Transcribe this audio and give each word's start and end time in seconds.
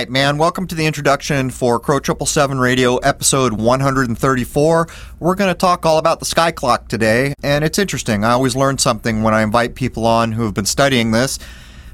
Right, 0.00 0.08
man. 0.08 0.38
Welcome 0.38 0.66
to 0.68 0.74
the 0.74 0.86
introduction 0.86 1.50
for 1.50 1.78
Crow 1.78 2.00
Triple 2.00 2.24
Seven 2.24 2.58
Radio, 2.58 2.96
episode 2.96 3.52
134. 3.52 4.88
We're 5.18 5.34
going 5.34 5.52
to 5.52 5.54
talk 5.54 5.84
all 5.84 5.98
about 5.98 6.20
the 6.20 6.24
sky 6.24 6.52
clock 6.52 6.88
today, 6.88 7.34
and 7.42 7.62
it's 7.62 7.78
interesting. 7.78 8.24
I 8.24 8.30
always 8.30 8.56
learn 8.56 8.78
something 8.78 9.22
when 9.22 9.34
I 9.34 9.42
invite 9.42 9.74
people 9.74 10.06
on 10.06 10.32
who 10.32 10.44
have 10.44 10.54
been 10.54 10.64
studying 10.64 11.10
this. 11.10 11.38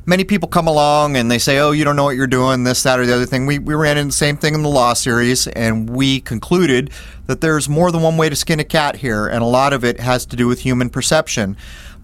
Many 0.05 0.23
people 0.23 0.49
come 0.49 0.69
along 0.69 1.17
and 1.17 1.29
they 1.29 1.39
say, 1.39 1.59
"Oh, 1.59 1.73
you 1.73 1.83
don't 1.83 1.97
know 1.97 2.05
what 2.05 2.15
you're 2.15 2.29
doing," 2.29 2.63
this, 2.63 2.85
that, 2.85 3.01
or 3.01 3.07
the 3.07 3.13
other 3.13 3.27
thing. 3.27 3.45
We 3.45 3.59
we 3.59 3.75
ran 3.75 3.99
into 3.99 4.11
the 4.11 4.13
same 4.13 4.37
thing 4.37 4.55
in 4.55 4.63
the 4.63 4.69
law 4.69 4.93
series, 4.93 5.49
and 5.49 5.91
we 5.91 6.21
concluded 6.21 6.91
that 7.27 7.41
there's 7.41 7.69
more 7.69 7.91
than 7.91 8.03
one 8.03 8.17
way 8.17 8.29
to 8.29 8.37
skin 8.37 8.61
a 8.61 8.65
cat 8.65 8.95
here, 8.99 9.27
and 9.27 9.43
a 9.43 9.47
lot 9.47 9.73
of 9.73 9.85
it 9.85 9.99
has 9.99 10.25
to 10.27 10.37
do 10.37 10.47
with 10.47 10.61
human 10.61 10.91
perception. 10.91 11.57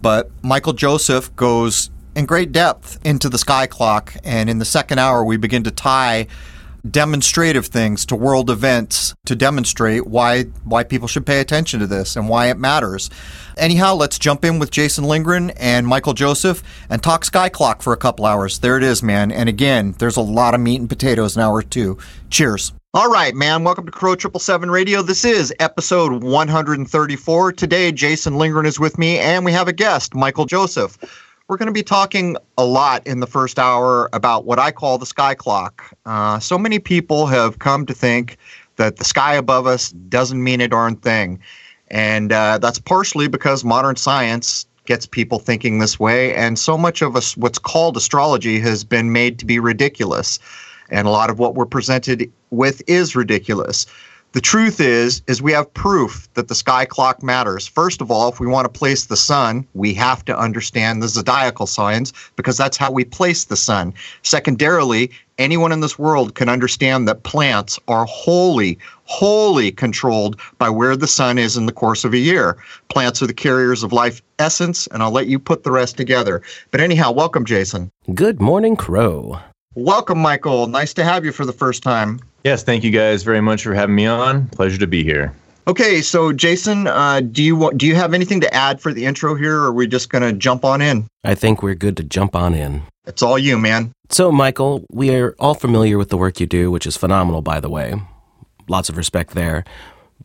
But 0.03 0.33
Michael 0.43 0.73
Joseph 0.73 1.37
goes 1.37 1.91
in 2.15 2.27
great 2.27 2.53
depth 2.53 2.99
into 3.05 3.29
the 3.29 3.39
sky 3.39 3.67
clock. 3.67 4.15
And 4.25 4.51
in 4.51 4.59
the 4.59 4.65
second 4.65 4.99
hour, 4.99 5.25
we 5.25 5.37
begin 5.37 5.65
to 5.65 5.71
tie 5.71 6.27
demonstrative 6.91 7.67
things 7.67 8.05
to 8.07 8.17
world 8.17 8.51
events 8.51 9.15
to 9.25 9.37
demonstrate 9.37 10.05
why 10.05 10.43
why 10.65 10.83
people 10.83 11.07
should 11.07 11.25
pay 11.25 11.39
attention 11.39 11.79
to 11.79 11.87
this 11.87 12.17
and 12.17 12.29
why 12.29 12.47
it 12.47 12.59
matters. 12.59 13.09
Anyhow, 13.57 13.95
let's 13.95 14.19
jump 14.19 14.45
in 14.45 14.59
with 14.59 14.71
Jason 14.71 15.05
Lindgren 15.05 15.51
and 15.51 15.87
Michael 15.87 16.13
Joseph 16.13 16.63
and 16.91 17.03
talk 17.03 17.25
sky 17.25 17.49
clock 17.49 17.83
for 17.83 17.93
a 17.93 17.97
couple 17.97 18.27
hours. 18.27 18.59
There 18.59 18.77
it 18.77 18.83
is, 18.83 19.03
man. 19.03 19.31
And 19.31 19.49
again, 19.49 19.95
there's 19.99 20.17
a 20.17 20.23
lot 20.23 20.55
of 20.55 20.61
meat 20.61 20.81
and 20.81 20.89
potatoes 20.89 21.37
in 21.37 21.43
hour 21.43 21.63
two. 21.63 21.99
Cheers. 22.31 22.73
All 22.95 23.11
right, 23.11 23.35
man. 23.35 23.65
Welcome 23.65 23.87
to 23.87 23.93
Crow 23.93 24.15
Triple 24.17 24.41
Seven 24.41 24.71
Radio. 24.71 25.01
This 25.01 25.25
is 25.25 25.55
episode 25.61 26.23
134. 26.23 27.53
Today, 27.53 27.91
Jason 27.91 28.37
Lindgren 28.37 28.67
is 28.67 28.79
with 28.79 28.99
me, 28.99 29.19
and 29.19 29.47
we 29.47 29.53
have 29.53 29.67
a 29.67 29.73
guest, 29.73 30.15
Michael 30.15 30.45
Joseph. 30.45 30.99
We're 31.49 31.57
going 31.57 31.67
to 31.67 31.73
be 31.73 31.83
talking 31.83 32.37
a 32.57 32.65
lot 32.65 33.07
in 33.07 33.21
the 33.21 33.27
first 33.27 33.59
hour 33.59 34.09
about 34.13 34.45
what 34.45 34.59
I 34.59 34.71
call 34.71 34.99
the 34.99 35.07
sky 35.07 35.35
clock. 35.35 35.93
Uh, 36.07 36.39
so 36.39 36.57
many 36.57 36.79
people 36.79 37.27
have 37.27 37.59
come 37.59 37.85
to 37.87 37.95
think 37.95 38.39
that 38.77 38.97
the 38.97 39.05
sky 39.05 39.35
above 39.35 39.67
us 39.67 39.91
doesn't 39.91 40.43
mean 40.43 40.61
a 40.61 40.69
darn 40.69 40.97
thing. 40.97 41.41
And 41.89 42.33
uh, 42.33 42.59
that's 42.59 42.79
partially 42.79 43.29
because 43.29 43.65
modern 43.65 43.97
science 43.97 44.67
gets 44.85 45.05
people 45.05 45.39
thinking 45.39 45.79
this 45.79 45.99
way. 45.99 46.35
And 46.35 46.59
so 46.59 46.79
much 46.79 47.03
of 47.03 47.17
us, 47.17 47.37
what's 47.37 47.59
called 47.59 47.97
astrology 47.97 48.59
has 48.61 48.85
been 48.85 49.13
made 49.13 49.39
to 49.41 49.47
be 49.47 49.59
ridiculous. 49.59 50.39
And 50.91 51.07
a 51.07 51.11
lot 51.11 51.29
of 51.29 51.39
what 51.39 51.55
we're 51.55 51.67
presented 51.67 52.31
with 52.51 52.83
is 52.87 53.17
ridiculous. 53.17 53.87
The 54.33 54.41
truth 54.41 54.81
is, 54.81 55.21
is 55.27 55.43
we 55.43 55.53
have 55.53 55.75
proof 55.75 56.27
that 56.33 56.49
the 56.49 56.55
sky 56.55 56.87
clock 56.87 57.23
matters. 57.23 57.67
First 57.67 58.01
of 58.01 58.11
all, 58.11 58.31
if 58.31 58.41
we 58.41 58.47
want 58.47 58.65
to 58.65 58.79
place 58.79 59.05
the 59.05 59.17
sun, 59.17 59.67
we 59.75 59.93
have 59.93 60.25
to 60.25 60.39
understand 60.39 61.03
the 61.03 61.09
zodiacal 61.09 61.67
signs 61.67 62.15
because 62.35 62.57
that's 62.57 62.79
how 62.79 62.91
we 62.91 63.05
place 63.05 63.45
the 63.45 63.59
sun. 63.59 63.93
Secondarily, 64.23 65.11
anyone 65.37 65.71
in 65.71 65.81
this 65.81 65.99
world 65.99 66.35
can 66.35 66.49
understand 66.49 67.07
that 67.09 67.25
plants 67.25 67.79
are 67.89 68.07
wholly, 68.07 68.79
wholly 69.05 69.71
controlled 69.71 70.41
by 70.57 70.71
where 70.71 70.97
the 70.97 71.07
sun 71.07 71.37
is 71.37 71.59
in 71.59 71.67
the 71.67 71.73
course 71.73 72.03
of 72.03 72.15
a 72.15 72.19
year. 72.19 72.57
Plants 72.89 73.21
are 73.21 73.27
the 73.27 73.35
carriers 73.35 73.83
of 73.83 73.93
life 73.93 74.23
essence, 74.39 74.87
and 74.93 75.03
I'll 75.03 75.11
let 75.11 75.27
you 75.27 75.39
put 75.39 75.63
the 75.63 75.71
rest 75.71 75.99
together. 75.99 76.41
But 76.71 76.81
anyhow, 76.81 77.13
welcome, 77.13 77.45
Jason. 77.45 77.91
Good 78.15 78.41
morning, 78.41 78.77
Crow. 78.77 79.41
Welcome, 79.75 80.19
Michael. 80.19 80.69
Nice 80.69 80.95
to 80.95 81.05
have 81.05 81.27
you 81.27 81.33
for 81.33 81.45
the 81.45 81.53
first 81.53 81.83
time. 81.83 82.21
Yes, 82.45 82.63
thank 82.65 82.83
you 82.83 82.91
guys 82.91 83.23
very 83.23 83.41
much 83.41 83.63
for 83.63 83.75
having 83.75 83.95
me 83.95 84.07
on. 84.07 84.49
Pleasure 84.49 84.79
to 84.79 84.87
be 84.87 85.05
here. 85.05 85.33
Okay, 85.69 86.03
so 86.03 86.33
Jason, 86.33 86.89
uh, 86.89 87.21
do 87.21 87.43
you 87.43 87.71
do 87.77 87.87
you 87.87 87.95
have 87.95 88.15
anything 88.15 88.41
to 88.41 88.53
add 88.53 88.81
for 88.81 88.93
the 88.93 89.05
intro 89.05 89.37
here, 89.37 89.59
or 89.59 89.67
are 89.67 89.73
we 89.73 89.87
just 89.87 90.11
going 90.11 90.23
to 90.23 90.33
jump 90.33 90.65
on 90.65 90.83
in? 90.83 91.07
I 91.23 91.37
think 91.37 91.63
we're 91.63 91.77
good 91.77 91.97
to 91.99 92.03
jump 92.03 92.35
on 92.35 92.53
in. 92.53 92.83
It's 93.07 93.23
all 93.23 93.39
you, 93.39 93.59
man. 93.59 93.93
So, 94.11 94.33
Michael, 94.33 94.85
we 94.91 95.15
are 95.15 95.37
all 95.39 95.55
familiar 95.55 95.99
with 95.99 96.09
the 96.09 96.17
work 96.17 96.41
you 96.41 96.47
do, 96.47 96.71
which 96.71 96.87
is 96.87 96.97
phenomenal, 96.97 97.43
by 97.43 97.61
the 97.61 97.71
way. 97.71 97.95
Lots 98.69 98.89
of 98.89 98.97
respect 98.97 99.35
there. 99.35 99.65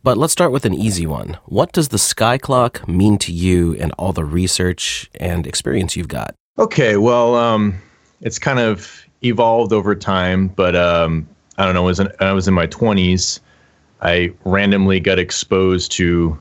But 0.02 0.16
let's 0.16 0.32
start 0.32 0.52
with 0.52 0.64
an 0.64 0.74
easy 0.74 1.06
one. 1.06 1.38
What 1.46 1.72
does 1.72 1.88
the 1.88 1.98
sky 1.98 2.38
clock 2.38 2.86
mean 2.88 3.18
to 3.18 3.32
you 3.32 3.76
and 3.80 3.92
all 3.98 4.12
the 4.12 4.24
research 4.24 5.10
and 5.16 5.46
experience 5.46 5.96
you've 5.96 6.08
got? 6.08 6.34
Okay, 6.58 6.96
well, 6.96 7.34
um, 7.36 7.80
it's 8.20 8.38
kind 8.38 8.58
of 8.58 9.04
evolved 9.22 9.72
over 9.72 9.94
time, 9.94 10.48
but 10.48 10.76
um, 10.76 11.28
I 11.58 11.64
don't 11.64 11.74
know, 11.74 11.82
was 11.82 12.00
in, 12.00 12.08
I 12.20 12.32
was 12.32 12.48
in 12.48 12.54
my 12.54 12.66
20s. 12.66 13.40
I 14.00 14.32
randomly 14.44 15.00
got 15.00 15.18
exposed 15.18 15.92
to 15.92 16.38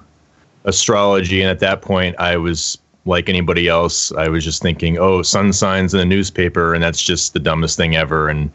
astrology, 0.65 1.41
and 1.41 1.49
at 1.49 1.59
that 1.59 1.81
point, 1.81 2.15
I 2.19 2.37
was 2.37 2.77
like 3.05 3.29
anybody 3.29 3.67
else. 3.67 4.11
I 4.11 4.27
was 4.27 4.43
just 4.43 4.61
thinking, 4.61 4.99
oh, 4.99 5.23
sun 5.23 5.53
signs 5.53 5.93
in 5.93 5.99
the 5.99 6.05
newspaper, 6.05 6.73
and 6.73 6.83
that's 6.83 7.01
just 7.01 7.33
the 7.33 7.39
dumbest 7.39 7.77
thing 7.77 7.95
ever. 7.95 8.29
And 8.29 8.51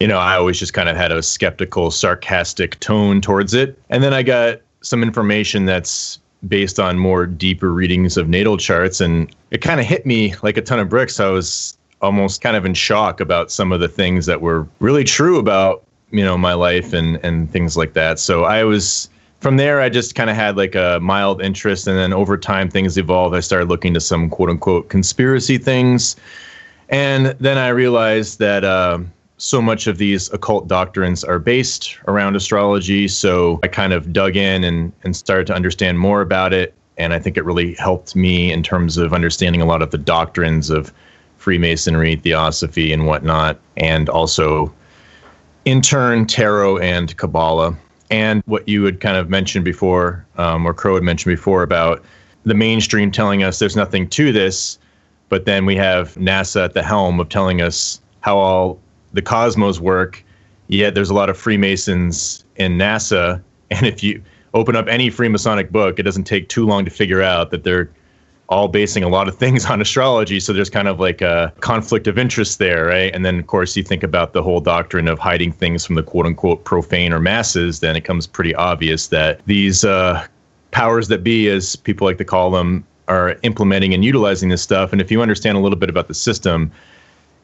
you 0.00 0.08
know, 0.08 0.18
I 0.18 0.34
always 0.34 0.58
just 0.58 0.74
kind 0.74 0.88
of 0.88 0.96
had 0.96 1.12
a 1.12 1.22
skeptical, 1.22 1.92
sarcastic 1.92 2.80
tone 2.80 3.20
towards 3.20 3.54
it. 3.54 3.78
And 3.88 4.02
then 4.02 4.12
I 4.12 4.24
got 4.24 4.60
some 4.80 5.00
information 5.00 5.64
that's 5.64 6.18
based 6.48 6.80
on 6.80 6.98
more 6.98 7.24
deeper 7.24 7.72
readings 7.72 8.16
of 8.16 8.28
natal 8.28 8.56
charts, 8.56 9.00
and 9.00 9.32
it 9.52 9.58
kind 9.58 9.78
of 9.78 9.86
hit 9.86 10.04
me 10.04 10.34
like 10.42 10.56
a 10.56 10.62
ton 10.62 10.80
of 10.80 10.88
bricks. 10.88 11.20
I 11.20 11.28
was 11.28 11.78
almost 12.00 12.40
kind 12.40 12.56
of 12.56 12.64
in 12.64 12.74
shock 12.74 13.20
about 13.20 13.52
some 13.52 13.70
of 13.70 13.78
the 13.78 13.86
things 13.86 14.26
that 14.26 14.40
were 14.40 14.66
really 14.80 15.04
true 15.04 15.38
about 15.38 15.84
you 16.12 16.24
know 16.24 16.38
my 16.38 16.54
life 16.54 16.92
and 16.92 17.18
and 17.24 17.50
things 17.50 17.76
like 17.76 17.94
that. 17.94 18.18
So 18.18 18.44
I 18.44 18.64
was 18.64 19.08
from 19.40 19.56
there. 19.56 19.80
I 19.80 19.88
just 19.88 20.14
kind 20.14 20.30
of 20.30 20.36
had 20.36 20.56
like 20.56 20.74
a 20.74 20.98
mild 21.00 21.42
interest, 21.42 21.88
and 21.88 21.98
then 21.98 22.12
over 22.12 22.38
time 22.38 22.70
things 22.70 22.96
evolved. 22.96 23.34
I 23.34 23.40
started 23.40 23.68
looking 23.68 23.94
to 23.94 24.00
some 24.00 24.30
quote 24.30 24.50
unquote 24.50 24.88
conspiracy 24.88 25.58
things, 25.58 26.16
and 26.88 27.34
then 27.40 27.58
I 27.58 27.68
realized 27.68 28.38
that. 28.38 28.64
Uh, 28.64 29.00
so 29.38 29.60
much 29.60 29.88
of 29.88 29.98
these 29.98 30.32
occult 30.32 30.68
doctrines 30.68 31.24
are 31.24 31.40
based 31.40 31.98
around 32.06 32.36
astrology. 32.36 33.08
So 33.08 33.58
I 33.64 33.66
kind 33.66 33.92
of 33.92 34.12
dug 34.12 34.36
in 34.36 34.62
and, 34.62 34.92
and 35.02 35.16
started 35.16 35.48
to 35.48 35.54
understand 35.54 35.98
more 35.98 36.20
about 36.20 36.52
it. 36.52 36.74
And 36.96 37.12
I 37.12 37.18
think 37.18 37.36
it 37.36 37.44
really 37.44 37.74
helped 37.74 38.14
me 38.14 38.52
in 38.52 38.62
terms 38.62 38.98
of 38.98 39.12
understanding 39.12 39.60
a 39.60 39.64
lot 39.64 39.82
of 39.82 39.90
the 39.90 39.98
doctrines 39.98 40.70
of 40.70 40.92
Freemasonry, 41.38 42.14
Theosophy, 42.14 42.92
and 42.92 43.04
whatnot, 43.04 43.58
and 43.76 44.08
also 44.08 44.72
in 45.64 45.80
turn, 45.80 46.26
tarot 46.26 46.78
and 46.78 47.16
Kabbalah. 47.16 47.76
And 48.10 48.42
what 48.46 48.68
you 48.68 48.84
had 48.84 49.00
kind 49.00 49.16
of 49.16 49.30
mentioned 49.30 49.64
before, 49.64 50.24
um, 50.36 50.66
or 50.66 50.74
Crow 50.74 50.94
had 50.94 51.02
mentioned 51.02 51.34
before 51.34 51.62
about 51.62 52.04
the 52.44 52.54
mainstream 52.54 53.10
telling 53.10 53.42
us 53.42 53.58
there's 53.58 53.76
nothing 53.76 54.08
to 54.10 54.32
this, 54.32 54.78
but 55.28 55.46
then 55.46 55.64
we 55.64 55.76
have 55.76 56.14
NASA 56.16 56.64
at 56.64 56.74
the 56.74 56.82
helm 56.82 57.20
of 57.20 57.28
telling 57.28 57.62
us 57.62 58.00
how 58.20 58.36
all 58.36 58.78
the 59.12 59.22
cosmos 59.22 59.80
work. 59.80 60.22
Yet 60.68 60.94
there's 60.94 61.10
a 61.10 61.14
lot 61.14 61.30
of 61.30 61.36
Freemasons 61.36 62.44
in 62.56 62.76
NASA, 62.76 63.42
and 63.70 63.86
if 63.86 64.02
you 64.02 64.22
open 64.54 64.76
up 64.76 64.86
any 64.88 65.10
Freemasonic 65.10 65.70
book, 65.70 65.98
it 65.98 66.02
doesn't 66.02 66.24
take 66.24 66.48
too 66.48 66.66
long 66.66 66.84
to 66.84 66.90
figure 66.90 67.22
out 67.22 67.50
that 67.50 67.64
they're 67.64 67.88
all 68.52 68.68
basing 68.68 69.02
a 69.02 69.08
lot 69.08 69.28
of 69.28 69.36
things 69.42 69.64
on 69.66 69.80
astrology. 69.80 70.38
So 70.38 70.52
there's 70.52 70.70
kind 70.70 70.88
of 70.88 71.00
like 71.00 71.20
a 71.20 71.52
conflict 71.60 72.06
of 72.06 72.18
interest 72.18 72.58
there, 72.58 72.86
right? 72.86 73.12
And 73.14 73.24
then, 73.24 73.38
of 73.38 73.46
course, 73.46 73.76
you 73.76 73.82
think 73.82 74.02
about 74.02 74.32
the 74.32 74.42
whole 74.42 74.60
doctrine 74.60 75.08
of 75.08 75.18
hiding 75.18 75.52
things 75.52 75.84
from 75.84 75.96
the 75.96 76.02
quote 76.02 76.26
unquote 76.26 76.64
profane 76.64 77.12
or 77.12 77.20
masses, 77.20 77.80
then 77.80 77.96
it 77.96 78.02
comes 78.02 78.26
pretty 78.26 78.54
obvious 78.54 79.08
that 79.08 79.40
these 79.46 79.84
uh, 79.84 80.26
powers 80.70 81.08
that 81.08 81.24
be, 81.24 81.48
as 81.48 81.76
people 81.76 82.06
like 82.06 82.18
to 82.18 82.24
call 82.24 82.50
them, 82.50 82.84
are 83.08 83.36
implementing 83.42 83.92
and 83.94 84.04
utilizing 84.04 84.48
this 84.48 84.62
stuff. 84.62 84.92
And 84.92 85.00
if 85.00 85.10
you 85.10 85.22
understand 85.22 85.56
a 85.56 85.60
little 85.60 85.78
bit 85.78 85.90
about 85.90 86.08
the 86.08 86.14
system, 86.14 86.70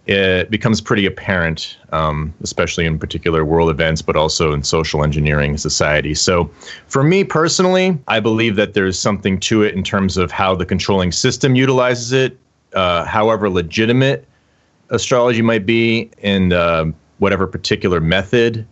it 0.08 0.50
becomes 0.50 0.80
pretty 0.80 1.04
apparent, 1.04 1.76
um, 1.92 2.32
especially 2.42 2.86
in 2.86 2.98
particular 2.98 3.44
world 3.44 3.68
events, 3.68 4.00
but 4.00 4.16
also 4.16 4.52
in 4.52 4.62
social 4.62 5.04
engineering 5.04 5.58
society. 5.58 6.14
So, 6.14 6.50
for 6.86 7.04
me 7.04 7.24
personally, 7.24 7.98
I 8.08 8.18
believe 8.18 8.56
that 8.56 8.72
there's 8.72 8.98
something 8.98 9.38
to 9.40 9.62
it 9.62 9.74
in 9.74 9.82
terms 9.82 10.16
of 10.16 10.30
how 10.30 10.54
the 10.54 10.64
controlling 10.64 11.12
system 11.12 11.54
utilizes 11.54 12.12
it, 12.12 12.38
uh, 12.72 13.04
however 13.04 13.50
legitimate 13.50 14.26
astrology 14.90 15.42
might 15.42 15.66
be 15.66 16.10
in 16.18 16.54
uh, 16.54 16.86
whatever 17.18 17.46
particular 17.46 18.00
method. 18.00 18.66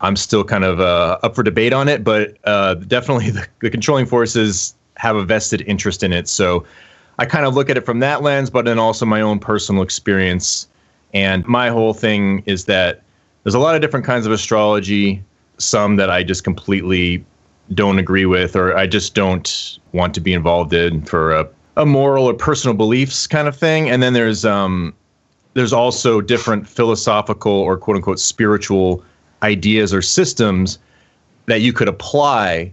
I'm 0.00 0.16
still 0.16 0.42
kind 0.42 0.64
of 0.64 0.80
uh, 0.80 1.18
up 1.22 1.36
for 1.36 1.44
debate 1.44 1.72
on 1.72 1.88
it, 1.88 2.02
but 2.02 2.36
uh, 2.44 2.74
definitely 2.74 3.30
the, 3.38 3.46
the 3.60 3.70
controlling 3.70 4.06
forces 4.06 4.74
have 4.96 5.14
a 5.14 5.24
vested 5.24 5.62
interest 5.68 6.02
in 6.02 6.12
it. 6.12 6.26
So, 6.28 6.64
I 7.18 7.26
kind 7.26 7.46
of 7.46 7.54
look 7.54 7.70
at 7.70 7.76
it 7.76 7.84
from 7.84 8.00
that 8.00 8.22
lens, 8.22 8.50
but 8.50 8.64
then 8.64 8.78
also 8.78 9.06
my 9.06 9.20
own 9.20 9.38
personal 9.38 9.82
experience. 9.82 10.68
And 11.12 11.46
my 11.46 11.68
whole 11.68 11.94
thing 11.94 12.42
is 12.46 12.64
that 12.64 13.02
there's 13.42 13.54
a 13.54 13.58
lot 13.58 13.74
of 13.74 13.80
different 13.80 14.04
kinds 14.04 14.26
of 14.26 14.32
astrology, 14.32 15.22
some 15.58 15.96
that 15.96 16.10
I 16.10 16.24
just 16.24 16.44
completely 16.44 17.24
don't 17.72 17.98
agree 17.98 18.26
with, 18.26 18.56
or 18.56 18.76
I 18.76 18.86
just 18.86 19.14
don't 19.14 19.78
want 19.92 20.14
to 20.14 20.20
be 20.20 20.32
involved 20.32 20.72
in 20.72 21.02
for 21.04 21.34
a, 21.34 21.48
a 21.76 21.86
moral 21.86 22.26
or 22.26 22.34
personal 22.34 22.76
beliefs 22.76 23.26
kind 23.26 23.48
of 23.48 23.56
thing. 23.56 23.88
And 23.88 24.02
then 24.02 24.12
there's 24.12 24.44
um, 24.44 24.94
there's 25.54 25.72
also 25.72 26.20
different 26.20 26.68
philosophical 26.68 27.52
or 27.52 27.78
quote 27.78 27.96
unquote 27.96 28.18
spiritual 28.18 29.04
ideas 29.42 29.94
or 29.94 30.02
systems 30.02 30.78
that 31.46 31.60
you 31.60 31.72
could 31.72 31.88
apply 31.88 32.72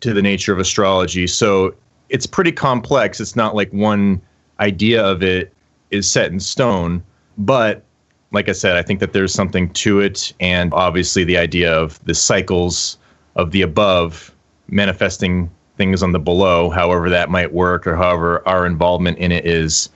to 0.00 0.12
the 0.12 0.22
nature 0.22 0.52
of 0.52 0.58
astrology. 0.58 1.26
So 1.26 1.74
it's 2.08 2.26
pretty 2.26 2.52
complex. 2.52 3.20
It's 3.20 3.36
not 3.36 3.54
like 3.54 3.72
one 3.72 4.20
idea 4.60 5.04
of 5.04 5.22
it 5.22 5.52
is 5.90 6.10
set 6.10 6.30
in 6.30 6.40
stone, 6.40 7.02
but 7.36 7.82
like 8.30 8.48
I 8.48 8.52
said, 8.52 8.76
I 8.76 8.82
think 8.82 9.00
that 9.00 9.12
there's 9.12 9.32
something 9.32 9.72
to 9.74 10.00
it. 10.00 10.32
And 10.40 10.72
obviously, 10.74 11.24
the 11.24 11.38
idea 11.38 11.72
of 11.72 12.02
the 12.04 12.14
cycles 12.14 12.98
of 13.36 13.52
the 13.52 13.62
above 13.62 14.34
manifesting 14.68 15.50
things 15.76 16.02
on 16.02 16.12
the 16.12 16.18
below, 16.18 16.70
however 16.70 17.08
that 17.08 17.30
might 17.30 17.52
work, 17.52 17.86
or 17.86 17.96
however 17.96 18.46
our 18.46 18.66
involvement 18.66 19.18
in 19.18 19.32
it 19.32 19.46
is 19.46 19.88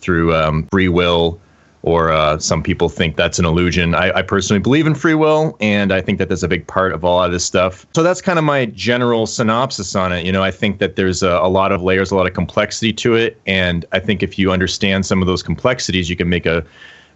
through 0.00 0.34
um, 0.34 0.66
free 0.70 0.88
will 0.88 1.40
or 1.88 2.12
uh, 2.12 2.38
some 2.38 2.62
people 2.62 2.90
think 2.90 3.16
that's 3.16 3.38
an 3.38 3.46
illusion. 3.46 3.94
I, 3.94 4.18
I, 4.18 4.22
personally 4.22 4.60
believe 4.60 4.86
in 4.86 4.94
free 4.94 5.14
will, 5.14 5.56
and 5.58 5.90
I 5.90 6.02
think 6.02 6.18
that 6.18 6.28
that's 6.28 6.42
a 6.42 6.48
big 6.48 6.66
part 6.66 6.92
of 6.92 7.02
all 7.02 7.22
of 7.24 7.32
this 7.32 7.46
stuff. 7.46 7.86
So 7.94 8.02
that's 8.02 8.20
kind 8.20 8.38
of 8.38 8.44
my 8.44 8.66
general 8.66 9.26
synopsis 9.26 9.96
on 9.96 10.12
it. 10.12 10.26
You 10.26 10.32
know, 10.32 10.42
I 10.42 10.50
think 10.50 10.80
that 10.80 10.96
there's 10.96 11.22
a, 11.22 11.30
a 11.30 11.48
lot 11.48 11.72
of 11.72 11.82
layers, 11.82 12.10
a 12.10 12.16
lot 12.16 12.26
of 12.26 12.34
complexity 12.34 12.92
to 12.92 13.14
it, 13.14 13.40
and 13.46 13.86
I 13.92 14.00
think 14.00 14.22
if 14.22 14.38
you 14.38 14.52
understand 14.52 15.06
some 15.06 15.22
of 15.22 15.26
those 15.26 15.42
complexities, 15.42 16.10
you 16.10 16.16
can 16.16 16.28
make 16.28 16.44
a 16.44 16.62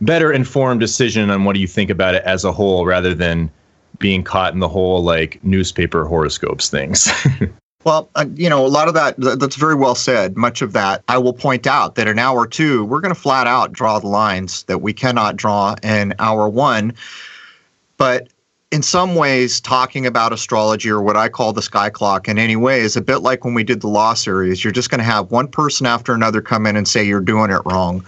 better 0.00 0.32
informed 0.32 0.80
decision 0.80 1.28
on 1.28 1.44
what 1.44 1.52
do 1.52 1.60
you 1.60 1.68
think 1.68 1.90
about 1.90 2.14
it 2.14 2.22
as 2.24 2.44
a 2.44 2.52
whole, 2.52 2.86
rather 2.86 3.12
than 3.14 3.50
being 3.98 4.24
caught 4.24 4.54
in 4.54 4.60
the 4.60 4.68
whole 4.68 5.02
like 5.02 5.38
newspaper 5.44 6.06
horoscopes 6.06 6.70
things. 6.70 7.10
Well, 7.84 8.08
uh, 8.14 8.26
you 8.34 8.48
know, 8.48 8.64
a 8.64 8.68
lot 8.68 8.88
of 8.88 8.94
that, 8.94 9.16
that's 9.18 9.56
very 9.56 9.74
well 9.74 9.94
said. 9.94 10.36
Much 10.36 10.62
of 10.62 10.72
that, 10.72 11.02
I 11.08 11.18
will 11.18 11.32
point 11.32 11.66
out 11.66 11.96
that 11.96 12.06
in 12.06 12.18
hour 12.18 12.46
two, 12.46 12.84
we're 12.84 13.00
going 13.00 13.14
to 13.14 13.20
flat 13.20 13.46
out 13.46 13.72
draw 13.72 13.98
the 13.98 14.06
lines 14.06 14.62
that 14.64 14.78
we 14.78 14.92
cannot 14.92 15.36
draw 15.36 15.74
in 15.82 16.14
hour 16.18 16.48
one. 16.48 16.94
But 17.96 18.28
in 18.70 18.82
some 18.82 19.16
ways, 19.16 19.60
talking 19.60 20.06
about 20.06 20.32
astrology 20.32 20.90
or 20.90 21.02
what 21.02 21.16
I 21.16 21.28
call 21.28 21.52
the 21.52 21.60
sky 21.60 21.90
clock 21.90 22.28
in 22.28 22.38
any 22.38 22.56
way 22.56 22.80
is 22.80 22.96
a 22.96 23.02
bit 23.02 23.18
like 23.18 23.44
when 23.44 23.52
we 23.52 23.64
did 23.64 23.80
the 23.80 23.88
law 23.88 24.14
series. 24.14 24.64
You're 24.64 24.72
just 24.72 24.88
going 24.88 25.00
to 25.00 25.04
have 25.04 25.30
one 25.30 25.48
person 25.48 25.84
after 25.84 26.14
another 26.14 26.40
come 26.40 26.66
in 26.66 26.76
and 26.76 26.88
say 26.88 27.04
you're 27.04 27.20
doing 27.20 27.50
it 27.50 27.60
wrong. 27.66 28.04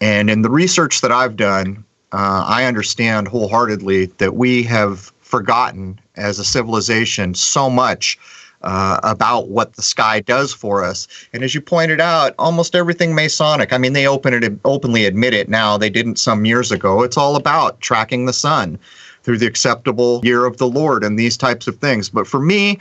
And 0.00 0.28
in 0.28 0.42
the 0.42 0.50
research 0.50 1.02
that 1.02 1.12
I've 1.12 1.36
done, 1.36 1.84
uh, 2.12 2.44
I 2.46 2.64
understand 2.64 3.28
wholeheartedly 3.28 4.06
that 4.06 4.34
we 4.34 4.62
have 4.64 5.12
forgotten 5.20 6.00
as 6.16 6.38
a 6.38 6.44
civilization 6.44 7.34
so 7.34 7.68
much 7.68 8.18
uh, 8.62 9.00
about 9.02 9.48
what 9.48 9.74
the 9.74 9.82
sky 9.82 10.20
does 10.20 10.52
for 10.52 10.84
us. 10.84 11.06
And 11.32 11.42
as 11.42 11.54
you 11.54 11.60
pointed 11.60 12.00
out, 12.00 12.34
almost 12.38 12.74
everything 12.74 13.14
Masonic. 13.14 13.72
I 13.72 13.78
mean, 13.78 13.92
they 13.92 14.06
open 14.06 14.34
it 14.34 14.58
openly 14.64 15.06
admit 15.06 15.34
it 15.34 15.48
now. 15.48 15.78
They 15.78 15.90
didn't 15.90 16.16
some 16.16 16.44
years 16.44 16.72
ago. 16.72 17.02
It's 17.02 17.16
all 17.16 17.36
about 17.36 17.80
tracking 17.80 18.26
the 18.26 18.32
sun 18.32 18.78
through 19.22 19.38
the 19.38 19.46
acceptable 19.46 20.20
year 20.24 20.46
of 20.46 20.56
the 20.56 20.68
Lord 20.68 21.04
and 21.04 21.18
these 21.18 21.36
types 21.36 21.66
of 21.66 21.76
things. 21.78 22.08
But 22.08 22.26
for 22.26 22.40
me, 22.40 22.78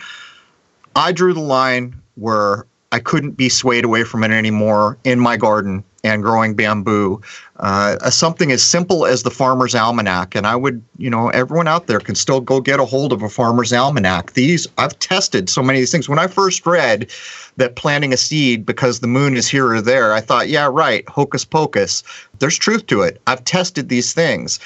I 0.96 1.12
drew 1.12 1.34
the 1.34 1.42
line 1.42 1.96
where 2.16 2.66
I 2.92 3.00
couldn't 3.00 3.32
be 3.32 3.50
swayed 3.50 3.86
away 3.86 4.04
from 4.04 4.24
it 4.24 4.32
anymore 4.32 4.98
in 5.04 5.20
my 5.20 5.38
garden 5.38 5.84
and 6.08 6.24
growing 6.24 6.56
bamboo. 6.56 7.22
Uh, 7.58 8.10
something 8.10 8.52
as 8.52 8.64
simple 8.64 9.06
as 9.06 9.24
the 9.24 9.32
Farmer's 9.32 9.76
Almanac. 9.76 10.36
And 10.36 10.46
I 10.46 10.56
would, 10.56 10.84
you 10.98 11.10
know, 11.10 11.30
everyone 11.30 11.68
out 11.68 11.88
there 11.88 12.00
can 12.00 12.16
still 12.16 12.40
go 12.40 12.62
get 12.62 12.80
a 12.80 12.86
hold 12.86 13.12
of 13.12 13.22
a 13.24 13.30
Farmer's 13.30 13.74
Almanac. 13.74 14.34
These, 14.34 14.68
I've 14.78 14.98
tested 15.00 15.50
so 15.50 15.64
many 15.64 15.80
of 15.80 15.82
these 15.82 15.92
things. 15.92 16.08
When 16.08 16.20
I 16.20 16.28
first 16.28 16.66
read 16.66 17.10
that 17.58 17.76
planting 17.76 18.14
a 18.14 18.18
seed 18.18 18.66
because 18.66 19.00
the 19.00 19.08
moon 19.08 19.36
is 19.36 19.48
here 19.48 19.72
or 19.72 19.82
there, 19.82 20.14
I 20.14 20.22
thought, 20.22 20.50
yeah, 20.50 20.70
right, 20.72 21.08
hocus 21.10 21.44
pocus. 21.46 22.04
There's 22.40 22.58
truth 22.58 22.86
to 22.88 23.02
it. 23.02 23.20
I've 23.26 23.44
tested 23.44 23.90
these 23.90 24.14
things. 24.14 24.60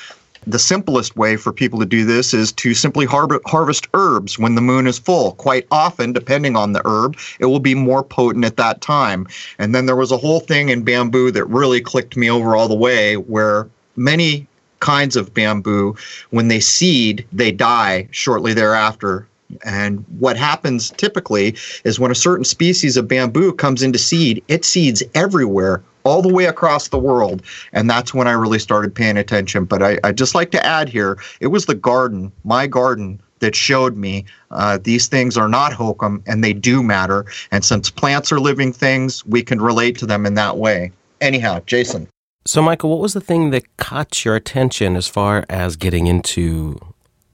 The 0.48 0.60
simplest 0.60 1.16
way 1.16 1.38
for 1.38 1.54
people 1.54 1.80
to 1.80 1.86
do 1.86 2.04
this 2.04 2.34
is 2.34 2.52
to 2.54 2.74
simply 2.74 3.06
har- 3.06 3.42
harvest 3.46 3.88
herbs 3.94 4.40
when 4.40 4.56
the 4.56 4.62
moon 4.62 4.88
is 4.88 4.98
full. 4.98 5.34
Quite 5.34 5.68
often, 5.70 6.14
depending 6.14 6.56
on 6.56 6.74
the 6.74 6.82
herb, 6.84 7.16
it 7.40 7.46
will 7.46 7.60
be 7.60 7.76
more 7.76 8.04
potent 8.04 8.46
at 8.46 8.58
that 8.58 8.82
time. 8.82 9.28
And 9.60 9.76
then 9.76 9.86
there 9.86 9.96
was 9.96 10.12
a 10.12 10.18
whole 10.18 10.40
thing 10.40 10.70
in 10.70 10.82
bamboo 10.82 11.32
that 11.32 11.46
really 11.46 11.80
clicked 11.80 12.18
me 12.18 12.30
over 12.30 12.56
all 12.56 12.68
the 12.68 12.76
way 12.76 13.18
where 13.18 13.68
many 13.96 14.48
kinds 14.80 15.16
of 15.16 15.34
bamboo, 15.34 15.96
when 16.32 16.48
they 16.48 16.60
seed, 16.60 17.24
they 17.32 17.52
die 17.52 18.08
shortly 18.10 18.54
thereafter. 18.54 19.28
And 19.64 20.04
what 20.18 20.38
happens 20.38 20.90
typically 20.92 21.56
is 21.84 22.00
when 22.00 22.10
a 22.10 22.16
certain 22.16 22.46
species 22.46 22.98
of 22.98 23.08
bamboo 23.08 23.54
comes 23.54 23.84
into 23.84 24.00
seed, 24.00 24.44
it 24.48 24.66
seeds 24.66 25.04
everywhere 25.14 25.84
all 26.04 26.22
the 26.22 26.34
way 26.34 26.46
across 26.46 26.90
the 26.90 27.00
world. 27.00 27.42
And 27.74 27.90
that's 27.90 28.14
when 28.14 28.28
I 28.28 28.32
really 28.32 28.60
started 28.60 28.94
paying 28.94 29.18
attention. 29.18 29.66
But 29.66 29.84
I, 29.84 30.00
I 30.04 30.12
just 30.12 30.36
like 30.36 30.52
to 30.52 30.66
add 30.66 30.90
here 30.90 31.18
it 31.40 31.48
was 31.48 31.66
the 31.66 31.76
garden, 31.76 32.32
my 32.44 32.68
garden, 32.68 33.22
that 33.42 33.56
showed 33.56 33.98
me 33.98 34.24
uh, 34.52 34.80
these 34.82 35.08
things 35.08 35.38
are 35.38 35.50
not 35.50 35.74
hokum 35.74 36.24
and 36.26 36.44
they 36.44 36.54
do 36.54 36.82
matter. 36.82 37.26
And 37.52 37.66
since 37.66 37.90
plants 37.90 38.32
are 38.32 38.40
living 38.40 38.72
things, 38.72 39.26
we 39.26 39.44
can 39.44 39.60
relate 39.60 39.98
to 40.00 40.06
them 40.06 40.26
in 40.26 40.36
that 40.36 40.58
way. 40.58 40.92
Anyhow, 41.20 41.62
Jason. 41.66 42.08
So, 42.46 42.62
Michael, 42.62 42.90
what 42.90 43.00
was 43.00 43.14
the 43.14 43.22
thing 43.22 43.52
that 43.52 43.78
caught 43.78 44.26
your 44.26 44.36
attention 44.36 44.96
as 44.96 45.08
far 45.08 45.46
as 45.50 45.76
getting 45.76 46.08
into 46.08 46.80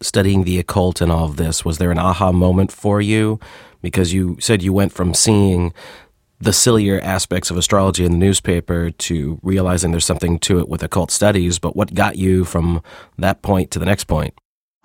studying 0.02 0.44
the 0.44 0.60
occult 0.60 1.00
and 1.00 1.12
all 1.12 1.26
of 1.26 1.38
this? 1.38 1.64
Was 1.64 1.78
there 1.78 1.92
an 1.92 2.00
aha 2.00 2.32
moment 2.32 2.72
for 2.72 3.00
you? 3.00 3.40
Because 3.82 4.12
you 4.12 4.38
said 4.40 4.62
you 4.62 4.74
went 4.74 4.92
from 4.92 5.14
seeing 5.14 5.74
the 6.40 6.54
sillier 6.54 7.00
aspects 7.02 7.50
of 7.50 7.58
astrology 7.58 8.06
in 8.06 8.12
the 8.12 8.18
newspaper 8.18 8.92
to 8.92 9.40
realizing 9.42 9.92
there's 9.92 10.06
something 10.06 10.38
to 10.40 10.60
it 10.60 10.70
with 10.70 10.84
occult 10.84 11.10
studies. 11.10 11.58
But 11.60 11.76
what 11.76 11.94
got 11.94 12.18
you 12.18 12.46
from 12.46 12.82
that 13.18 13.42
point 13.42 13.72
to 13.72 13.80
the 13.80 13.86
next 13.86 14.04
point? 14.04 14.34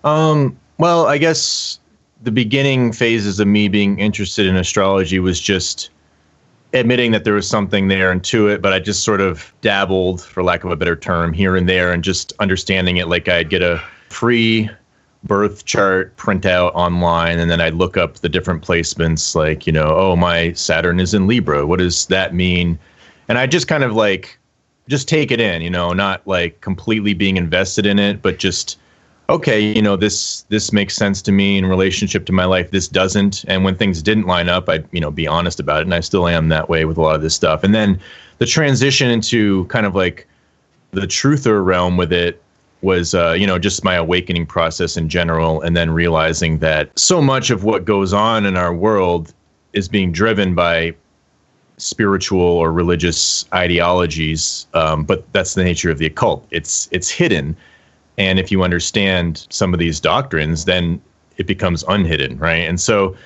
Um, 0.05 0.59
well, 0.79 1.07
I 1.07 1.19
guess 1.19 1.79
the 2.23 2.33
beginning 2.33 2.93
phases 2.93 3.39
of 3.39 3.47
me 3.49 3.69
being 3.69 3.99
interested 3.99 4.47
in 4.47 4.57
astrology 4.57 5.19
was 5.19 5.41
just 5.41 5.91
admitting 6.73 7.13
that 7.13 7.25
there 7.25 7.35
was 7.35 7.47
something 7.47 7.89
there 7.89 8.11
and 8.11 8.25
to 8.25 8.49
it, 8.49 8.63
but 8.63 8.73
I 8.73 8.79
just 8.79 9.05
sort 9.05 9.21
of 9.21 9.53
dabbled, 9.61 10.23
for 10.23 10.43
lack 10.43 10.65
of 10.65 10.71
a 10.71 10.77
better 10.77 10.97
term, 10.97 11.33
here 11.33 11.55
and 11.55 11.69
there 11.69 11.93
and 11.93 12.03
just 12.03 12.33
understanding 12.39 12.97
it 12.97 13.09
like 13.09 13.29
I'd 13.29 13.51
get 13.51 13.63
a 13.63 13.83
free 14.09 14.71
birth 15.25 15.65
chart 15.65 16.17
printout 16.17 16.73
online 16.75 17.39
and 17.39 17.51
then 17.51 17.61
I'd 17.61 17.75
look 17.75 17.97
up 17.97 18.17
the 18.17 18.29
different 18.29 18.63
placements 18.63 19.35
like, 19.35 19.67
you 19.67 19.73
know, 19.73 19.95
oh, 19.97 20.17
my 20.17 20.53
Saturn 20.53 20.99
is 20.99 21.15
in 21.15 21.27
Libra. 21.27 21.67
What 21.67 21.79
does 21.79 22.07
that 22.07 22.35
mean? 22.35 22.79
And 23.29 23.39
I 23.39 23.47
just 23.47 23.69
kind 23.69 23.85
of 23.85 23.95
like 23.95 24.39
just 24.89 25.09
take 25.09 25.31
it 25.31 25.41
in, 25.41 25.63
you 25.63 25.71
know, 25.71 25.93
not 25.93 26.27
like 26.27 26.61
completely 26.61 27.15
being 27.15 27.37
invested 27.37 27.87
in 27.87 27.99
it, 27.99 28.21
but 28.21 28.39
just 28.39 28.79
okay, 29.29 29.61
you 29.61 29.81
know, 29.81 29.97
this 29.97 30.43
this 30.49 30.73
makes 30.73 30.95
sense 30.95 31.23
to 31.23 31.33
me 31.33 31.57
in 31.57 31.67
relationship 31.67 32.27
to 32.27 32.33
my 32.33 32.45
life. 32.45 32.71
This 32.71 32.89
doesn't. 32.89 33.45
And 33.47 33.65
when 33.65 33.77
things 33.77 34.03
didn't 34.03 34.27
line 34.27 34.49
up, 34.49 34.69
I'd, 34.69 34.87
you 34.93 35.01
know, 35.01 35.11
be 35.11 35.27
honest 35.27 35.61
about 35.61 35.81
it. 35.81 35.85
And 35.85 35.95
I 35.95 36.01
still 36.01 36.27
am 36.27 36.49
that 36.49 36.69
way 36.69 36.85
with 36.85 36.99
a 36.99 37.01
lot 37.01 37.15
of 37.15 37.23
this 37.23 37.35
stuff. 37.35 37.63
And 37.63 37.75
then 37.75 38.01
the 38.39 38.47
transition 38.47 39.09
into 39.09 39.65
kind 39.67 39.87
of 39.87 39.95
like 39.95 40.27
the 40.91 41.03
truther 41.03 41.65
realm 41.65 41.97
with 41.97 42.13
it 42.13 42.43
was 42.83 43.15
uh, 43.15 43.33
you 43.33 43.47
know 43.47 43.59
just 43.59 43.85
my 43.85 43.95
awakening 43.95 44.47
process 44.47 44.97
in 44.97 45.09
general 45.09 45.61
and 45.63 45.77
then 45.77 45.91
realizing 45.91 46.59
that 46.59 46.97
so 46.99 47.23
much 47.23 47.51
of 47.51 47.65
what 47.65 47.85
goes 47.85 48.13
on 48.13 48.45
in 48.45 48.57
our 48.57 48.75
world 48.75 49.33
is 49.73 49.89
being 49.89 50.13
driven 50.13 50.55
by 50.55 50.95
spiritual 51.79 52.41
or 52.41 52.73
religious 52.73 53.47
ideologies 53.55 54.67
um, 54.75 55.05
but 55.05 55.31
that's 55.33 55.55
the 55.55 55.65
nature 55.65 55.91
of 55.91 55.99
the 55.99 56.07
occult. 56.07 56.47
It's 56.51 56.89
it's 56.93 57.11
hidden. 57.11 57.57
And 58.19 58.39
if 58.39 58.53
you 58.53 58.63
understand 58.63 59.47
some 59.49 59.73
of 59.73 59.81
these 59.81 59.99
doctrines 60.01 60.65
then 60.65 61.01
it 61.39 61.47
becomes 61.47 61.85
unhidden 61.89 62.39
right? 62.39 62.69
And 62.69 62.81
so 62.81 63.17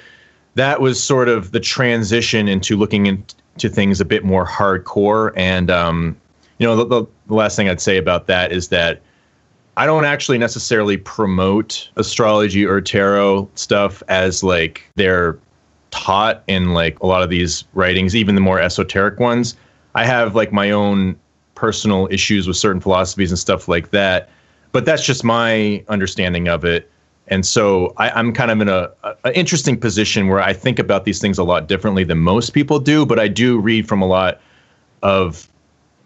that 0.55 0.81
was 0.81 1.03
sort 1.03 1.29
of 1.29 1.53
the 1.53 1.61
transition 1.61 2.49
into 2.49 2.77
looking 2.77 3.07
into 3.07 3.69
things 3.69 4.01
a 4.01 4.07
bit 4.07 4.25
more 4.25 4.47
hardcore. 4.47 5.33
And 5.37 5.71
um, 5.71 6.17
you 6.59 6.67
know 6.67 6.77
the, 6.77 7.07
the 7.27 7.35
last 7.35 7.57
thing 7.57 7.69
i'd 7.69 7.81
say 7.81 7.97
about 7.97 8.27
that 8.27 8.53
is 8.53 8.69
that 8.69 9.01
I 9.77 9.85
don't 9.85 10.07
actually 10.07 10.39
necessarily 10.39 10.97
promote 10.97 11.91
astrology 11.97 12.65
or 12.65 12.81
tarot 12.81 13.49
stuff 13.57 14.03
as 14.09 14.43
like 14.43 14.89
they're 14.95 15.39
taught 15.91 16.43
in 16.47 16.73
like 16.73 16.99
a 17.01 17.07
lot 17.07 17.23
of 17.23 17.29
these 17.29 17.65
writings, 17.75 18.17
even 18.17 18.35
the 18.35 18.41
more 18.41 18.61
esoteric 18.61 19.21
ones. 19.21 19.57
I 19.95 20.05
have 20.05 20.35
like 20.35 20.53
my 20.53 20.71
own 20.71 21.19
personal 21.55 22.09
issues 22.11 22.47
with 22.47 22.57
certain 22.57 22.81
philosophies 22.81 23.31
and 23.31 23.39
stuff 23.39 23.69
like 23.69 23.91
that, 23.91 24.31
but 24.73 24.85
that's 24.85 25.05
just 25.05 25.25
my 25.25 25.85
understanding 25.89 26.49
of 26.49 26.65
it. 26.65 26.91
And 27.29 27.45
so 27.45 27.93
I, 27.97 28.19
am 28.19 28.33
kind 28.33 28.51
of 28.51 28.61
in 28.61 28.69
a, 28.69 28.91
a, 29.25 29.37
interesting 29.37 29.79
position 29.79 30.29
where 30.29 30.41
I 30.41 30.53
think 30.53 30.79
about 30.79 31.05
these 31.05 31.21
things 31.21 31.39
a 31.39 31.45
lot 31.45 31.67
differently 31.67 32.05
than 32.05 32.19
most 32.19 32.51
people 32.51 32.79
do, 32.79 33.05
but 33.05 33.19
I 33.19 33.27
do 33.27 33.59
read 33.59 33.89
from 33.89 34.01
a 34.01 34.07
lot 34.07 34.41
of 35.03 35.49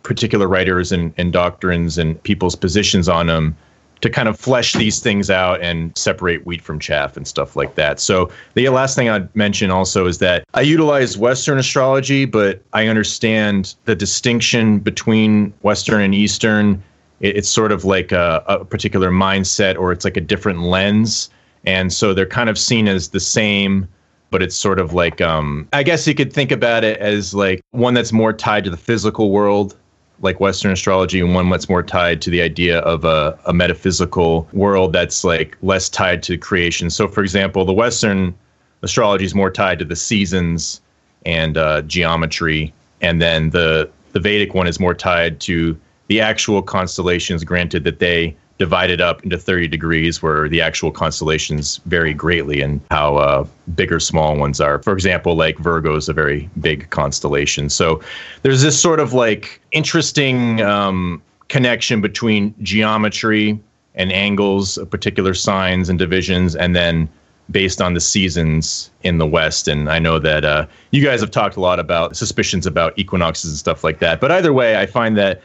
particular 0.03 0.49
writers 0.49 0.93
and, 0.93 1.13
and 1.17 1.33
doctrines 1.33 1.99
and 1.99 2.23
people's 2.23 2.57
positions 2.57 3.09
on 3.09 3.27
them 3.27 3.57
to 4.01 4.09
kind 4.09 4.29
of 4.29 4.39
flesh 4.39 4.73
these 4.73 5.01
things 5.01 5.31
out 5.31 5.61
and 5.61 5.97
separate 5.97 6.47
wheat 6.47 6.63
from 6.63 6.79
chaff 6.79 7.17
and 7.17 7.27
stuff 7.27 7.55
like 7.57 7.75
that. 7.75 8.01
So 8.01 8.31
the 8.55 8.69
last 8.71 8.97
thing 8.97 9.09
I'd 9.09 9.35
mention 9.37 9.71
also 9.71 10.07
is 10.07 10.19
that 10.19 10.45
I 10.55 10.63
utilize 10.63 11.19
Western 11.19 11.59
astrology, 11.59 12.25
but 12.25 12.63
I 12.73 12.87
understand 12.87 13.75
the 13.85 13.95
distinction 13.95 14.79
between 14.79 15.53
Western 15.63 16.01
and 16.01 16.15
Eastern. 16.15 16.83
It's 17.21 17.49
sort 17.49 17.73
of 17.73 17.85
like 17.85 18.13
a, 18.13 18.43
a 18.47 18.65
particular 18.65 19.11
mindset 19.11 19.77
or 19.79 19.93
it's 19.93 20.05
like 20.05 20.17
a 20.17 20.23
different 20.23 20.63
lens. 20.63 21.29
And 21.67 21.93
so 21.93 22.15
they're 22.15 22.25
kind 22.25 22.49
of 22.49 22.59
seen 22.59 22.89
as 22.89 23.09
the 23.09 23.21
same 23.21 23.87
but 24.31 24.45
it's 24.45 24.55
sort 24.55 24.79
of 24.79 24.95
like 24.95 25.21
um, 25.21 25.69
I 25.73 25.83
guess 25.83 26.07
you 26.07 26.15
could 26.15 26.33
think 26.33 26.53
about 26.53 26.85
it 26.85 26.99
as 26.99 27.35
like 27.35 27.63
one 27.73 27.95
that's 27.95 28.13
more 28.13 28.33
tied 28.33 28.63
to 28.63 28.71
the 28.71 28.77
physical 28.77 29.33
world 29.33 29.77
like 30.21 30.39
Western 30.41 30.73
astrology 30.73 31.21
and 31.21 31.35
one 31.35 31.49
that's 31.49 31.69
more 31.69 31.83
tied 31.83 32.21
to 32.23 32.31
the 32.31 32.43
idea 32.43 32.81
of 32.81 33.05
a, 33.05 33.39
a 33.47 33.53
metaphysical 33.53 34.49
world 34.53 34.93
that's 34.93 35.25
like 35.25 35.57
less 35.63 35.89
tied 35.89 36.23
to 36.25 36.37
creation. 36.37 36.91
So, 36.91 37.09
for 37.09 37.23
example, 37.23 37.65
the 37.65 37.73
Western 37.73 38.35
astrology 38.83 39.25
is 39.25 39.35
more 39.35 39.51
tied 39.51 39.79
to 39.79 39.85
the 39.85 39.97
seasons 39.97 40.81
and 41.27 41.57
uh, 41.57 41.83
geometry, 41.83 42.73
and 43.01 43.21
then 43.21 43.51
the 43.51 43.91
the 44.13 44.21
Vedic 44.21 44.55
one 44.55 44.67
is 44.67 44.81
more 44.81 44.95
tied 44.95 45.41
to 45.41 45.79
the 46.09 46.21
actual 46.21 46.63
constellations. 46.63 47.45
Granted 47.45 47.85
that 47.85 47.99
they 47.99 48.37
divided 48.61 49.01
up 49.01 49.25
into 49.25 49.39
30 49.39 49.69
degrees 49.69 50.23
where 50.23 50.47
the 50.47 50.61
actual 50.61 50.93
constellations 50.93 51.79
vary 51.87 52.13
greatly 52.13 52.61
and 52.61 52.79
how 52.91 53.17
uh, 53.17 53.47
big 53.75 53.91
or 53.91 53.99
small 53.99 54.37
ones 54.37 54.61
are. 54.61 54.83
For 54.83 54.93
example, 54.93 55.35
like 55.35 55.59
Virgo 55.59 55.97
is 55.97 56.11
a 56.11 56.13
very 56.13 56.51
big 56.61 56.91
constellation. 56.91 57.71
So 57.71 58.03
there's 58.43 58.61
this 58.61 58.79
sort 58.79 59.01
of 59.01 59.15
like 59.15 59.63
interesting 59.73 60.61
um, 60.61 61.23
connection 61.49 62.03
between 62.03 62.55
geometry 62.61 63.59
and 63.95 64.13
angles 64.13 64.77
of 64.77 64.91
particular 64.91 65.33
signs 65.33 65.89
and 65.89 65.99
divisions, 65.99 66.55
and 66.55 66.77
then 66.77 67.09
based 67.51 67.81
on 67.81 67.95
the 67.95 68.01
seasons 68.01 68.91
in 69.05 69.17
the 69.17 69.27
West. 69.27 69.69
And 69.69 69.91
I 69.91 69.99
know 69.99 70.19
that 70.19 70.45
uh, 70.45 70.67
you 70.91 71.03
guys 71.03 71.23
have 71.23 71.31
talked 71.31 71.57
a 71.57 71.61
lot 71.61 71.81
about 71.81 72.15
suspicions 72.15 72.67
about 72.67 72.93
equinoxes 72.99 73.51
and 73.53 73.59
stuff 73.59 73.83
like 73.83 74.01
that. 74.01 74.21
But 74.21 74.31
either 74.31 74.53
way, 74.53 74.77
I 74.77 74.85
find 74.85 75.17
that 75.17 75.41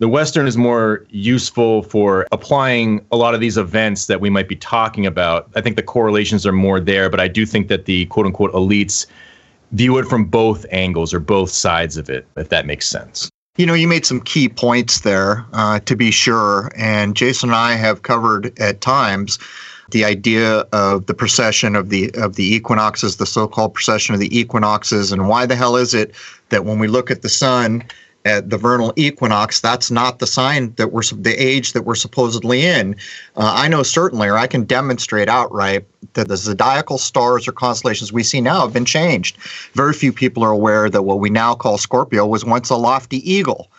the 0.00 0.08
Western 0.08 0.48
is 0.48 0.56
more 0.56 1.06
useful 1.10 1.82
for 1.82 2.26
applying 2.32 3.04
a 3.12 3.16
lot 3.16 3.34
of 3.34 3.40
these 3.40 3.58
events 3.58 4.06
that 4.06 4.20
we 4.20 4.30
might 4.30 4.48
be 4.48 4.56
talking 4.56 5.04
about. 5.04 5.50
I 5.54 5.60
think 5.60 5.76
the 5.76 5.82
correlations 5.82 6.46
are 6.46 6.52
more 6.52 6.80
there, 6.80 7.10
but 7.10 7.20
I 7.20 7.28
do 7.28 7.44
think 7.44 7.68
that 7.68 7.84
the 7.84 8.06
quote 8.06 8.24
unquote 8.24 8.52
elites 8.52 9.06
view 9.72 9.98
it 9.98 10.06
from 10.06 10.24
both 10.24 10.64
angles 10.70 11.12
or 11.12 11.20
both 11.20 11.50
sides 11.50 11.98
of 11.98 12.08
it, 12.08 12.26
if 12.36 12.48
that 12.48 12.64
makes 12.64 12.86
sense. 12.86 13.30
You 13.58 13.66
know, 13.66 13.74
you 13.74 13.86
made 13.86 14.06
some 14.06 14.22
key 14.22 14.48
points 14.48 15.00
there, 15.00 15.44
uh, 15.52 15.80
to 15.80 15.94
be 15.94 16.10
sure. 16.10 16.70
And 16.76 17.14
Jason 17.14 17.50
and 17.50 17.56
I 17.56 17.74
have 17.74 18.02
covered 18.02 18.58
at 18.58 18.80
times 18.80 19.38
the 19.90 20.06
idea 20.06 20.60
of 20.72 21.06
the 21.06 21.14
precession 21.14 21.76
of 21.76 21.90
the 21.90 22.10
of 22.14 22.36
the 22.36 22.54
equinoxes, 22.54 23.16
the 23.16 23.26
so-called 23.26 23.74
precession 23.74 24.14
of 24.14 24.20
the 24.20 24.38
equinoxes, 24.38 25.12
and 25.12 25.28
why 25.28 25.44
the 25.44 25.56
hell 25.56 25.76
is 25.76 25.92
it 25.92 26.14
that 26.48 26.64
when 26.64 26.78
we 26.78 26.88
look 26.88 27.10
at 27.10 27.20
the 27.20 27.28
sun 27.28 27.84
at 28.24 28.50
the 28.50 28.58
vernal 28.58 28.92
equinox, 28.96 29.60
that's 29.60 29.90
not 29.90 30.18
the 30.18 30.26
sign 30.26 30.74
that 30.74 30.92
we're 30.92 31.02
the 31.02 31.34
age 31.34 31.72
that 31.72 31.82
we're 31.82 31.94
supposedly 31.94 32.64
in. 32.64 32.94
Uh, 33.36 33.52
I 33.54 33.68
know 33.68 33.82
certainly, 33.82 34.28
or 34.28 34.36
I 34.36 34.46
can 34.46 34.64
demonstrate 34.64 35.28
outright 35.28 35.86
that 36.14 36.28
the 36.28 36.36
zodiacal 36.36 36.98
stars 36.98 37.48
or 37.48 37.52
constellations 37.52 38.12
we 38.12 38.22
see 38.22 38.40
now 38.40 38.62
have 38.62 38.72
been 38.72 38.84
changed. 38.84 39.38
Very 39.72 39.92
few 39.92 40.12
people 40.12 40.44
are 40.44 40.50
aware 40.50 40.90
that 40.90 41.02
what 41.02 41.20
we 41.20 41.30
now 41.30 41.54
call 41.54 41.78
Scorpio 41.78 42.26
was 42.26 42.44
once 42.44 42.70
a 42.70 42.76
lofty 42.76 43.18
eagle. 43.30 43.70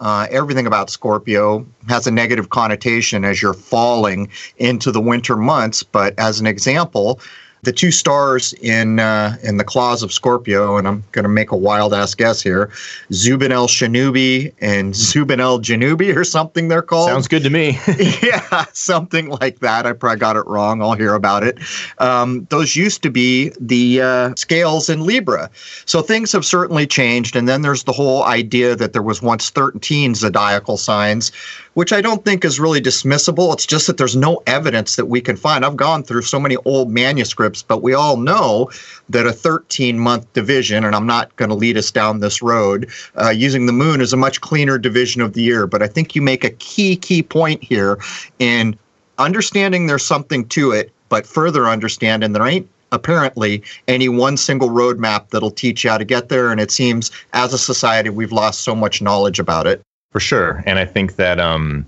Uh, 0.00 0.26
everything 0.30 0.66
about 0.66 0.90
Scorpio 0.90 1.64
has 1.88 2.06
a 2.06 2.10
negative 2.10 2.50
connotation 2.50 3.24
as 3.24 3.40
you're 3.40 3.54
falling 3.54 4.28
into 4.56 4.90
the 4.90 5.00
winter 5.00 5.36
months. 5.36 5.82
But 5.82 6.18
as 6.18 6.40
an 6.40 6.46
example, 6.46 7.20
the 7.64 7.72
two 7.72 7.90
stars 7.90 8.52
in 8.54 9.00
uh, 9.00 9.36
in 9.42 9.56
the 9.56 9.64
claws 9.64 10.02
of 10.02 10.12
Scorpio, 10.12 10.76
and 10.76 10.86
I'm 10.86 11.04
going 11.12 11.24
to 11.24 11.28
make 11.28 11.50
a 11.50 11.56
wild 11.56 11.92
ass 11.92 12.14
guess 12.14 12.42
here, 12.42 12.70
Zubin 13.12 13.52
El 13.52 13.66
Shanubi 13.66 14.52
and 14.60 14.94
Zubin 14.96 15.40
El 15.40 15.58
Janubi 15.60 16.14
or 16.14 16.24
something 16.24 16.68
they're 16.68 16.82
called. 16.82 17.08
Sounds 17.08 17.28
good 17.28 17.42
to 17.42 17.50
me. 17.50 17.78
yeah, 18.22 18.64
something 18.72 19.28
like 19.28 19.60
that. 19.60 19.86
I 19.86 19.92
probably 19.92 20.18
got 20.18 20.36
it 20.36 20.46
wrong. 20.46 20.82
I'll 20.82 20.94
hear 20.94 21.14
about 21.14 21.42
it. 21.42 21.58
Um, 21.98 22.46
those 22.50 22.76
used 22.76 23.02
to 23.02 23.10
be 23.10 23.52
the 23.60 24.02
uh, 24.02 24.34
scales 24.36 24.88
in 24.88 25.04
Libra. 25.04 25.50
So 25.86 26.02
things 26.02 26.32
have 26.32 26.44
certainly 26.44 26.86
changed. 26.86 27.36
And 27.36 27.48
then 27.48 27.62
there's 27.62 27.84
the 27.84 27.92
whole 27.92 28.24
idea 28.24 28.76
that 28.76 28.92
there 28.92 29.02
was 29.02 29.22
once 29.22 29.50
13 29.50 30.14
zodiacal 30.14 30.76
signs 30.76 31.32
which 31.74 31.92
I 31.92 32.00
don't 32.00 32.24
think 32.24 32.44
is 32.44 32.58
really 32.58 32.80
dismissible. 32.80 33.52
It's 33.52 33.66
just 33.66 33.86
that 33.86 33.96
there's 33.96 34.16
no 34.16 34.42
evidence 34.46 34.96
that 34.96 35.06
we 35.06 35.20
can 35.20 35.36
find. 35.36 35.64
I've 35.64 35.76
gone 35.76 36.02
through 36.02 36.22
so 36.22 36.40
many 36.40 36.56
old 36.64 36.90
manuscripts, 36.90 37.62
but 37.62 37.82
we 37.82 37.94
all 37.94 38.16
know 38.16 38.70
that 39.08 39.26
a 39.26 39.32
13 39.32 39.98
month 39.98 40.32
division, 40.32 40.84
and 40.84 40.94
I'm 40.94 41.06
not 41.06 41.34
going 41.36 41.50
to 41.50 41.54
lead 41.54 41.76
us 41.76 41.90
down 41.90 42.20
this 42.20 42.40
road, 42.42 42.90
uh, 43.20 43.30
using 43.30 43.66
the 43.66 43.72
moon 43.72 44.00
is 44.00 44.12
a 44.12 44.16
much 44.16 44.40
cleaner 44.40 44.78
division 44.78 45.20
of 45.20 45.34
the 45.34 45.42
year. 45.42 45.66
But 45.66 45.82
I 45.82 45.86
think 45.86 46.14
you 46.14 46.22
make 46.22 46.44
a 46.44 46.50
key, 46.50 46.96
key 46.96 47.22
point 47.22 47.62
here 47.62 47.98
in 48.38 48.78
understanding 49.18 49.86
there's 49.86 50.04
something 50.04 50.46
to 50.48 50.72
it, 50.72 50.92
but 51.08 51.26
further 51.26 51.66
understanding 51.66 52.32
there 52.32 52.46
ain't 52.46 52.68
apparently 52.92 53.62
any 53.88 54.08
one 54.08 54.36
single 54.36 54.68
roadmap 54.70 55.30
that'll 55.30 55.50
teach 55.50 55.84
you 55.84 55.90
how 55.90 55.98
to 55.98 56.04
get 56.04 56.28
there. 56.28 56.50
And 56.50 56.60
it 56.60 56.70
seems 56.70 57.10
as 57.32 57.52
a 57.52 57.58
society, 57.58 58.10
we've 58.10 58.32
lost 58.32 58.60
so 58.60 58.74
much 58.74 59.02
knowledge 59.02 59.38
about 59.38 59.66
it. 59.66 59.82
For 60.14 60.20
sure. 60.20 60.62
And 60.64 60.78
I 60.78 60.84
think 60.84 61.16
that, 61.16 61.40
um, 61.40 61.84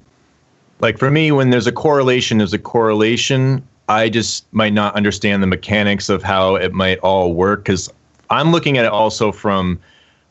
like 0.80 0.98
for 0.98 1.12
me, 1.12 1.30
when 1.30 1.50
there's 1.50 1.68
a 1.68 1.72
correlation, 1.72 2.38
there's 2.38 2.52
a 2.52 2.58
correlation. 2.58 3.62
I 3.88 4.08
just 4.08 4.52
might 4.52 4.72
not 4.72 4.96
understand 4.96 5.44
the 5.44 5.46
mechanics 5.46 6.08
of 6.08 6.24
how 6.24 6.56
it 6.56 6.72
might 6.72 6.98
all 6.98 7.34
work 7.34 7.60
because 7.60 7.88
I'm 8.28 8.50
looking 8.50 8.78
at 8.78 8.84
it 8.84 8.90
also 8.90 9.30
from 9.30 9.78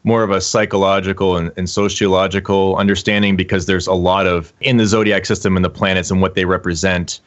more 0.04 0.24
of 0.24 0.30
a 0.30 0.42
psychological 0.42 1.38
and, 1.38 1.54
and, 1.56 1.70
sociological 1.70 2.76
understanding 2.76 3.38
because 3.38 3.66
there's 3.66 3.88
a 3.88 3.94
lot 3.94 4.28
of 4.28 4.52
in 4.60 4.76
the 4.76 4.86
zodiac 4.86 5.26
system 5.26 5.56
and 5.56 5.64
the 5.64 5.70
planets 5.70 6.12
and 6.12 6.22
what 6.22 6.36
they 6.36 6.44
represent. 6.44 7.22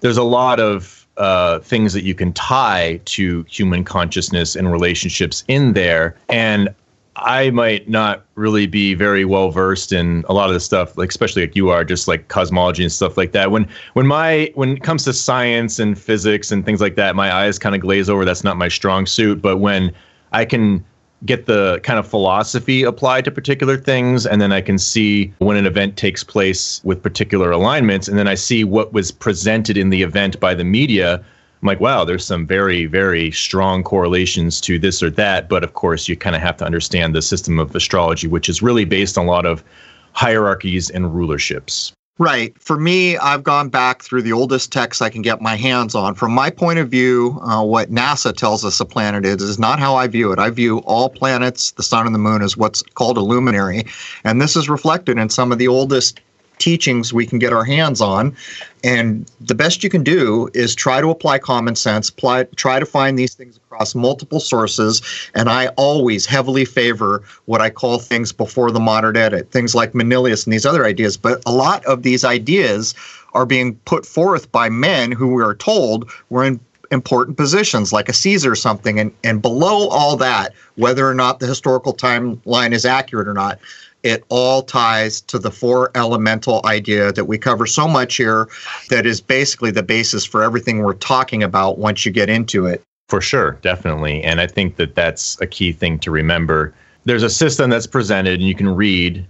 There's 0.00 0.16
a 0.16 0.24
lot 0.24 0.58
of 0.58 1.06
uh, 1.18 1.58
things 1.58 1.92
that 1.92 2.02
you 2.02 2.14
can 2.14 2.32
tie 2.32 2.98
to 3.04 3.44
human 3.46 3.84
consciousness 3.84 4.56
and 4.56 4.72
relationships 4.72 5.44
in 5.48 5.74
there. 5.74 6.16
And 6.30 6.74
I 7.16 7.50
might 7.50 7.88
not 7.88 8.24
really 8.34 8.66
be 8.66 8.94
very 8.94 9.24
well 9.24 9.50
versed 9.50 9.92
in 9.92 10.24
a 10.28 10.32
lot 10.32 10.48
of 10.48 10.54
the 10.54 10.60
stuff, 10.60 10.96
like 10.98 11.10
especially 11.10 11.42
like 11.42 11.54
you 11.54 11.70
are, 11.70 11.84
just 11.84 12.08
like 12.08 12.28
cosmology 12.28 12.82
and 12.82 12.92
stuff 12.92 13.16
like 13.16 13.32
that. 13.32 13.50
When 13.50 13.68
when 13.92 14.06
my 14.06 14.50
when 14.54 14.70
it 14.70 14.82
comes 14.82 15.04
to 15.04 15.12
science 15.12 15.78
and 15.78 15.98
physics 15.98 16.50
and 16.50 16.64
things 16.64 16.80
like 16.80 16.96
that, 16.96 17.14
my 17.14 17.32
eyes 17.32 17.58
kind 17.58 17.74
of 17.74 17.80
glaze 17.80 18.10
over. 18.10 18.24
That's 18.24 18.44
not 18.44 18.56
my 18.56 18.68
strong 18.68 19.06
suit. 19.06 19.40
But 19.40 19.58
when 19.58 19.92
I 20.32 20.44
can 20.44 20.84
get 21.24 21.46
the 21.46 21.80
kind 21.82 21.98
of 21.98 22.06
philosophy 22.06 22.82
applied 22.82 23.24
to 23.24 23.30
particular 23.30 23.78
things 23.78 24.26
and 24.26 24.40
then 24.40 24.52
I 24.52 24.60
can 24.60 24.78
see 24.78 25.32
when 25.38 25.56
an 25.56 25.66
event 25.66 25.96
takes 25.96 26.22
place 26.22 26.82
with 26.84 27.02
particular 27.02 27.50
alignments 27.50 28.08
and 28.08 28.18
then 28.18 28.28
I 28.28 28.34
see 28.34 28.64
what 28.64 28.92
was 28.92 29.10
presented 29.10 29.76
in 29.76 29.90
the 29.90 30.02
event 30.02 30.38
by 30.38 30.54
the 30.54 30.64
media 30.64 31.24
I'm 31.64 31.68
like, 31.68 31.80
wow, 31.80 32.04
there's 32.04 32.26
some 32.26 32.46
very, 32.46 32.84
very 32.84 33.30
strong 33.30 33.82
correlations 33.82 34.60
to 34.60 34.78
this 34.78 35.02
or 35.02 35.08
that. 35.12 35.48
But 35.48 35.64
of 35.64 35.72
course, 35.72 36.08
you 36.08 36.14
kind 36.14 36.36
of 36.36 36.42
have 36.42 36.58
to 36.58 36.64
understand 36.66 37.14
the 37.14 37.22
system 37.22 37.58
of 37.58 37.74
astrology, 37.74 38.28
which 38.28 38.50
is 38.50 38.60
really 38.60 38.84
based 38.84 39.16
on 39.16 39.24
a 39.24 39.30
lot 39.30 39.46
of 39.46 39.64
hierarchies 40.12 40.90
and 40.90 41.06
rulerships. 41.06 41.92
Right. 42.18 42.54
For 42.60 42.78
me, 42.78 43.16
I've 43.16 43.42
gone 43.42 43.70
back 43.70 44.02
through 44.02 44.22
the 44.22 44.32
oldest 44.32 44.72
texts 44.72 45.00
I 45.00 45.08
can 45.08 45.22
get 45.22 45.40
my 45.40 45.56
hands 45.56 45.94
on. 45.94 46.14
From 46.14 46.32
my 46.32 46.50
point 46.50 46.80
of 46.80 46.90
view, 46.90 47.38
uh, 47.40 47.64
what 47.64 47.90
NASA 47.90 48.36
tells 48.36 48.62
us 48.62 48.78
a 48.78 48.84
planet 48.84 49.24
is 49.24 49.40
is 49.40 49.58
not 49.58 49.78
how 49.78 49.96
I 49.96 50.06
view 50.06 50.32
it. 50.32 50.38
I 50.38 50.50
view 50.50 50.80
all 50.80 51.08
planets, 51.08 51.70
the 51.72 51.82
sun 51.82 52.04
and 52.04 52.14
the 52.14 52.18
moon, 52.18 52.42
as 52.42 52.58
what's 52.58 52.82
called 52.82 53.16
a 53.16 53.22
luminary, 53.22 53.86
and 54.22 54.40
this 54.40 54.54
is 54.54 54.68
reflected 54.68 55.16
in 55.16 55.30
some 55.30 55.50
of 55.50 55.58
the 55.58 55.66
oldest 55.66 56.20
teachings 56.58 57.12
we 57.12 57.26
can 57.26 57.38
get 57.38 57.52
our 57.52 57.64
hands 57.64 58.00
on. 58.00 58.36
And 58.82 59.30
the 59.40 59.54
best 59.54 59.82
you 59.82 59.90
can 59.90 60.02
do 60.04 60.48
is 60.54 60.74
try 60.74 61.00
to 61.00 61.10
apply 61.10 61.38
common 61.38 61.76
sense, 61.76 62.08
apply, 62.08 62.44
try 62.56 62.78
to 62.78 62.86
find 62.86 63.18
these 63.18 63.34
things 63.34 63.56
across 63.56 63.94
multiple 63.94 64.40
sources. 64.40 65.02
And 65.34 65.48
I 65.48 65.68
always 65.76 66.26
heavily 66.26 66.64
favor 66.64 67.22
what 67.46 67.60
I 67.60 67.70
call 67.70 67.98
things 67.98 68.32
before 68.32 68.70
the 68.70 68.80
modern 68.80 69.16
edit, 69.16 69.50
things 69.50 69.74
like 69.74 69.94
Manilius 69.94 70.44
and 70.44 70.52
these 70.52 70.66
other 70.66 70.84
ideas. 70.84 71.16
But 71.16 71.42
a 71.46 71.52
lot 71.52 71.84
of 71.86 72.02
these 72.02 72.24
ideas 72.24 72.94
are 73.32 73.46
being 73.46 73.74
put 73.84 74.06
forth 74.06 74.50
by 74.52 74.68
men 74.68 75.12
who 75.12 75.34
we 75.34 75.42
are 75.42 75.54
told 75.54 76.10
were 76.30 76.44
in 76.44 76.60
important 76.90 77.36
positions 77.36 77.92
like 77.92 78.08
a 78.08 78.12
Caesar 78.12 78.52
or 78.52 78.56
something. 78.56 78.98
And, 78.98 79.12
and 79.24 79.42
below 79.42 79.88
all 79.88 80.16
that, 80.16 80.54
whether 80.76 81.08
or 81.08 81.14
not 81.14 81.40
the 81.40 81.46
historical 81.46 81.94
timeline 81.94 82.72
is 82.72 82.84
accurate 82.84 83.28
or 83.28 83.34
not, 83.34 83.58
it 84.04 84.22
all 84.28 84.62
ties 84.62 85.20
to 85.22 85.38
the 85.38 85.50
four 85.50 85.90
elemental 85.94 86.60
idea 86.66 87.10
that 87.12 87.24
we 87.24 87.38
cover 87.38 87.66
so 87.66 87.88
much 87.88 88.16
here 88.16 88.48
that 88.90 89.06
is 89.06 89.20
basically 89.20 89.70
the 89.70 89.82
basis 89.82 90.24
for 90.24 90.44
everything 90.44 90.82
we're 90.82 90.92
talking 90.92 91.42
about 91.42 91.78
once 91.78 92.06
you 92.06 92.12
get 92.12 92.28
into 92.28 92.66
it. 92.66 92.82
For 93.08 93.20
sure, 93.20 93.52
definitely. 93.62 94.22
And 94.22 94.40
I 94.40 94.46
think 94.46 94.76
that 94.76 94.94
that's 94.94 95.40
a 95.40 95.46
key 95.46 95.72
thing 95.72 95.98
to 96.00 96.10
remember. 96.10 96.74
There's 97.04 97.22
a 97.22 97.30
system 97.30 97.70
that's 97.70 97.86
presented 97.86 98.34
and 98.34 98.48
you 98.48 98.54
can 98.54 98.68
read, 98.68 99.26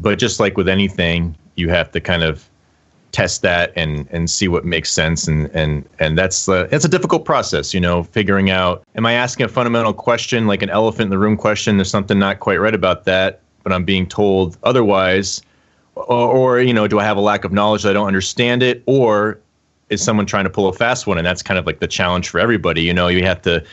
but 0.00 0.18
just 0.18 0.40
like 0.40 0.56
with 0.56 0.68
anything, 0.68 1.36
you 1.56 1.68
have 1.68 1.90
to 1.92 2.00
kind 2.00 2.22
of 2.22 2.48
test 3.10 3.42
that 3.42 3.72
and 3.76 4.08
and 4.10 4.30
see 4.30 4.48
what 4.48 4.64
makes 4.64 4.90
sense 4.90 5.28
and 5.28 5.50
and 5.52 5.86
and 5.98 6.16
that's 6.16 6.48
uh, 6.48 6.66
it's 6.72 6.86
a 6.86 6.88
difficult 6.88 7.26
process 7.26 7.74
you 7.74 7.80
know 7.80 8.02
figuring 8.02 8.48
out 8.48 8.82
am 8.94 9.04
i 9.04 9.12
asking 9.12 9.44
a 9.44 9.48
fundamental 9.50 9.92
question 9.92 10.46
like 10.46 10.62
an 10.62 10.70
elephant 10.70 11.02
in 11.02 11.10
the 11.10 11.18
room 11.18 11.36
question 11.36 11.76
there's 11.76 11.90
something 11.90 12.18
not 12.18 12.40
quite 12.40 12.58
right 12.58 12.74
about 12.74 13.04
that 13.04 13.41
but 13.62 13.72
I'm 13.72 13.84
being 13.84 14.06
told 14.06 14.56
otherwise, 14.62 15.42
or, 15.94 16.06
or 16.06 16.60
you 16.60 16.72
know, 16.72 16.88
do 16.88 16.98
I 16.98 17.04
have 17.04 17.16
a 17.16 17.20
lack 17.20 17.44
of 17.44 17.52
knowledge 17.52 17.82
that 17.82 17.90
I 17.90 17.92
don't 17.92 18.06
understand 18.06 18.62
it, 18.62 18.82
or 18.86 19.38
is 19.90 20.02
someone 20.02 20.26
trying 20.26 20.44
to 20.44 20.50
pull 20.50 20.68
a 20.68 20.72
fast 20.72 21.06
one? 21.06 21.18
And 21.18 21.26
that's 21.26 21.42
kind 21.42 21.58
of 21.58 21.66
like 21.66 21.80
the 21.80 21.88
challenge 21.88 22.28
for 22.28 22.40
everybody. 22.40 22.82
You 22.82 22.94
know, 22.94 23.08
you 23.08 23.24
have 23.24 23.42
to 23.42 23.64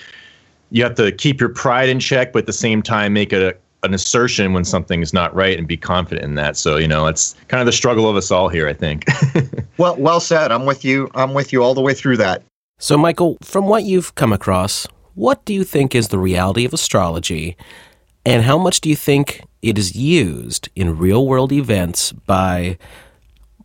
you 0.71 0.83
have 0.83 0.95
to 0.95 1.11
keep 1.11 1.39
your 1.39 1.49
pride 1.49 1.89
in 1.89 1.99
check, 1.99 2.33
but 2.33 2.39
at 2.39 2.45
the 2.45 2.53
same 2.53 2.81
time 2.81 3.13
make 3.13 3.33
a 3.33 3.55
an 3.83 3.93
assertion 3.93 4.53
when 4.53 4.65
something 4.65 5.01
is 5.01 5.13
not 5.13 5.33
right 5.33 5.57
and 5.57 5.67
be 5.67 5.77
confident 5.77 6.25
in 6.25 6.35
that. 6.35 6.57
So, 6.57 6.77
you 6.77 6.87
know, 6.87 7.07
it's 7.07 7.35
kind 7.47 7.61
of 7.61 7.65
the 7.65 7.71
struggle 7.71 8.09
of 8.09 8.15
us 8.15 8.29
all 8.29 8.49
here, 8.49 8.67
I 8.67 8.73
think. 8.73 9.05
well, 9.77 9.95
well 9.95 10.19
said. 10.19 10.51
I'm 10.51 10.65
with 10.65 10.83
you. 10.83 11.09
I'm 11.15 11.33
with 11.33 11.53
you 11.53 11.63
all 11.63 11.73
the 11.73 11.81
way 11.81 11.93
through 11.93 12.17
that. 12.17 12.43
So, 12.77 12.97
Michael, 12.97 13.37
from 13.41 13.67
what 13.67 13.83
you've 13.83 14.15
come 14.15 14.33
across, 14.33 14.85
what 15.15 15.43
do 15.45 15.53
you 15.53 15.63
think 15.63 15.95
is 15.95 16.09
the 16.09 16.19
reality 16.19 16.65
of 16.65 16.73
astrology? 16.73 17.55
And 18.25 18.43
how 18.43 18.57
much 18.57 18.81
do 18.81 18.89
you 18.89 18.95
think 18.95 19.43
it 19.61 19.77
is 19.77 19.95
used 19.95 20.69
in 20.75 20.97
real 20.97 21.25
world 21.25 21.51
events 21.51 22.11
by 22.11 22.77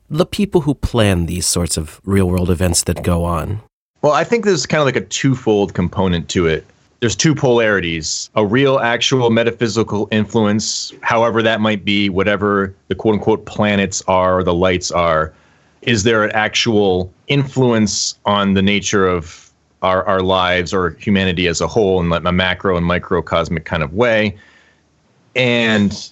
the 0.09 0.27
people 0.27 0.63
who 0.63 0.75
plan 0.75 1.27
these 1.27 1.47
sorts 1.47 1.77
of 1.77 2.01
real 2.05 2.29
world 2.29 2.51
events 2.51 2.85
that 2.85 3.03
go 3.03 3.25
on? 3.25 3.61
Well, 4.03 4.13
I 4.13 4.25
think 4.25 4.45
there's 4.45 4.67
kind 4.67 4.81
of 4.81 4.87
like 4.87 4.97
a 4.97 5.01
twofold 5.01 5.75
component 5.75 6.29
to 6.31 6.47
it 6.47 6.67
there's 7.05 7.15
two 7.15 7.35
polarities 7.35 8.31
a 8.35 8.47
real 8.47 8.79
actual 8.79 9.29
metaphysical 9.29 10.09
influence 10.11 10.91
however 11.03 11.43
that 11.43 11.61
might 11.61 11.85
be 11.85 12.09
whatever 12.09 12.75
the 12.89 12.95
quote 12.95 13.17
unquote 13.17 13.45
planets 13.45 14.03
are 14.09 14.39
or 14.39 14.43
the 14.43 14.55
lights 14.55 14.91
are 14.91 15.31
is 15.83 16.05
there 16.05 16.25
an 16.25 16.31
actual 16.33 17.13
influence 17.27 18.19
on 18.25 18.55
the 18.55 18.63
nature 18.63 19.07
of 19.07 19.44
our, 19.85 20.05
our 20.07 20.21
lives 20.21 20.73
or 20.73 20.91
humanity 20.91 21.47
as 21.47 21.61
a 21.61 21.69
whole 21.69 22.01
in 22.01 22.11
a 22.27 22.33
macro 22.33 22.77
and 22.77 22.87
microcosmic 22.87 23.65
kind 23.65 23.83
of 23.83 23.93
way. 23.93 24.37
And 25.37 26.11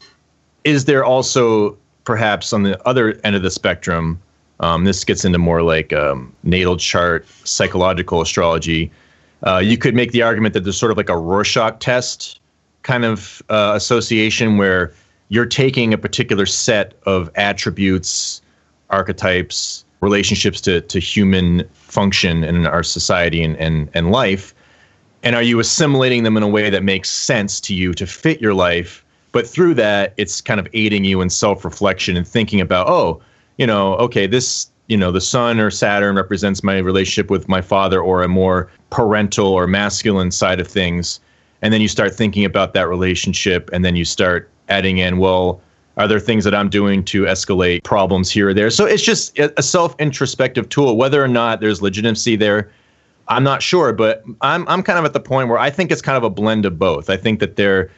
is 0.65 0.85
there 0.85 1.05
also 1.05 1.77
perhaps 2.05 2.53
on 2.53 2.65
the 2.65 2.81
other 2.87 3.19
end 3.25 3.35
of 3.35 3.43
the 3.43 3.51
spectrum 3.51 4.21
um, 4.61 4.85
this 4.85 5.03
gets 5.03 5.25
into 5.25 5.39
more 5.39 5.63
like 5.63 5.93
um, 5.93 6.33
natal 6.45 6.77
chart 6.77 7.27
psychological 7.45 8.21
astrology 8.21 8.93
uh, 9.47 9.59
you 9.59 9.77
could 9.77 9.95
make 9.95 10.13
the 10.13 10.23
argument 10.23 10.55
that 10.55 10.65
there's 10.65 10.79
sort 10.79 10.93
of 10.93 10.97
like 10.97 11.09
a 11.09 11.17
Rorschach 11.17 11.79
test 11.81 12.41
kind 12.83 13.05
of 13.05 13.43
uh, 13.49 13.73
association 13.75 14.57
where 14.57 14.93
you're 15.29 15.47
taking 15.47 15.93
a 15.93 15.99
particular 15.99 16.47
set 16.47 16.95
of 17.05 17.31
attributes, 17.35 18.43
archetypes, 18.91 19.85
relationships 20.03 20.61
to, 20.61 20.83
to 20.83 20.99
human 20.99 21.67
function 21.73 22.45
in 22.45 22.67
our 22.67 22.83
society 22.83 23.43
and, 23.43 23.57
and, 23.57 23.89
and 23.95 24.11
life. 24.11 24.55
And 25.23 25.35
are 25.35 25.43
you 25.43 25.61
assimilating 25.61 26.25
them 26.25 26.37
in 26.37 26.43
a 26.43 26.49
way 26.49 26.69
that 26.69 26.83
makes 26.83 27.09
sense 27.09 27.61
to 27.63 27.75
you 27.75 27.95
to 27.95 28.07
fit 28.07 28.41
your 28.41 28.53
life? 28.53 29.05
But 29.31 29.47
through 29.47 29.75
that, 29.75 30.13
it's 30.17 30.41
kind 30.41 30.61
of 30.61 30.69
aiding 30.75 31.05
you 31.05 31.23
in 31.23 31.31
self 31.31 31.65
reflection 31.65 32.17
and 32.17 32.27
thinking 32.27 32.61
about, 32.61 32.89
oh, 32.89 33.23
you 33.57 33.67
know, 33.67 33.95
okay, 33.95 34.27
this 34.27 34.69
you 34.89 34.97
know 34.97 35.13
the 35.13 35.21
sun 35.21 35.61
or 35.61 35.71
saturn 35.71 36.17
represents 36.17 36.63
my 36.63 36.79
relationship 36.79 37.31
with 37.31 37.49
my 37.49 37.63
father 37.63 38.01
or 38.01 38.23
a 38.23 38.29
more 38.29 38.71
parental 38.91 39.47
or 39.47 39.67
masculine 39.67 40.31
side 40.31 40.61
of 40.61 40.67
things 40.67 41.21
and 41.63 41.73
then 41.73 41.81
you 41.81 41.89
start 41.89 42.15
thinking 42.15 42.45
about 42.45 42.75
that 42.75 42.89
relationship 42.89 43.71
and 43.73 43.85
then 43.85 43.97
you 43.97 44.05
start 44.05 44.51
adding 44.69 44.99
in 44.99 45.19
well 45.19 45.61
are 45.97 46.09
there 46.09 46.21
things 46.21 46.45
that 46.45 46.55
i'm 46.55 46.69
doing 46.69 47.05
to 47.05 47.25
escalate 47.25 47.83
problems 47.85 48.31
here 48.31 48.49
or 48.49 48.55
there. 48.55 48.71
So 48.71 48.87
it's 48.87 49.03
just 49.03 49.39
a 49.39 49.63
self 49.63 49.95
introspective 49.99 50.69
tool. 50.69 50.97
Whether 50.97 51.23
or 51.23 51.29
not 51.29 51.61
there's 51.61 51.83
legitimacy 51.83 52.37
there 52.37 52.71
i'm 53.29 53.45
not 53.45 53.63
sure 53.63 53.93
but 53.93 54.25
i'm 54.41 54.67
i'm 54.67 54.83
kind 54.83 54.99
of 54.99 55.05
at 55.05 55.13
the 55.13 55.21
point 55.21 55.49
where 55.49 55.59
i 55.59 55.71
think 55.71 55.93
it's 55.93 56.03
kind 56.03 56.17
of 56.17 56.25
a 56.25 56.31
blend 56.31 56.67
of 56.67 56.79
both. 56.79 57.09
I 57.09 57.17
think 57.17 57.39
that 57.41 57.57
there 57.57 57.91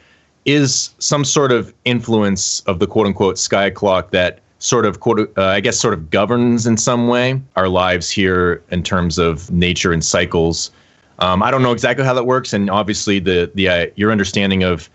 is 0.45 0.93
some 0.99 1.25
sort 1.25 1.51
of 1.51 1.73
influence 1.85 2.61
of 2.61 2.79
the 2.79 2.87
quote 2.87 3.07
unquote 3.07 3.37
sky 3.37 3.69
clock 3.69 4.11
that 4.11 4.39
sort 4.59 4.85
of 4.85 4.99
uh, 5.07 5.25
I 5.37 5.59
guess 5.59 5.77
sort 5.77 5.93
of 5.93 6.09
governs 6.09 6.65
in 6.65 6.77
some 6.77 7.07
way 7.07 7.41
our 7.55 7.67
lives 7.67 8.09
here 8.09 8.63
in 8.71 8.83
terms 8.83 9.17
of 9.17 9.51
nature 9.51 9.91
and 9.91 10.03
cycles. 10.03 10.71
Um, 11.19 11.41
I 11.43 11.51
don't 11.51 11.61
know 11.61 11.71
exactly 11.71 12.05
how 12.05 12.13
that 12.13 12.25
works, 12.25 12.53
and 12.53 12.69
obviously 12.69 13.19
the 13.19 13.51
the 13.53 13.69
uh, 13.69 13.87
your 13.95 14.11
understanding 14.11 14.63
of 14.63 14.89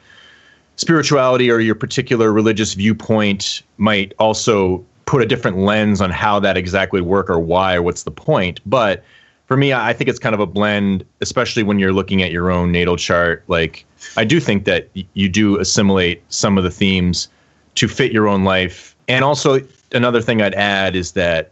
spirituality 0.81 1.51
or 1.51 1.61
your 1.61 1.75
particular 1.75 2.33
religious 2.33 2.75
viewpoint 2.75 3.63
might 3.77 4.15
also 4.19 4.85
put 5.05 5.21
a 5.21 5.27
different 5.27 5.59
lens 5.59 6.01
on 6.01 6.11
how 6.11 6.41
that 6.41 6.57
exactly 6.57 7.01
would 7.01 7.11
work 7.11 7.29
or 7.29 7.39
why 7.39 7.75
or 7.75 7.83
what's 7.83 8.05
the 8.05 8.11
point. 8.11 8.61
But 8.65 9.05
for 9.47 9.57
me, 9.57 9.73
I 9.73 9.93
think 9.93 10.09
it's 10.09 10.19
kind 10.19 10.35
of 10.35 10.41
a 10.41 10.47
blend, 10.47 11.05
especially 11.21 11.65
when 11.65 11.79
you're 11.79 11.93
looking 11.93 12.23
at 12.23 12.31
your 12.31 12.51
own 12.51 12.73
natal 12.73 12.97
chart. 12.97 13.45
Like 13.47 13.85
I 14.17 14.25
do 14.25 14.41
think 14.41 14.65
that 14.65 14.89
you 15.15 15.29
do 15.29 15.59
assimilate 15.59 16.23
some 16.29 16.57
of 16.57 16.65
the 16.65 16.71
themes 16.71 17.29
to 17.75 17.87
fit 17.87 18.11
your 18.11 18.27
own 18.27 18.45
life 18.45 18.97
and 19.11 19.25
also, 19.25 19.59
another 19.91 20.23
thing 20.23 20.41
I'd 20.41 20.55
add 20.55 20.95
is 20.95 21.13
that 21.13 21.51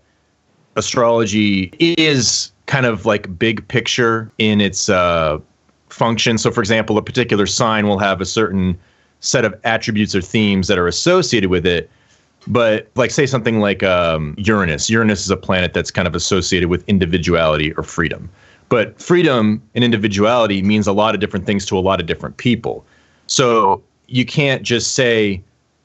astrology 0.77 1.73
is 1.81 2.53
kind 2.67 2.87
of 2.87 3.05
like 3.05 3.37
big 3.37 3.67
picture 3.67 4.31
in 4.39 4.61
its 4.61 4.89
uh, 4.89 5.41
function. 5.89 6.39
So, 6.39 6.53
for 6.53 6.61
example, 6.61 6.97
a 6.99 7.03
particular 7.03 7.47
sign 7.47 7.89
will 7.89 7.99
have 7.99 8.21
a 8.21 8.25
certain 8.25 8.79
set 9.21 9.45
of 9.45 9.55
attributes 9.65 10.15
or 10.15 10.23
themes 10.23 10.69
that 10.69 10.79
are 10.79 10.87
associated 10.87 11.51
with 11.51 11.67
it. 11.67 11.91
But, 12.47 12.89
like, 12.95 13.11
say 13.11 13.27
something 13.27 13.61
like 13.61 13.83
um, 13.83 14.35
Uranus. 14.39 14.89
Uranus 14.89 15.21
is 15.21 15.31
a 15.31 15.37
planet 15.37 15.75
that's 15.75 15.91
kind 15.91 16.09
of 16.09 16.15
associated 16.15 16.69
with 16.69 16.89
individuality 16.89 17.73
or 17.75 17.83
freedom. 17.83 18.31
But 18.69 19.01
freedom 19.01 19.63
and 19.75 19.85
individuality 19.85 20.63
means 20.63 20.87
a 20.87 20.93
lot 20.93 21.15
of 21.15 21.21
different 21.21 21.47
things 21.47 21.67
to 21.67 21.77
a 21.77 21.81
lot 21.81 22.01
of 22.01 22.07
different 22.07 22.37
people. 22.37 22.87
So, 23.27 23.83
you 24.07 24.25
can't 24.25 24.63
just 24.63 24.95
say, 24.95 25.43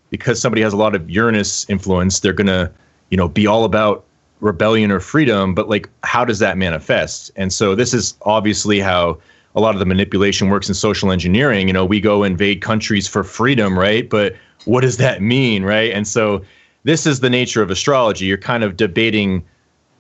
because 0.09 0.39
somebody 0.39 0.61
has 0.61 0.73
a 0.73 0.77
lot 0.77 0.95
of 0.95 1.09
Uranus 1.09 1.69
influence, 1.69 2.19
they're 2.19 2.33
gonna, 2.33 2.71
you 3.09 3.17
know, 3.17 3.27
be 3.27 3.47
all 3.47 3.65
about 3.65 4.05
rebellion 4.39 4.91
or 4.91 4.99
freedom. 4.99 5.53
But 5.53 5.69
like, 5.69 5.89
how 6.03 6.23
does 6.23 6.39
that 6.39 6.57
manifest? 6.57 7.31
And 7.35 7.51
so 7.51 7.75
this 7.75 7.93
is 7.93 8.15
obviously 8.21 8.79
how 8.79 9.17
a 9.55 9.61
lot 9.61 9.75
of 9.75 9.79
the 9.79 9.85
manipulation 9.85 10.49
works 10.49 10.67
in 10.67 10.75
social 10.75 11.11
engineering. 11.11 11.67
You 11.67 11.73
know, 11.73 11.85
we 11.85 11.99
go 11.99 12.23
invade 12.23 12.61
countries 12.61 13.07
for 13.07 13.23
freedom, 13.23 13.77
right? 13.77 14.09
But 14.09 14.35
what 14.65 14.81
does 14.81 14.97
that 14.97 15.21
mean, 15.21 15.63
right? 15.63 15.91
And 15.91 16.07
so 16.07 16.43
this 16.83 17.05
is 17.05 17.19
the 17.19 17.29
nature 17.29 17.61
of 17.61 17.69
astrology. 17.69 18.25
You're 18.25 18.37
kind 18.37 18.63
of 18.63 18.77
debating 18.77 19.43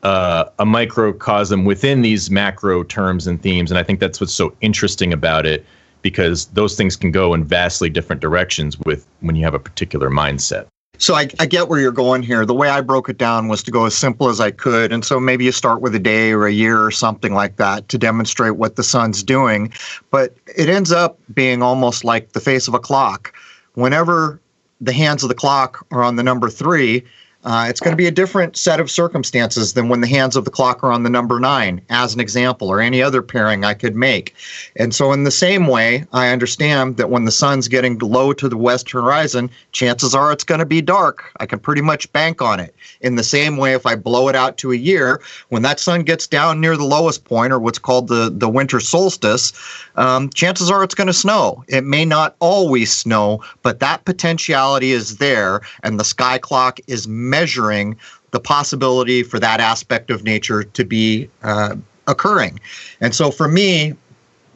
uh, 0.03 0.45
a 0.59 0.65
microcosm 0.65 1.65
within 1.65 2.01
these 2.01 2.29
macro 2.29 2.83
terms 2.83 3.25
and 3.25 3.41
themes, 3.41 3.71
and 3.71 3.77
I 3.77 3.83
think 3.83 3.99
that's 3.99 4.19
what's 4.19 4.33
so 4.33 4.53
interesting 4.61 5.13
about 5.13 5.45
it 5.45 5.65
because 6.01 6.47
those 6.47 6.75
things 6.75 6.97
can 6.97 7.11
go 7.11 7.33
in 7.33 7.45
vastly 7.45 7.89
different 7.89 8.21
directions 8.21 8.77
with 8.79 9.07
when 9.21 9.37
you 9.37 9.45
have 9.45 9.53
a 9.53 9.59
particular 9.59 10.09
mindset. 10.09 10.67
So 11.03 11.15
I, 11.15 11.27
I, 11.37 11.47
get 11.47 11.67
where 11.67 11.81
you're 11.81 11.91
going 11.91 12.23
here. 12.23 12.45
The 12.45 12.53
way 12.53 12.69
I 12.69 12.79
broke 12.79 13.09
it 13.09 13.17
down 13.17 13.49
was 13.49 13.61
to 13.63 13.71
go 13.71 13.83
as 13.83 13.93
simple 13.93 14.29
as 14.29 14.39
I 14.39 14.51
could. 14.51 14.93
And 14.93 15.03
so 15.03 15.19
maybe 15.19 15.43
you 15.43 15.51
start 15.51 15.81
with 15.81 15.93
a 15.95 15.99
day 15.99 16.31
or 16.31 16.47
a 16.47 16.51
year 16.51 16.81
or 16.81 16.91
something 16.91 17.33
like 17.33 17.57
that 17.57 17.89
to 17.89 17.97
demonstrate 17.97 18.55
what 18.55 18.77
the 18.77 18.83
sun's 18.83 19.21
doing. 19.21 19.73
But 20.11 20.33
it 20.55 20.69
ends 20.69 20.93
up 20.93 21.19
being 21.33 21.61
almost 21.61 22.05
like 22.05 22.31
the 22.31 22.39
face 22.39 22.69
of 22.69 22.73
a 22.73 22.79
clock. 22.79 23.35
Whenever 23.73 24.39
the 24.79 24.93
hands 24.93 25.23
of 25.23 25.27
the 25.27 25.35
clock 25.35 25.85
are 25.91 26.05
on 26.05 26.15
the 26.15 26.23
number 26.23 26.49
three, 26.49 27.03
uh, 27.43 27.65
it's 27.67 27.79
going 27.79 27.91
to 27.91 27.97
be 27.97 28.07
a 28.07 28.11
different 28.11 28.55
set 28.55 28.79
of 28.79 28.89
circumstances 28.89 29.73
than 29.73 29.89
when 29.89 30.01
the 30.01 30.07
hands 30.07 30.35
of 30.35 30.45
the 30.45 30.51
clock 30.51 30.83
are 30.83 30.91
on 30.91 31.03
the 31.03 31.09
number 31.09 31.39
nine, 31.39 31.81
as 31.89 32.13
an 32.13 32.19
example, 32.19 32.69
or 32.69 32.79
any 32.79 33.01
other 33.01 33.21
pairing 33.21 33.65
I 33.65 33.73
could 33.73 33.95
make. 33.95 34.33
And 34.75 34.95
so, 34.95 35.11
in 35.11 35.23
the 35.23 35.31
same 35.31 35.67
way, 35.67 36.05
I 36.13 36.29
understand 36.29 36.97
that 36.97 37.09
when 37.09 37.25
the 37.25 37.31
sun's 37.31 37.67
getting 37.67 37.97
low 37.99 38.33
to 38.33 38.47
the 38.47 38.57
west 38.57 38.89
horizon, 38.91 39.49
chances 39.71 40.15
are 40.15 40.31
it's 40.31 40.43
going 40.43 40.59
to 40.59 40.65
be 40.65 40.81
dark. 40.81 41.31
I 41.39 41.45
can 41.45 41.59
pretty 41.59 41.81
much 41.81 42.11
bank 42.13 42.41
on 42.41 42.59
it. 42.59 42.73
In 43.01 43.15
the 43.15 43.23
same 43.23 43.57
way, 43.57 43.73
if 43.73 43.85
I 43.85 43.95
blow 43.95 44.29
it 44.29 44.35
out 44.35 44.57
to 44.59 44.71
a 44.71 44.75
year, 44.75 45.21
when 45.49 45.63
that 45.63 45.79
sun 45.79 46.03
gets 46.03 46.27
down 46.27 46.61
near 46.61 46.77
the 46.77 46.85
lowest 46.85 47.25
point, 47.25 47.51
or 47.51 47.59
what's 47.59 47.79
called 47.79 48.07
the, 48.07 48.31
the 48.33 48.49
winter 48.49 48.79
solstice, 48.79 49.51
um, 49.95 50.29
chances 50.29 50.71
are 50.71 50.83
it's 50.83 50.95
going 50.95 51.07
to 51.07 51.13
snow. 51.13 51.63
It 51.67 51.83
may 51.83 52.05
not 52.05 52.35
always 52.39 52.93
snow, 52.93 53.43
but 53.61 53.79
that 53.79 54.05
potentiality 54.05 54.91
is 54.91 55.17
there, 55.17 55.61
and 55.83 55.99
the 55.99 56.05
sky 56.05 56.37
clock 56.37 56.79
is 56.87 57.07
measuring 57.33 57.97
the 58.29 58.39
possibility 58.39 59.23
for 59.23 59.39
that 59.39 59.59
aspect 59.59 60.11
of 60.11 60.23
nature 60.23 60.63
to 60.63 60.83
be 60.83 61.27
uh, 61.41 61.75
occurring. 62.07 62.59
And 63.01 63.15
so 63.15 63.31
for 63.31 63.47
me, 63.47 63.93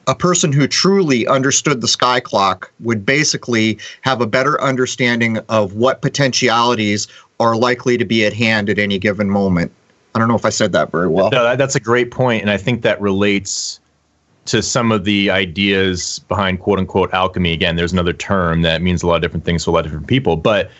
a 0.05 0.13
person 0.13 0.53
who 0.53 0.67
truly 0.67 1.25
understood 1.27 1.81
the 1.81 1.87
sky 1.87 2.19
clock 2.19 2.71
would 2.79 3.03
basically 3.03 3.79
have 4.01 4.21
a 4.21 4.27
better 4.27 4.61
understanding 4.61 5.39
of 5.49 5.73
what 5.73 6.01
potentialities 6.01 7.07
are 7.39 7.55
likely 7.55 7.97
to 7.97 8.05
be 8.05 8.25
at 8.25 8.33
hand 8.33 8.69
at 8.69 8.77
any 8.77 8.99
given 8.99 9.29
moment. 9.29 9.71
I 10.13 10.19
don't 10.19 10.27
know 10.27 10.35
if 10.35 10.45
I 10.45 10.49
said 10.49 10.71
that 10.73 10.91
very 10.91 11.07
well. 11.07 11.29
No, 11.31 11.55
that's 11.55 11.75
a 11.75 11.79
great 11.79 12.11
point, 12.11 12.41
and 12.41 12.51
I 12.51 12.57
think 12.57 12.83
that 12.83 13.01
relates 13.01 13.79
to 14.45 14.61
some 14.61 14.91
of 14.91 15.03
the 15.03 15.29
ideas 15.29 16.19
behind 16.27 16.61
quote 16.61 16.79
unquote 16.79 17.13
alchemy. 17.13 17.53
Again, 17.53 17.75
there's 17.75 17.93
another 17.93 18.13
term 18.13 18.61
that 18.61 18.81
means 18.81 19.03
a 19.03 19.07
lot 19.07 19.17
of 19.17 19.21
different 19.21 19.45
things 19.45 19.63
to 19.65 19.69
a 19.69 19.71
lot 19.71 19.85
of 19.85 19.91
different 19.91 20.07
people, 20.07 20.37
but 20.37 20.71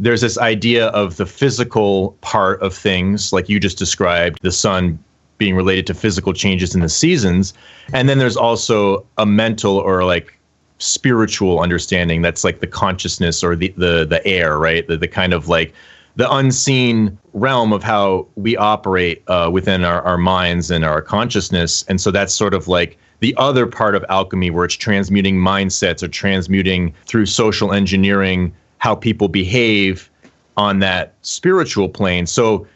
there's 0.00 0.20
this 0.20 0.38
idea 0.38 0.88
of 0.88 1.16
the 1.16 1.26
physical 1.26 2.16
part 2.20 2.60
of 2.62 2.74
things, 2.74 3.32
like 3.32 3.48
you 3.48 3.60
just 3.60 3.78
described, 3.78 4.38
the 4.42 4.52
sun 4.52 4.98
being 5.38 5.56
related 5.56 5.86
to 5.86 5.94
physical 5.94 6.32
changes 6.32 6.74
in 6.74 6.80
the 6.80 6.88
seasons. 6.88 7.54
And 7.92 8.08
then 8.08 8.18
there's 8.18 8.36
also 8.36 9.06
a 9.18 9.26
mental 9.26 9.76
or 9.76 10.04
like 10.04 10.38
spiritual 10.78 11.60
understanding 11.60 12.22
that's 12.22 12.44
like 12.44 12.60
the 12.60 12.66
consciousness 12.66 13.42
or 13.42 13.56
the 13.56 13.72
the 13.76 14.04
the 14.04 14.24
air, 14.26 14.58
right? 14.58 14.86
The 14.86 14.96
the 14.96 15.08
kind 15.08 15.32
of 15.32 15.48
like 15.48 15.72
the 16.16 16.30
unseen 16.32 17.18
realm 17.32 17.72
of 17.72 17.82
how 17.82 18.26
we 18.36 18.56
operate 18.56 19.22
uh, 19.28 19.50
within 19.52 19.84
our, 19.84 20.00
our 20.02 20.18
minds 20.18 20.70
and 20.70 20.84
our 20.84 21.02
consciousness. 21.02 21.84
And 21.88 22.00
so 22.00 22.10
that's 22.10 22.32
sort 22.32 22.54
of 22.54 22.68
like 22.68 22.96
the 23.18 23.34
other 23.36 23.66
part 23.66 23.94
of 23.94 24.04
alchemy 24.08 24.50
where 24.50 24.64
it's 24.64 24.76
transmuting 24.76 25.36
mindsets 25.36 26.02
or 26.02 26.08
transmuting 26.08 26.94
through 27.06 27.26
social 27.26 27.72
engineering 27.72 28.54
how 28.84 28.94
people 28.94 29.28
behave 29.28 30.10
on 30.58 30.80
that 30.80 31.14
spiritual 31.22 31.88
plane. 31.88 32.26
So 32.26 32.66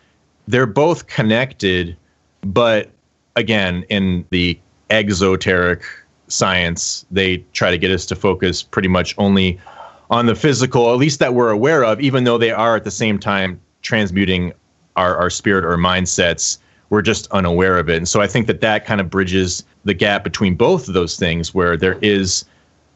they're 0.47 0.65
both 0.65 1.07
connected, 1.07 1.99
but 2.41 2.91
again, 3.37 3.85
in 3.91 4.25
the 4.31 4.59
exoteric 4.89 5.83
science, 6.29 7.05
they 7.11 7.45
try 7.53 7.71
to 7.71 7.77
get 7.77 7.91
us 7.91 8.07
to 8.07 8.17
focus 8.17 8.63
pretty 8.63 8.89
much 8.89 9.15
only 9.19 9.61
on 10.09 10.25
the 10.25 10.35
physical, 10.35 10.91
at 10.91 10.97
least 10.97 11.19
that 11.19 11.35
we're 11.35 11.51
aware 11.51 11.85
of, 11.85 12.01
even 12.01 12.25
though 12.25 12.39
they 12.39 12.53
are 12.53 12.75
at 12.75 12.85
the 12.85 12.91
same 12.91 13.19
time 13.19 13.61
transmuting 13.83 14.55
our, 14.97 15.15
our 15.15 15.29
spirit 15.29 15.63
or 15.63 15.77
mindsets. 15.77 16.57
We're 16.89 17.03
just 17.03 17.31
unaware 17.33 17.77
of 17.77 17.91
it. 17.91 17.99
And 17.99 18.09
so 18.09 18.23
I 18.23 18.27
think 18.27 18.47
that 18.47 18.63
that 18.63 18.87
kind 18.87 19.03
of 19.03 19.11
bridges 19.11 19.63
the 19.85 19.93
gap 19.93 20.25
between 20.25 20.55
both 20.55 20.89
of 20.89 20.95
those 20.95 21.19
things, 21.19 21.53
where 21.53 21.77
there 21.77 21.99
is 22.01 22.47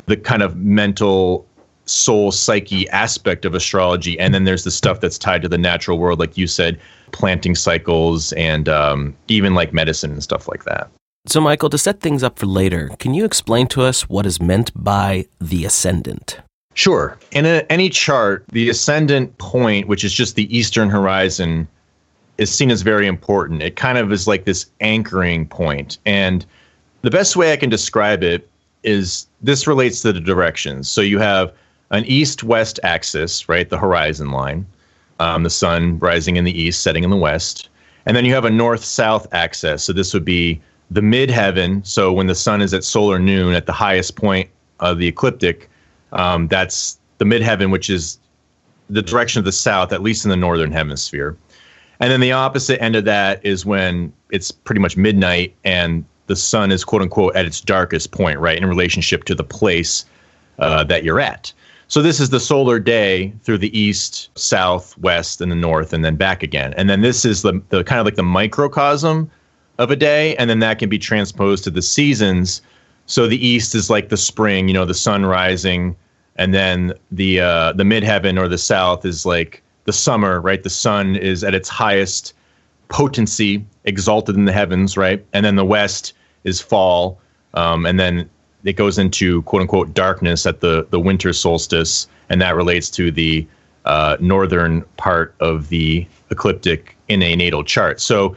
the 0.07 0.16
kind 0.16 0.42
of 0.42 0.57
mental 0.57 1.46
soul 1.86 2.30
psyche 2.30 2.88
aspect 2.90 3.44
of 3.44 3.54
astrology 3.54 4.18
and 4.18 4.32
then 4.32 4.44
there's 4.44 4.64
the 4.64 4.70
stuff 4.70 5.00
that's 5.00 5.18
tied 5.18 5.42
to 5.42 5.48
the 5.48 5.58
natural 5.58 5.98
world 5.98 6.18
like 6.18 6.36
you 6.36 6.46
said 6.46 6.78
planting 7.10 7.54
cycles 7.54 8.32
and 8.34 8.68
um, 8.68 9.14
even 9.28 9.54
like 9.54 9.72
medicine 9.72 10.12
and 10.12 10.22
stuff 10.22 10.48
like 10.48 10.64
that 10.64 10.88
so 11.26 11.40
michael 11.40 11.68
to 11.68 11.78
set 11.78 12.00
things 12.00 12.22
up 12.22 12.38
for 12.38 12.46
later 12.46 12.90
can 12.98 13.14
you 13.14 13.24
explain 13.24 13.66
to 13.66 13.82
us 13.82 14.08
what 14.08 14.26
is 14.26 14.40
meant 14.40 14.70
by 14.74 15.26
the 15.40 15.64
ascendant 15.64 16.40
Sure. 16.74 17.18
In 17.32 17.44
a, 17.44 17.64
any 17.68 17.88
chart, 17.90 18.44
the 18.50 18.70
ascendant 18.70 19.36
point, 19.38 19.88
which 19.88 20.04
is 20.04 20.12
just 20.12 20.36
the 20.36 20.56
eastern 20.56 20.88
horizon, 20.88 21.68
is 22.38 22.50
seen 22.50 22.70
as 22.70 22.82
very 22.82 23.06
important. 23.06 23.62
It 23.62 23.76
kind 23.76 23.98
of 23.98 24.10
is 24.12 24.26
like 24.26 24.44
this 24.44 24.66
anchoring. 24.80 25.50
And 26.06 26.46
the 27.02 27.10
best 27.10 27.36
way 27.36 27.52
I 27.52 27.56
can 27.56 27.68
describe 27.68 28.22
it 28.22 28.48
is 28.82 29.26
this 29.42 29.66
relates 29.66 30.02
to 30.02 30.12
the 30.12 30.20
directions. 30.20 30.88
So 30.88 31.00
you 31.00 31.18
have 31.18 31.52
an 31.92 32.05
east 32.07 32.42
west 32.42 32.81
axis, 32.83 33.48
right? 33.48 33.68
The 33.68 33.78
horizon 33.78 34.31
line, 34.31 34.66
um, 35.20 35.44
the 35.44 35.50
sun 35.50 35.98
rising 35.98 36.37
in 36.37 36.44
the 36.44 36.61
east, 36.61 36.83
setting 36.83 37.05
in 37.05 37.11
the 37.11 37.16
west. 37.16 37.68
And 38.07 38.16
then 38.16 38.24
you 38.24 38.35
have 38.35 38.44
a 38.44 38.50
north 38.50 38.83
south 38.83 39.33
axis. 39.33 39.85
So 39.85 39.92
this 39.92 40.12
would 40.12 40.24
be 40.24 40.61
the 40.90 41.02
midheaven. 41.02 41.87
So 41.87 42.12
when 42.12 42.26
the 42.26 42.35
sun 42.35 42.61
is 42.61 42.74
at 42.74 42.83
solar 42.83 43.18
noon 43.18 43.55
at 43.55 43.66
the 43.66 43.72
highest 43.72 44.16
point 44.16 44.48
of 44.81 44.98
the 44.98 45.07
ecliptic, 45.07 45.70
um, 46.12 46.48
that's 46.48 46.98
the 47.18 47.24
midheaven, 47.24 47.70
which 47.70 47.88
is 47.88 48.18
the 48.90 49.02
direction 49.02 49.38
of 49.38 49.44
the 49.44 49.52
south, 49.52 49.92
at 49.92 50.02
least 50.02 50.24
in 50.24 50.31
the 50.31 50.37
northern 50.37 50.72
hemisphere. 50.72 51.37
And 52.00 52.11
then 52.11 52.20
the 52.20 52.33
opposite 52.33 52.83
end 52.83 52.96
of 52.96 53.05
that 53.05 53.44
is 53.44 53.64
when 53.64 54.12
it's 54.31 54.50
pretty 54.50 54.81
much 54.81 54.96
midnight 54.96 55.55
and 55.62 56.05
the 56.26 56.37
sun 56.37 56.72
is 56.72 56.85
quote 56.85 57.02
unquote 57.02 57.37
at 57.37 57.44
its 57.44 57.61
darkest 57.61 58.11
point, 58.11 58.38
right, 58.40 58.59
in 58.59 58.66
relationship 58.66 59.24
to 59.24 59.35
the 59.35 59.44
place 59.44 60.05
uh, 60.59 60.83
that 60.85 61.05
you're 61.05 61.20
at. 61.20 61.52
So 61.92 62.00
this 62.00 62.20
is 62.20 62.31
the 62.31 62.40
solar 62.40 62.81
day 62.81 63.35
through 63.42 63.59
the 63.59 63.78
east, 63.78 64.31
south, 64.35 64.96
west, 64.96 65.42
and 65.42 65.52
the 65.52 65.57
north, 65.57 65.92
and 65.92 66.02
then 66.02 66.16
back 66.16 66.42
again. 66.42 66.72
And 66.78 66.88
then 66.88 67.02
this 67.02 67.26
is 67.26 67.42
the, 67.42 67.61
the 67.68 67.85
kind 67.85 68.00
of 68.00 68.07
like 68.07 68.14
the 68.14 68.22
microcosm 68.22 69.31
of 69.76 69.90
a 69.90 69.96
day, 69.96 70.35
and 70.37 70.48
then 70.48 70.61
that 70.61 70.78
can 70.78 70.88
be 70.88 70.98
transposed 70.98 71.64
to 71.64 71.70
the 71.70 71.83
seasons. 71.83 72.62
So 73.05 73.26
the 73.26 73.46
east 73.46 73.74
is 73.74 73.90
like 73.90 74.09
the 74.09 74.16
spring, 74.16 74.68
you 74.68 74.72
know, 74.72 74.87
the 74.87 74.94
sun 74.94 75.26
rising, 75.26 75.94
and 76.37 76.55
then 76.55 76.94
the 77.11 77.40
uh, 77.40 77.72
the 77.74 77.85
midheaven 77.85 78.40
or 78.40 78.48
the 78.48 78.57
south 78.57 79.05
is 79.05 79.26
like 79.26 79.62
the 79.85 79.92
summer, 79.92 80.40
right? 80.40 80.62
The 80.62 80.70
sun 80.70 81.16
is 81.16 81.44
at 81.44 81.55
its 81.55 81.68
highest 81.68 82.33
potency, 82.88 83.66
exalted 83.85 84.35
in 84.35 84.46
the 84.46 84.52
heavens, 84.52 84.96
right? 84.96 85.22
And 85.35 85.44
then 85.44 85.57
the 85.57 85.66
west 85.66 86.14
is 86.44 86.59
fall, 86.59 87.20
um, 87.52 87.85
and 87.85 88.00
then 88.00 88.31
it 88.64 88.75
goes 88.75 88.98
into 88.98 89.42
quote 89.42 89.62
unquote 89.62 89.94
darkness 89.94 90.46
at 90.46 90.61
the 90.61 90.87
the 90.90 91.01
winter 91.01 91.33
solstice, 91.33 92.07
and 92.29 92.40
that 92.40 92.55
relates 92.55 92.90
to 92.90 93.11
the 93.11 93.46
uh, 93.85 94.16
northern 94.20 94.83
part 94.96 95.35
of 95.40 95.68
the 95.68 96.07
ecliptic 96.31 96.96
in 97.09 97.22
a 97.22 97.35
natal 97.37 97.64
chart. 97.64 98.01
So 98.01 98.37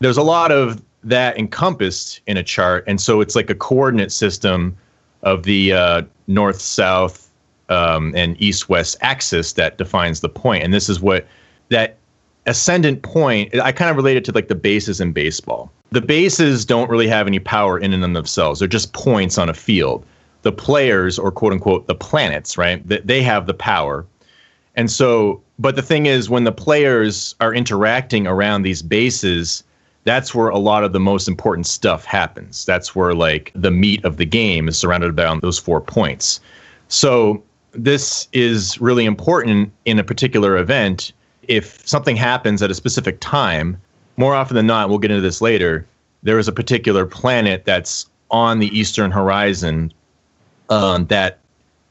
there's 0.00 0.18
a 0.18 0.22
lot 0.22 0.52
of 0.52 0.82
that 1.04 1.38
encompassed 1.38 2.20
in 2.26 2.36
a 2.36 2.42
chart, 2.42 2.84
and 2.86 3.00
so 3.00 3.20
it's 3.20 3.34
like 3.34 3.50
a 3.50 3.54
coordinate 3.54 4.12
system 4.12 4.76
of 5.22 5.42
the 5.44 5.72
uh, 5.72 6.02
north 6.26 6.60
south 6.60 7.30
um, 7.68 8.14
and 8.14 8.40
east 8.40 8.68
west 8.68 8.96
axis 9.00 9.52
that 9.54 9.78
defines 9.78 10.20
the 10.20 10.28
point. 10.28 10.64
And 10.64 10.72
this 10.72 10.88
is 10.88 11.00
what 11.00 11.26
that 11.70 11.96
ascendant 12.48 13.02
point, 13.02 13.54
I 13.60 13.72
kind 13.72 13.90
of 13.90 13.96
relate 13.96 14.16
it 14.16 14.24
to 14.26 14.32
like 14.32 14.48
the 14.48 14.54
bases 14.54 15.00
in 15.00 15.12
baseball. 15.12 15.70
The 15.92 16.00
bases 16.00 16.64
don't 16.64 16.90
really 16.90 17.08
have 17.08 17.26
any 17.26 17.38
power 17.38 17.78
in 17.78 17.92
and 17.92 18.02
of 18.04 18.12
themselves, 18.12 18.58
they're 18.58 18.68
just 18.68 18.92
points 18.92 19.38
on 19.38 19.48
a 19.48 19.54
field. 19.54 20.04
The 20.42 20.52
players, 20.52 21.18
or 21.18 21.30
quote 21.32 21.52
unquote, 21.52 21.86
the 21.86 21.94
planets, 21.94 22.56
right? 22.56 22.82
They 22.86 23.22
have 23.22 23.46
the 23.46 23.54
power. 23.54 24.06
And 24.76 24.90
so, 24.90 25.42
but 25.58 25.74
the 25.74 25.82
thing 25.82 26.06
is, 26.06 26.30
when 26.30 26.44
the 26.44 26.52
players 26.52 27.34
are 27.40 27.52
interacting 27.52 28.26
around 28.26 28.62
these 28.62 28.80
bases, 28.80 29.64
that's 30.04 30.34
where 30.34 30.48
a 30.48 30.58
lot 30.58 30.84
of 30.84 30.92
the 30.92 31.00
most 31.00 31.26
important 31.26 31.66
stuff 31.66 32.04
happens. 32.04 32.64
That's 32.64 32.94
where 32.94 33.14
like 33.14 33.50
the 33.54 33.72
meat 33.72 34.04
of 34.04 34.16
the 34.16 34.24
game 34.24 34.68
is 34.68 34.78
surrounded 34.78 35.18
around 35.18 35.42
those 35.42 35.58
four 35.58 35.80
points. 35.80 36.40
So 36.86 37.42
this 37.72 38.28
is 38.32 38.80
really 38.80 39.04
important 39.04 39.72
in 39.84 39.98
a 39.98 40.04
particular 40.04 40.56
event. 40.56 41.12
If 41.48 41.86
something 41.86 42.16
happens 42.16 42.62
at 42.62 42.70
a 42.70 42.74
specific 42.74 43.18
time, 43.20 43.80
more 44.16 44.34
often 44.34 44.54
than 44.54 44.66
not, 44.66 44.88
we'll 44.88 44.98
get 44.98 45.10
into 45.10 45.22
this 45.22 45.40
later, 45.40 45.86
there 46.22 46.38
is 46.38 46.48
a 46.48 46.52
particular 46.52 47.06
planet 47.06 47.64
that's 47.64 48.06
on 48.30 48.58
the 48.58 48.78
eastern 48.78 49.10
horizon 49.10 49.92
um, 50.68 51.06
that 51.06 51.38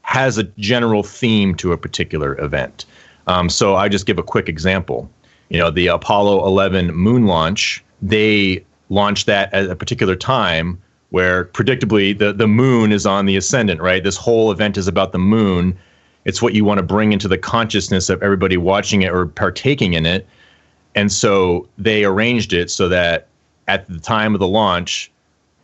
has 0.02 0.38
a 0.38 0.44
general 0.44 1.02
theme 1.02 1.54
to 1.56 1.72
a 1.72 1.76
particular 1.76 2.38
event. 2.40 2.86
Um, 3.26 3.50
so 3.50 3.76
I 3.76 3.88
just 3.88 4.06
give 4.06 4.18
a 4.18 4.22
quick 4.22 4.48
example. 4.48 5.10
You 5.48 5.58
know, 5.58 5.70
the 5.70 5.88
Apollo 5.88 6.46
11 6.46 6.94
moon 6.94 7.26
launch 7.26 7.84
they 8.02 8.64
launched 8.88 9.26
that 9.26 9.52
at 9.52 9.68
a 9.68 9.76
particular 9.76 10.16
time 10.16 10.80
where 11.10 11.46
predictably 11.46 12.16
the, 12.16 12.32
the 12.32 12.46
moon 12.46 12.92
is 12.92 13.06
on 13.06 13.26
the 13.26 13.36
ascendant, 13.36 13.80
right? 13.80 14.04
This 14.04 14.16
whole 14.16 14.52
event 14.52 14.76
is 14.76 14.86
about 14.86 15.12
the 15.12 15.18
moon. 15.18 15.78
It's 16.24 16.42
what 16.42 16.54
you 16.54 16.64
want 16.64 16.78
to 16.78 16.82
bring 16.82 17.12
into 17.12 17.28
the 17.28 17.38
consciousness 17.38 18.08
of 18.08 18.22
everybody 18.22 18.56
watching 18.56 19.02
it 19.02 19.12
or 19.12 19.26
partaking 19.26 19.94
in 19.94 20.06
it. 20.06 20.26
And 20.94 21.12
so 21.12 21.68
they 21.78 22.04
arranged 22.04 22.52
it 22.52 22.70
so 22.70 22.88
that 22.88 23.28
at 23.66 23.86
the 23.88 24.00
time 24.00 24.34
of 24.34 24.40
the 24.40 24.48
launch, 24.48 25.10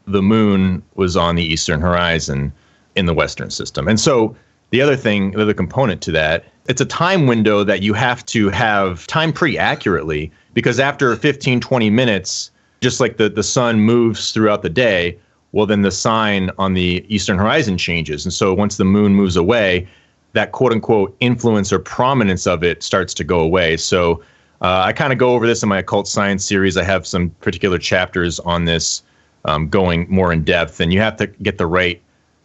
the 0.07 0.23
moon 0.23 0.83
was 0.95 1.17
on 1.17 1.37
the 1.37 1.45
eastern 1.45 1.81
horizon 1.81 2.53
in 2.95 3.07
the 3.07 3.14
Western 3.14 3.51
system. 3.51 3.88
And 3.88 3.99
so 3.99 4.37
the 4.71 4.81
other 4.81 4.97
thing, 4.97 5.33
the 5.33 5.43
other 5.43 5.55
component 5.55 6.03
to 6.03 6.12
that, 6.12 6.45
it's 6.69 6.81
a 6.81 6.87
time 6.87 7.27
window 7.27 7.64
that 7.64 7.83
you 7.83 7.93
have 7.95 8.25
to 8.27 8.49
have 8.51 9.07
time 9.07 9.33
pretty 9.33 9.59
accurately 9.59 10.33
because 10.55 10.81
after 10.81 11.14
15 11.14 11.61
20 11.61 11.90
minutes 11.90 12.51
just 12.81 13.01
like 13.01 13.17
the, 13.17 13.29
the 13.29 13.43
sun 13.43 13.81
moves 13.81 14.33
throughout 14.33 14.62
the 14.62 14.71
day 14.71 15.19
well 15.53 15.67
then 15.67 15.83
the 15.83 15.90
sign 15.90 16.51
on 16.59 16.75
the 16.75 17.05
eastern 17.09 17.38
horizon 17.38 17.77
changes 17.77 18.25
and 18.25 18.33
so 18.33 18.55
once 18.55 18.77
the 18.77 18.85
moon 18.85 19.14
moves 19.14 19.37
away 19.37 19.87
that 20.35 20.53
quote 20.53 20.73
unquote 20.73 21.16
influence 21.20 21.73
or 21.73 21.79
prominence 21.79 22.47
of 22.47 22.62
it 22.62 22.83
starts 22.83 23.14
to 23.14 23.25
go 23.25 23.40
away 23.40 23.77
so 23.77 24.23
uh, 24.61 24.83
i 24.85 24.92
kind 24.92 25.12
of 25.12 25.18
go 25.18 25.35
over 25.35 25.47
this 25.47 25.62
in 25.62 25.68
my 25.68 25.79
occult 25.79 26.07
science 26.07 26.44
series 26.44 26.77
i 26.77 26.85
have 26.85 27.07
some 27.07 27.31
particular 27.40 27.79
chapters 27.79 28.38
on 28.40 28.64
this 28.66 29.03
um, 29.47 29.68
going 29.68 30.07
more 30.09 30.33
in 30.33 30.44
depth 30.44 30.81
and 30.81 30.92
you 30.92 31.01
have 31.01 31.16
to 31.16 31.27
get 31.27 31.59
the 31.59 31.66
right 31.66 32.01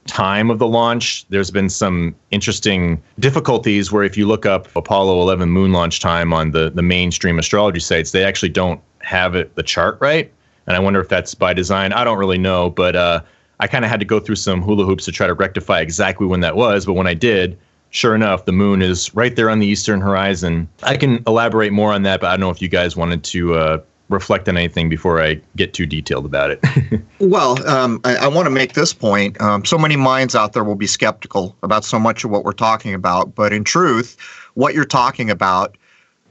time 0.10 0.49
of 0.49 0.60
the 0.60 0.67
launch, 0.67 1.25
there's 1.30 1.52
been 1.52 1.69
some 1.69 2.15
interesting 2.32 3.02
difficulties 3.19 3.91
where 3.91 4.04
if 4.04 4.17
you 4.17 4.28
look 4.28 4.45
up 4.45 4.67
Apollo 4.75 5.21
11 5.21 5.49
moon 5.49 5.71
launch 5.71 5.99
time 5.99 6.34
on 6.34 6.52
the, 6.52 6.71
the 6.71 6.82
mainstream 6.82 7.39
astrology 7.39 7.80
sites, 7.80 8.12
they 8.12 8.23
actually 8.23 8.49
don't 8.49 8.82
have 9.02 9.36
it 9.36 9.56
the 9.56 9.63
chart 9.63 9.97
right. 10.02 10.32
And 10.67 10.75
I 10.75 10.80
wonder 10.80 10.99
if 10.99 11.10
that's 11.10 11.34
by 11.34 11.54
design. 11.54 11.93
I 11.93 12.04
don't 12.04 12.17
really 12.17 12.38
know, 12.38 12.69
but 12.69 12.95
uh, 12.95 13.21
I 13.60 13.67
kind 13.67 13.86
of 13.86 13.91
had 13.91 13.99
to 13.99 14.06
go 14.06 14.19
through 14.19 14.36
some 14.36 14.62
hula 14.62 14.86
hoops 14.86 15.06
to 15.06 15.12
try 15.12 15.28
to 15.28 15.34
rectify 15.34 15.80
exactly 15.80 16.28
when 16.28 16.41
that 16.41 16.56
was. 16.56 16.86
But 16.86 16.93
when 16.93 17.08
I 17.08 17.13
did, 17.13 17.58
sure 17.91 18.15
enough, 18.15 18.45
the 18.45 18.52
moon 18.52 18.82
is 18.82 19.13
right 19.15 19.36
there 19.36 19.49
on 19.49 19.60
the 19.60 19.67
eastern 19.67 20.02
horizon. 20.02 20.67
I 20.84 20.97
can 20.97 21.23
elaborate 21.28 21.71
more 21.71 21.93
on 21.93 22.04
that, 22.04 22.21
but 22.21 22.28
I 22.28 22.32
don't 22.32 22.41
know 22.41 22.49
if 22.49 22.62
you 22.62 22.67
guys 22.67 22.95
wanted 22.95 23.23
to 23.25 23.56
uh, 23.56 23.82
reflect 24.10 24.49
on 24.49 24.58
anything 24.58 24.89
before 24.89 25.21
I 25.21 25.39
get 25.56 25.73
too 25.73 25.86
detailed 25.86 26.25
about 26.25 26.52
it. 26.52 27.02
well, 27.19 27.65
um, 27.67 28.02
I, 28.04 28.15
I 28.15 28.28
want 28.28 28.47
to 28.47 28.52
make 28.52 28.73
this 28.73 28.93
point. 28.93 29.39
Um, 29.39 29.63
so 29.63 29.78
many 29.78 29.95
minds 29.95 30.36
out 30.36 30.54
there 30.54 30.63
will 30.63 30.75
be 30.75 30.88
skeptical 30.88 31.56
about 31.63 31.86
so 31.86 31.99
much 31.99 32.23
of 32.23 32.32
what 32.32 32.43
we're 32.43 32.52
talking 32.52 32.93
about, 32.93 33.36
but 33.36 33.54
in 33.54 33.63
truth, 33.63 34.17
what 34.56 34.73
you're 34.73 34.86
talking 34.86 35.30
about 35.30 35.78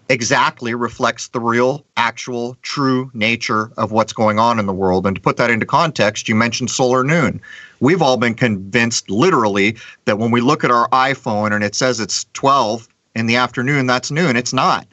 exactly 0.08 0.74
reflects 0.74 1.28
the 1.28 1.40
real, 1.40 1.84
actual, 1.96 2.56
true 2.62 3.10
nature 3.14 3.70
of 3.76 3.92
what's 3.92 4.12
going 4.12 4.38
on 4.38 4.58
in 4.58 4.66
the 4.66 4.72
world. 4.72 5.06
And 5.06 5.16
to 5.16 5.22
put 5.22 5.36
that 5.36 5.50
into 5.50 5.66
context, 5.66 6.28
you 6.28 6.34
mentioned 6.34 6.70
solar 6.70 7.04
noon. 7.04 7.40
We've 7.80 8.02
all 8.02 8.16
been 8.16 8.34
convinced 8.34 9.10
literally 9.10 9.76
that 10.06 10.18
when 10.18 10.30
we 10.30 10.40
look 10.40 10.64
at 10.64 10.70
our 10.70 10.88
iPhone 10.90 11.52
and 11.54 11.62
it 11.62 11.74
says 11.74 12.00
it's 12.00 12.26
12 12.32 12.88
in 13.14 13.26
the 13.26 13.36
afternoon, 13.36 13.86
that's 13.86 14.10
noon. 14.10 14.36
It's 14.36 14.52
not. 14.52 14.86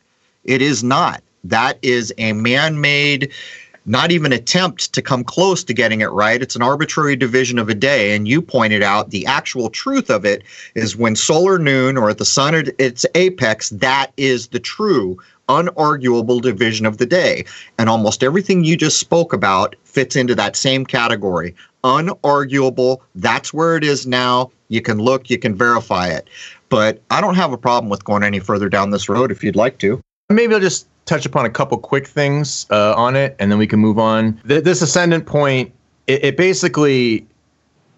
It 0.43 0.61
is 0.61 0.83
not. 0.83 1.23
That 1.43 1.77
is 1.81 2.13
a 2.17 2.33
man 2.33 2.81
made 2.81 3.31
not 3.85 4.11
even 4.11 4.33
attempt 4.33 4.93
to 4.93 5.01
come 5.01 5.23
close 5.23 5.63
to 5.63 5.73
getting 5.73 6.01
it 6.01 6.07
right. 6.07 6.41
It's 6.41 6.55
an 6.55 6.61
arbitrary 6.61 7.15
division 7.15 7.59
of 7.59 7.69
a 7.69 7.75
day. 7.75 8.15
And 8.15 8.27
you 8.27 8.41
pointed 8.41 8.81
out 8.81 9.11
the 9.11 9.25
actual 9.25 9.69
truth 9.69 10.09
of 10.09 10.25
it 10.25 10.43
is 10.73 10.95
when 10.95 11.15
solar 11.15 11.59
noon 11.59 11.97
or 11.97 12.09
at 12.09 12.17
the 12.17 12.25
sun 12.25 12.55
at 12.55 12.69
its 12.79 13.05
apex, 13.15 13.69
that 13.69 14.11
is 14.17 14.47
the 14.47 14.59
true, 14.59 15.17
unarguable 15.49 16.41
division 16.41 16.85
of 16.85 16.97
the 16.97 17.05
day. 17.05 17.45
And 17.77 17.89
almost 17.89 18.23
everything 18.23 18.63
you 18.63 18.75
just 18.75 18.99
spoke 18.99 19.33
about 19.33 19.75
fits 19.83 20.15
into 20.15 20.35
that 20.35 20.55
same 20.55 20.85
category. 20.85 21.55
Unarguable, 21.83 23.01
that's 23.13 23.53
where 23.53 23.77
it 23.77 23.83
is 23.83 24.07
now. 24.07 24.51
You 24.69 24.81
can 24.81 24.97
look, 24.97 25.29
you 25.29 25.37
can 25.37 25.55
verify 25.55 26.07
it. 26.07 26.27
But 26.69 26.99
I 27.11 27.21
don't 27.21 27.35
have 27.35 27.53
a 27.53 27.57
problem 27.57 27.89
with 27.89 28.03
going 28.03 28.23
any 28.23 28.39
further 28.39 28.69
down 28.69 28.89
this 28.89 29.07
road 29.07 29.31
if 29.31 29.43
you'd 29.43 29.55
like 29.55 29.77
to. 29.79 30.01
Maybe 30.29 30.55
I'll 30.55 30.59
just 30.59 30.87
touch 31.05 31.25
upon 31.25 31.45
a 31.45 31.49
couple 31.49 31.77
quick 31.77 32.07
things 32.07 32.65
uh, 32.71 32.93
on 32.95 33.15
it, 33.15 33.35
and 33.39 33.51
then 33.51 33.59
we 33.59 33.67
can 33.67 33.79
move 33.79 33.97
on. 33.97 34.39
Th- 34.47 34.63
this 34.63 34.81
ascendant 34.81 35.25
point, 35.25 35.71
it, 36.07 36.23
it, 36.23 36.37
basically 36.37 37.25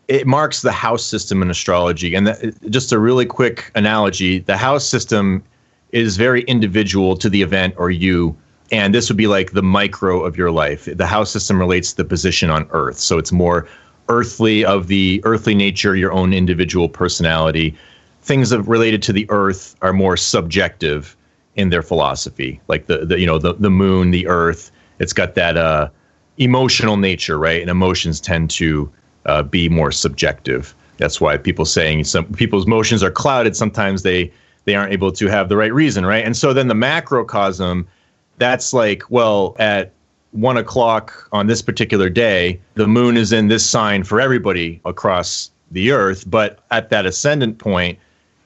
it 0.08 0.28
marks 0.28 0.62
the 0.62 0.72
house 0.72 1.04
system 1.04 1.42
in 1.42 1.50
astrology. 1.50 2.16
And 2.16 2.28
that, 2.28 2.70
just 2.70 2.92
a 2.92 3.00
really 3.00 3.26
quick 3.26 3.72
analogy: 3.76 4.40
the 4.40 4.58
house 4.58 4.88
system 4.88 5.44
is 5.92 6.18
very 6.18 6.42
individual 6.44 7.16
to 7.18 7.30
the 7.30 7.42
event 7.42 7.74
or 7.78 7.90
you. 7.90 8.36
And 8.70 8.94
this 8.94 9.10
would 9.10 9.18
be 9.18 9.28
like 9.28 9.54
the 9.54 9.64
micro 9.64 10.26
of 10.26 10.36
your 10.36 10.52
life. 10.52 10.90
The 10.94 11.08
house 11.08 11.32
system 11.32 11.58
relates 11.58 11.92
to 11.92 11.98
the 11.98 12.06
position 12.06 12.50
on 12.50 12.68
Earth, 12.72 13.00
so 13.00 13.18
it's 13.18 13.32
more 13.32 13.68
earthly 14.10 14.64
of 14.64 14.88
the 14.88 15.22
earthly 15.26 15.56
nature, 15.56 15.96
your 15.96 16.12
own 16.12 16.34
individual 16.34 16.90
personality. 16.90 17.76
Things 18.22 18.56
related 18.56 19.02
to 19.04 19.14
the 19.14 19.26
Earth 19.30 19.76
are 19.82 19.94
more 19.94 20.18
subjective 20.18 21.17
in 21.58 21.70
their 21.70 21.82
philosophy. 21.82 22.62
Like 22.68 22.86
the, 22.86 23.06
the 23.06 23.20
you 23.20 23.26
know 23.26 23.38
the 23.38 23.54
the 23.56 23.70
moon, 23.70 24.12
the 24.12 24.28
earth, 24.28 24.72
it's 25.00 25.14
got 25.14 25.36
that 25.36 25.58
uh, 25.58 25.90
emotional 26.38 26.98
nature, 26.98 27.38
right? 27.38 27.60
And 27.62 27.70
emotions 27.70 28.22
tend 28.22 28.50
to 28.52 28.92
uh, 29.26 29.44
be 29.44 29.68
more 29.68 29.92
subjective. 29.92 30.74
That's 30.98 31.20
why 31.20 31.38
people 31.38 31.66
saying 31.66 32.06
some 32.06 32.26
people's 32.34 32.66
emotions 32.66 33.04
are 33.04 33.12
clouded. 33.12 33.56
Sometimes 33.56 34.04
they 34.04 34.32
they 34.66 34.76
aren't 34.76 34.94
able 34.94 35.12
to 35.12 35.28
have 35.28 35.50
the 35.50 35.58
right 35.58 35.74
reason, 35.74 36.06
right? 36.06 36.26
And 36.26 36.38
so 36.38 36.54
then 36.54 36.68
the 36.68 36.76
macrocosm, 36.76 37.88
that's 38.38 38.74
like 38.74 39.04
well 39.10 39.56
at 39.60 39.92
one 40.32 40.58
o'clock 40.58 41.28
on 41.32 41.48
this 41.48 41.62
particular 41.62 42.10
day, 42.10 42.60
the 42.76 42.88
moon 42.88 43.18
is 43.18 43.32
in 43.32 43.48
this 43.48 43.66
sign 43.66 44.04
for 44.04 44.22
everybody 44.22 44.80
across 44.86 45.50
the 45.72 45.92
earth, 45.92 46.30
but 46.30 46.60
at 46.72 46.90
that 46.90 47.06
ascendant 47.06 47.58
point, 47.58 47.98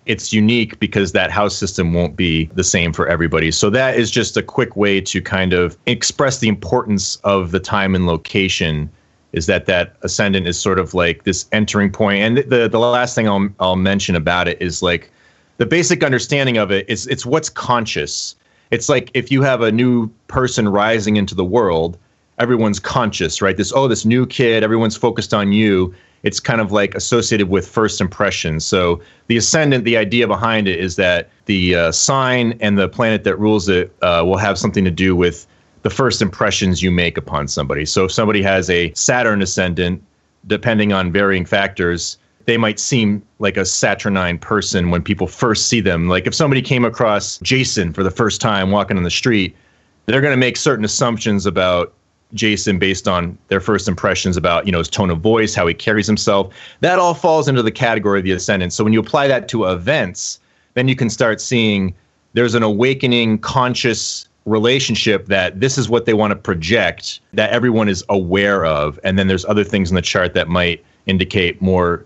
it's 0.05 0.33
unique 0.33 0.79
because 0.79 1.11
that 1.11 1.31
house 1.31 1.55
system 1.55 1.93
won't 1.93 2.15
be 2.15 2.45
the 2.55 2.63
same 2.63 2.91
for 2.91 3.07
everybody. 3.07 3.51
So 3.51 3.69
that 3.69 3.97
is 3.97 4.09
just 4.09 4.35
a 4.35 4.41
quick 4.41 4.75
way 4.75 4.99
to 5.01 5.21
kind 5.21 5.53
of 5.53 5.77
express 5.85 6.39
the 6.39 6.47
importance 6.47 7.17
of 7.17 7.51
the 7.51 7.59
time 7.59 7.93
and 7.93 8.07
location 8.07 8.89
is 9.31 9.45
that 9.45 9.65
that 9.65 9.95
ascendant 10.01 10.47
is 10.47 10.59
sort 10.59 10.79
of 10.79 10.93
like 10.93 11.23
this 11.23 11.45
entering 11.51 11.91
point. 11.91 12.21
And 12.21 12.37
the 12.49 12.67
the 12.67 12.79
last 12.79 13.15
thing 13.15 13.27
I'll 13.27 13.49
I'll 13.59 13.75
mention 13.75 14.15
about 14.15 14.47
it 14.47 14.61
is 14.61 14.81
like 14.81 15.11
the 15.57 15.65
basic 15.65 16.03
understanding 16.03 16.57
of 16.57 16.71
it 16.71 16.89
is 16.89 17.07
it's 17.07 17.25
what's 17.25 17.49
conscious. 17.49 18.35
It's 18.71 18.89
like 18.89 19.11
if 19.13 19.31
you 19.31 19.41
have 19.43 19.61
a 19.61 19.71
new 19.71 20.09
person 20.27 20.67
rising 20.67 21.15
into 21.15 21.35
the 21.35 21.45
world, 21.45 21.97
everyone's 22.39 22.79
conscious, 22.79 23.41
right? 23.41 23.55
This 23.55 23.71
oh, 23.73 23.87
this 23.87 24.03
new 24.03 24.25
kid, 24.25 24.63
everyone's 24.63 24.97
focused 24.97 25.33
on 25.33 25.51
you 25.51 25.93
it's 26.23 26.39
kind 26.39 26.61
of 26.61 26.71
like 26.71 26.95
associated 26.95 27.49
with 27.49 27.67
first 27.67 27.99
impressions. 27.99 28.65
So 28.65 29.01
the 29.27 29.37
ascendant, 29.37 29.85
the 29.85 29.97
idea 29.97 30.27
behind 30.27 30.67
it 30.67 30.79
is 30.79 30.95
that 30.97 31.29
the 31.45 31.75
uh, 31.75 31.91
sign 31.91 32.57
and 32.59 32.77
the 32.77 32.87
planet 32.87 33.23
that 33.23 33.37
rules 33.37 33.69
it 33.69 33.95
uh, 34.01 34.23
will 34.25 34.37
have 34.37 34.57
something 34.57 34.85
to 34.85 34.91
do 34.91 35.15
with 35.15 35.47
the 35.81 35.89
first 35.89 36.21
impressions 36.21 36.83
you 36.83 36.91
make 36.91 37.17
upon 37.17 37.47
somebody. 37.47 37.85
So 37.85 38.05
if 38.05 38.11
somebody 38.11 38.43
has 38.43 38.69
a 38.69 38.93
Saturn 38.93 39.41
ascendant, 39.41 40.03
depending 40.47 40.93
on 40.93 41.11
varying 41.11 41.45
factors, 41.45 42.17
they 42.45 42.57
might 42.57 42.79
seem 42.79 43.23
like 43.39 43.57
a 43.57 43.65
saturnine 43.65 44.37
person 44.37 44.89
when 44.89 45.01
people 45.01 45.27
first 45.27 45.67
see 45.67 45.81
them. 45.81 46.07
Like 46.07 46.27
if 46.27 46.35
somebody 46.35 46.61
came 46.61 46.85
across 46.85 47.37
Jason 47.39 47.93
for 47.93 48.03
the 48.03 48.11
first 48.11 48.41
time 48.41 48.71
walking 48.71 48.97
on 48.97 49.03
the 49.03 49.11
street, 49.11 49.55
they're 50.05 50.21
going 50.21 50.33
to 50.33 50.37
make 50.37 50.57
certain 50.57 50.85
assumptions 50.85 51.45
about 51.45 51.93
Jason 52.33 52.79
based 52.79 53.07
on 53.07 53.37
their 53.47 53.59
first 53.59 53.87
impressions 53.87 54.37
about, 54.37 54.65
you 54.65 54.71
know, 54.71 54.79
his 54.79 54.89
tone 54.89 55.09
of 55.09 55.19
voice, 55.19 55.53
how 55.53 55.67
he 55.67 55.73
carries 55.73 56.07
himself. 56.07 56.53
That 56.81 56.99
all 56.99 57.13
falls 57.13 57.47
into 57.47 57.61
the 57.61 57.71
category 57.71 58.19
of 58.19 58.25
the 58.25 58.31
ascendant. 58.31 58.73
So 58.73 58.83
when 58.83 58.93
you 58.93 58.99
apply 58.99 59.27
that 59.27 59.47
to 59.49 59.65
events, 59.65 60.39
then 60.73 60.87
you 60.87 60.95
can 60.95 61.09
start 61.09 61.41
seeing 61.41 61.93
there's 62.33 62.55
an 62.55 62.63
awakening 62.63 63.39
conscious 63.39 64.27
relationship 64.45 65.27
that 65.27 65.59
this 65.59 65.77
is 65.77 65.89
what 65.89 66.05
they 66.05 66.13
want 66.13 66.31
to 66.31 66.35
project 66.35 67.19
that 67.33 67.51
everyone 67.51 67.87
is 67.87 68.03
aware 68.09 68.65
of 68.65 68.99
and 69.03 69.19
then 69.19 69.27
there's 69.27 69.45
other 69.45 69.63
things 69.63 69.91
in 69.91 69.95
the 69.95 70.01
chart 70.01 70.33
that 70.33 70.47
might 70.47 70.83
indicate 71.05 71.61
more 71.61 72.03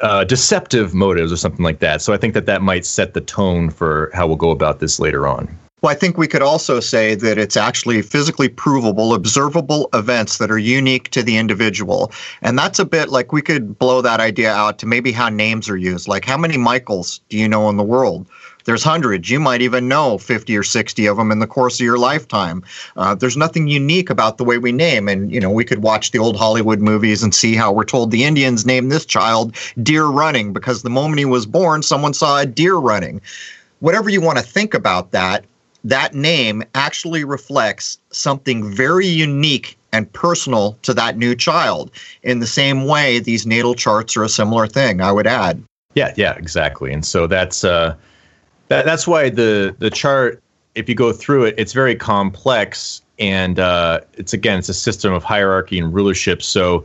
uh, 0.00 0.24
deceptive 0.24 0.94
motives 0.94 1.30
or 1.30 1.36
something 1.36 1.62
like 1.62 1.80
that 1.80 2.00
so 2.00 2.14
i 2.14 2.16
think 2.16 2.32
that 2.32 2.46
that 2.46 2.62
might 2.62 2.86
set 2.86 3.12
the 3.12 3.20
tone 3.20 3.68
for 3.68 4.10
how 4.14 4.26
we'll 4.26 4.36
go 4.36 4.50
about 4.50 4.80
this 4.80 4.98
later 4.98 5.26
on 5.26 5.46
well, 5.82 5.92
I 5.92 5.94
think 5.94 6.16
we 6.16 6.26
could 6.26 6.40
also 6.40 6.80
say 6.80 7.14
that 7.16 7.36
it's 7.36 7.56
actually 7.56 8.00
physically 8.00 8.48
provable, 8.48 9.12
observable 9.12 9.90
events 9.92 10.38
that 10.38 10.50
are 10.50 10.58
unique 10.58 11.10
to 11.10 11.22
the 11.22 11.36
individual. 11.36 12.12
And 12.40 12.58
that's 12.58 12.78
a 12.78 12.84
bit 12.86 13.10
like 13.10 13.30
we 13.30 13.42
could 13.42 13.78
blow 13.78 14.00
that 14.00 14.18
idea 14.18 14.52
out 14.52 14.78
to 14.78 14.86
maybe 14.86 15.12
how 15.12 15.28
names 15.28 15.68
are 15.68 15.76
used. 15.76 16.08
Like, 16.08 16.24
how 16.24 16.38
many 16.38 16.56
Michaels 16.56 17.20
do 17.28 17.36
you 17.36 17.46
know 17.46 17.68
in 17.68 17.76
the 17.76 17.82
world? 17.82 18.26
There's 18.64 18.82
hundreds. 18.82 19.30
You 19.30 19.38
might 19.38 19.60
even 19.60 19.86
know 19.86 20.16
50 20.16 20.56
or 20.56 20.62
60 20.62 21.06
of 21.06 21.18
them 21.18 21.30
in 21.30 21.40
the 21.40 21.46
course 21.46 21.78
of 21.78 21.84
your 21.84 21.98
lifetime. 21.98 22.64
Uh, 22.96 23.14
there's 23.14 23.36
nothing 23.36 23.68
unique 23.68 24.08
about 24.08 24.38
the 24.38 24.44
way 24.44 24.56
we 24.56 24.72
name. 24.72 25.08
And, 25.08 25.30
you 25.30 25.40
know, 25.40 25.50
we 25.50 25.64
could 25.64 25.82
watch 25.82 26.10
the 26.10 26.18
old 26.18 26.38
Hollywood 26.38 26.80
movies 26.80 27.22
and 27.22 27.34
see 27.34 27.54
how 27.54 27.70
we're 27.70 27.84
told 27.84 28.10
the 28.10 28.24
Indians 28.24 28.64
named 28.64 28.90
this 28.90 29.04
child 29.04 29.54
Deer 29.82 30.06
Running 30.06 30.54
because 30.54 30.82
the 30.82 30.90
moment 30.90 31.18
he 31.18 31.26
was 31.26 31.44
born, 31.44 31.82
someone 31.82 32.14
saw 32.14 32.40
a 32.40 32.46
deer 32.46 32.76
running. 32.76 33.20
Whatever 33.80 34.08
you 34.08 34.22
want 34.22 34.38
to 34.38 34.44
think 34.44 34.72
about 34.72 35.12
that, 35.12 35.44
that 35.84 36.14
name 36.14 36.64
actually 36.74 37.24
reflects 37.24 37.98
something 38.10 38.68
very 38.68 39.06
unique 39.06 39.76
and 39.92 40.12
personal 40.12 40.76
to 40.82 40.92
that 40.94 41.16
new 41.16 41.34
child. 41.34 41.90
In 42.22 42.40
the 42.40 42.46
same 42.46 42.86
way, 42.86 43.18
these 43.18 43.46
natal 43.46 43.74
charts 43.74 44.16
are 44.16 44.24
a 44.24 44.28
similar 44.28 44.66
thing, 44.66 45.00
I 45.00 45.12
would 45.12 45.26
add. 45.26 45.62
Yeah, 45.94 46.12
yeah, 46.16 46.34
exactly. 46.34 46.92
And 46.92 47.04
so 47.04 47.26
that's 47.26 47.64
uh, 47.64 47.94
that, 48.68 48.84
that's 48.84 49.06
why 49.06 49.30
the 49.30 49.74
the 49.78 49.90
chart, 49.90 50.42
if 50.74 50.88
you 50.88 50.94
go 50.94 51.12
through 51.12 51.44
it, 51.44 51.54
it's 51.56 51.72
very 51.72 51.96
complex, 51.96 53.00
and 53.18 53.58
uh, 53.58 54.00
it's 54.14 54.34
again, 54.34 54.58
it's 54.58 54.68
a 54.68 54.74
system 54.74 55.14
of 55.14 55.24
hierarchy 55.24 55.78
and 55.78 55.94
rulership. 55.94 56.42
So 56.42 56.84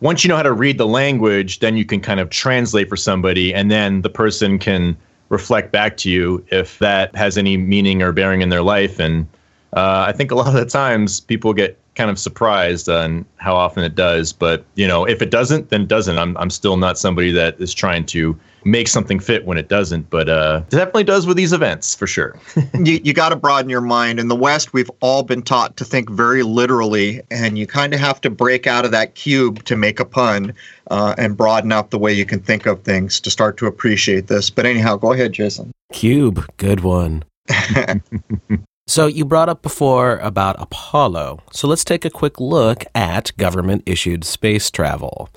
once 0.00 0.22
you 0.22 0.28
know 0.28 0.36
how 0.36 0.42
to 0.42 0.52
read 0.52 0.78
the 0.78 0.86
language, 0.86 1.58
then 1.58 1.76
you 1.76 1.84
can 1.84 2.00
kind 2.00 2.20
of 2.20 2.30
translate 2.30 2.88
for 2.88 2.96
somebody, 2.96 3.52
and 3.52 3.70
then 3.70 4.02
the 4.02 4.10
person 4.10 4.58
can 4.58 4.96
reflect 5.28 5.72
back 5.72 5.96
to 5.98 6.10
you 6.10 6.44
if 6.50 6.78
that 6.78 7.14
has 7.16 7.38
any 7.38 7.56
meaning 7.56 8.02
or 8.02 8.12
bearing 8.12 8.42
in 8.42 8.48
their 8.48 8.62
life. 8.62 8.98
And 8.98 9.26
uh, 9.72 10.04
I 10.08 10.12
think 10.12 10.30
a 10.30 10.34
lot 10.34 10.48
of 10.48 10.54
the 10.54 10.66
times 10.66 11.20
people 11.20 11.52
get 11.52 11.78
kind 11.94 12.10
of 12.10 12.18
surprised 12.18 12.88
on 12.88 13.24
how 13.36 13.54
often 13.54 13.84
it 13.84 13.94
does. 13.94 14.32
But 14.32 14.64
you 14.74 14.86
know, 14.86 15.04
if 15.04 15.22
it 15.22 15.30
doesn't, 15.30 15.70
then 15.70 15.82
it 15.82 15.88
doesn't. 15.88 16.18
I'm 16.18 16.36
I'm 16.36 16.50
still 16.50 16.76
not 16.76 16.98
somebody 16.98 17.32
that 17.32 17.60
is 17.60 17.74
trying 17.74 18.06
to 18.06 18.38
make 18.64 18.88
something 18.88 19.20
fit 19.20 19.44
when 19.44 19.58
it 19.58 19.68
doesn't. 19.68 20.08
But 20.10 20.28
uh, 20.28 20.62
it 20.64 20.70
definitely 20.70 21.04
does 21.04 21.26
with 21.26 21.36
these 21.36 21.52
events 21.52 21.94
for 21.94 22.06
sure. 22.06 22.38
you 22.74 23.00
you 23.02 23.12
got 23.12 23.30
to 23.30 23.36
broaden 23.36 23.70
your 23.70 23.80
mind. 23.80 24.18
In 24.18 24.28
the 24.28 24.36
West, 24.36 24.72
we've 24.72 24.90
all 25.00 25.22
been 25.22 25.42
taught 25.42 25.76
to 25.76 25.84
think 25.84 26.10
very 26.10 26.42
literally, 26.42 27.22
and 27.30 27.58
you 27.58 27.66
kind 27.66 27.94
of 27.94 28.00
have 28.00 28.20
to 28.22 28.30
break 28.30 28.66
out 28.66 28.84
of 28.84 28.90
that 28.90 29.14
cube 29.14 29.64
to 29.64 29.76
make 29.76 30.00
a 30.00 30.04
pun. 30.04 30.54
Uh, 30.90 31.14
and 31.16 31.34
broaden 31.34 31.72
out 31.72 31.90
the 31.90 31.98
way 31.98 32.12
you 32.12 32.26
can 32.26 32.38
think 32.38 32.66
of 32.66 32.82
things 32.82 33.18
to 33.18 33.30
start 33.30 33.56
to 33.56 33.64
appreciate 33.64 34.26
this. 34.26 34.50
But 34.50 34.66
anyhow, 34.66 34.96
go 34.96 35.14
ahead, 35.14 35.32
Jason. 35.32 35.72
Cube, 35.94 36.46
good 36.58 36.80
one. 36.80 37.24
So 38.86 39.06
you 39.06 39.24
brought 39.24 39.48
up 39.48 39.62
before 39.62 40.18
about 40.18 40.60
Apollo. 40.60 41.40
So 41.52 41.66
let's 41.66 41.84
take 41.84 42.04
a 42.04 42.10
quick 42.10 42.38
look 42.38 42.84
at 42.94 43.34
government 43.38 43.82
issued 43.86 44.24
space 44.24 44.70
travel. 44.70 45.30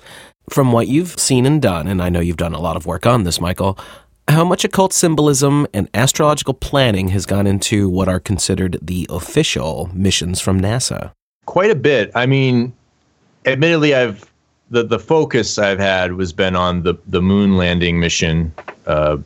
From 0.50 0.70
what 0.70 0.86
you've 0.86 1.18
seen 1.18 1.46
and 1.46 1.60
done, 1.60 1.88
and 1.88 2.02
I 2.02 2.10
know 2.10 2.20
you've 2.20 2.36
done 2.36 2.54
a 2.54 2.60
lot 2.60 2.76
of 2.76 2.84
work 2.84 3.06
on 3.06 3.24
this, 3.24 3.40
Michael, 3.40 3.78
how 4.28 4.44
much 4.44 4.64
occult 4.64 4.92
symbolism 4.92 5.66
and 5.72 5.88
astrological 5.94 6.52
planning 6.52 7.08
has 7.08 7.24
gone 7.24 7.46
into 7.46 7.88
what 7.88 8.06
are 8.06 8.20
considered 8.20 8.78
the 8.82 9.06
official 9.08 9.88
missions 9.94 10.40
from 10.40 10.60
NASA? 10.60 11.12
Quite 11.46 11.70
a 11.70 11.74
bit. 11.74 12.10
I 12.14 12.26
mean, 12.26 12.74
admittedly, 13.46 13.94
I've 13.94 14.30
the 14.70 14.82
the 14.82 14.98
focus 14.98 15.58
I've 15.58 15.78
had 15.78 16.12
was 16.12 16.34
been 16.34 16.54
on 16.54 16.82
the 16.82 16.94
the 17.06 17.22
moon 17.22 17.56
landing 17.56 17.98
mission 17.98 18.52
uh, 18.86 19.16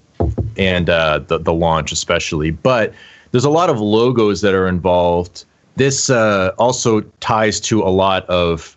and 0.57 0.89
uh, 0.89 1.19
the 1.27 1.39
the 1.39 1.53
launch, 1.53 1.91
especially, 1.91 2.53
but 2.53 2.95
there's 3.33 3.45
a 3.45 3.51
lot 3.51 3.69
of 3.69 3.81
logos 3.81 4.41
that 4.43 4.55
are 4.55 4.69
involved. 4.69 5.45
This 5.77 6.09
uh, 6.09 6.53
also 6.59 7.01
ties 7.21 7.61
to 7.63 7.83
a 7.83 7.91
lot 7.91 8.25
of, 8.31 8.77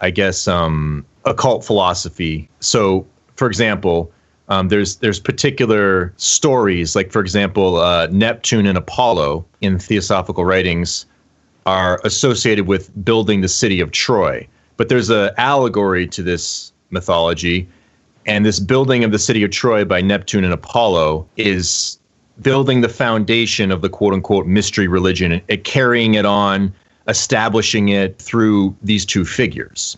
I 0.00 0.10
guess, 0.10 0.48
um, 0.48 1.06
occult 1.24 1.64
philosophy. 1.64 2.48
So, 2.60 3.06
for 3.36 3.46
example, 3.46 4.10
Um, 4.50 4.68
there's 4.68 4.96
there's 4.96 5.20
particular 5.20 6.12
stories, 6.16 6.96
like 6.96 7.12
for 7.12 7.20
example, 7.22 7.78
uh, 7.78 8.08
Neptune 8.10 8.66
and 8.68 8.76
Apollo 8.76 9.44
in 9.60 9.78
theosophical 9.78 10.44
writings 10.44 11.06
are 11.66 12.00
associated 12.02 12.66
with 12.66 12.90
building 13.04 13.42
the 13.42 13.48
city 13.48 13.80
of 13.80 13.92
Troy. 13.92 14.48
But 14.76 14.88
there's 14.88 15.08
an 15.08 15.30
allegory 15.36 16.08
to 16.08 16.22
this 16.24 16.72
mythology, 16.90 17.68
and 18.26 18.44
this 18.44 18.58
building 18.58 19.04
of 19.04 19.12
the 19.12 19.18
city 19.18 19.44
of 19.44 19.50
Troy 19.50 19.84
by 19.84 20.02
Neptune 20.02 20.44
and 20.44 20.52
Apollo 20.52 21.28
is 21.36 21.99
building 22.42 22.80
the 22.80 22.88
foundation 22.88 23.70
of 23.70 23.82
the 23.82 23.88
quote 23.88 24.14
unquote 24.14 24.46
mystery 24.46 24.88
religion 24.88 25.40
and 25.48 25.64
carrying 25.64 26.14
it 26.14 26.24
on, 26.24 26.72
establishing 27.08 27.88
it 27.88 28.18
through 28.18 28.74
these 28.82 29.04
two 29.04 29.24
figures. 29.24 29.96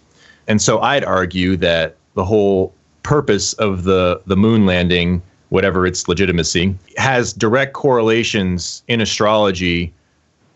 And 0.48 0.60
so 0.60 0.80
I'd 0.80 1.04
argue 1.04 1.56
that 1.58 1.96
the 2.14 2.24
whole 2.24 2.74
purpose 3.02 3.52
of 3.54 3.84
the, 3.84 4.20
the 4.26 4.36
moon 4.36 4.66
landing, 4.66 5.22
whatever 5.50 5.86
its 5.86 6.08
legitimacy, 6.08 6.76
has 6.96 7.32
direct 7.32 7.74
correlations 7.74 8.82
in 8.88 9.00
astrology 9.00 9.92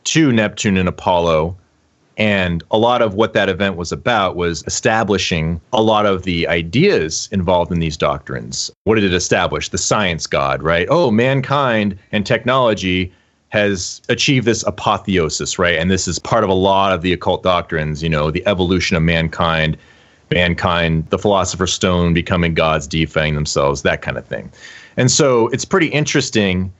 to 0.04 0.32
Neptune 0.32 0.76
and 0.76 0.88
Apollo. 0.88 1.56
And 2.16 2.62
a 2.70 2.78
lot 2.78 3.02
of 3.02 3.14
what 3.14 3.34
that 3.34 3.48
event 3.48 3.76
was 3.76 3.92
about 3.92 4.36
was 4.36 4.64
establishing 4.66 5.60
a 5.72 5.82
lot 5.82 6.06
of 6.06 6.22
the 6.22 6.48
ideas 6.48 7.28
involved 7.30 7.70
in 7.70 7.78
these 7.78 7.96
doctrines. 7.96 8.70
What 8.84 8.94
did 8.94 9.04
it 9.04 9.12
establish? 9.12 9.68
The 9.68 9.78
science 9.78 10.26
god, 10.26 10.62
right? 10.62 10.86
Oh, 10.90 11.10
mankind 11.10 11.98
and 12.12 12.24
technology 12.24 13.12
has 13.50 14.00
achieved 14.08 14.46
this 14.46 14.62
apotheosis, 14.64 15.58
right? 15.58 15.78
And 15.78 15.90
this 15.90 16.08
is 16.08 16.18
part 16.18 16.42
of 16.42 16.50
a 16.50 16.54
lot 16.54 16.92
of 16.92 17.02
the 17.02 17.12
occult 17.12 17.42
doctrines, 17.42 18.02
you 18.02 18.08
know, 18.08 18.30
the 18.30 18.46
evolution 18.46 18.96
of 18.96 19.02
mankind, 19.02 19.76
mankind, 20.30 21.08
the 21.10 21.18
philosopher's 21.18 21.72
stone 21.72 22.14
becoming 22.14 22.54
gods, 22.54 22.86
deifying 22.86 23.34
themselves, 23.34 23.82
that 23.82 24.02
kind 24.02 24.16
of 24.16 24.26
thing. 24.26 24.50
And 24.96 25.10
so 25.10 25.48
it's 25.48 25.64
pretty 25.64 25.88
interesting 25.88 26.72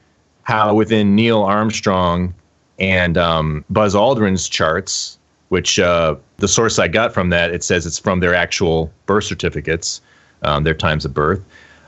how 0.42 0.74
within 0.74 1.14
Neil 1.14 1.42
Armstrong 1.42 2.34
and 2.78 3.16
um, 3.16 3.64
Buzz 3.70 3.94
Aldrin's 3.94 4.48
charts, 4.48 5.18
which 5.48 5.78
uh, 5.78 6.16
the 6.38 6.48
source 6.48 6.78
I 6.78 6.88
got 6.88 7.14
from 7.14 7.30
that, 7.30 7.52
it 7.52 7.62
says 7.62 7.86
it's 7.86 7.98
from 7.98 8.20
their 8.20 8.34
actual 8.34 8.92
birth 9.06 9.24
certificates, 9.24 10.00
um, 10.42 10.64
their 10.64 10.74
times 10.74 11.04
of 11.04 11.14
birth. 11.14 11.44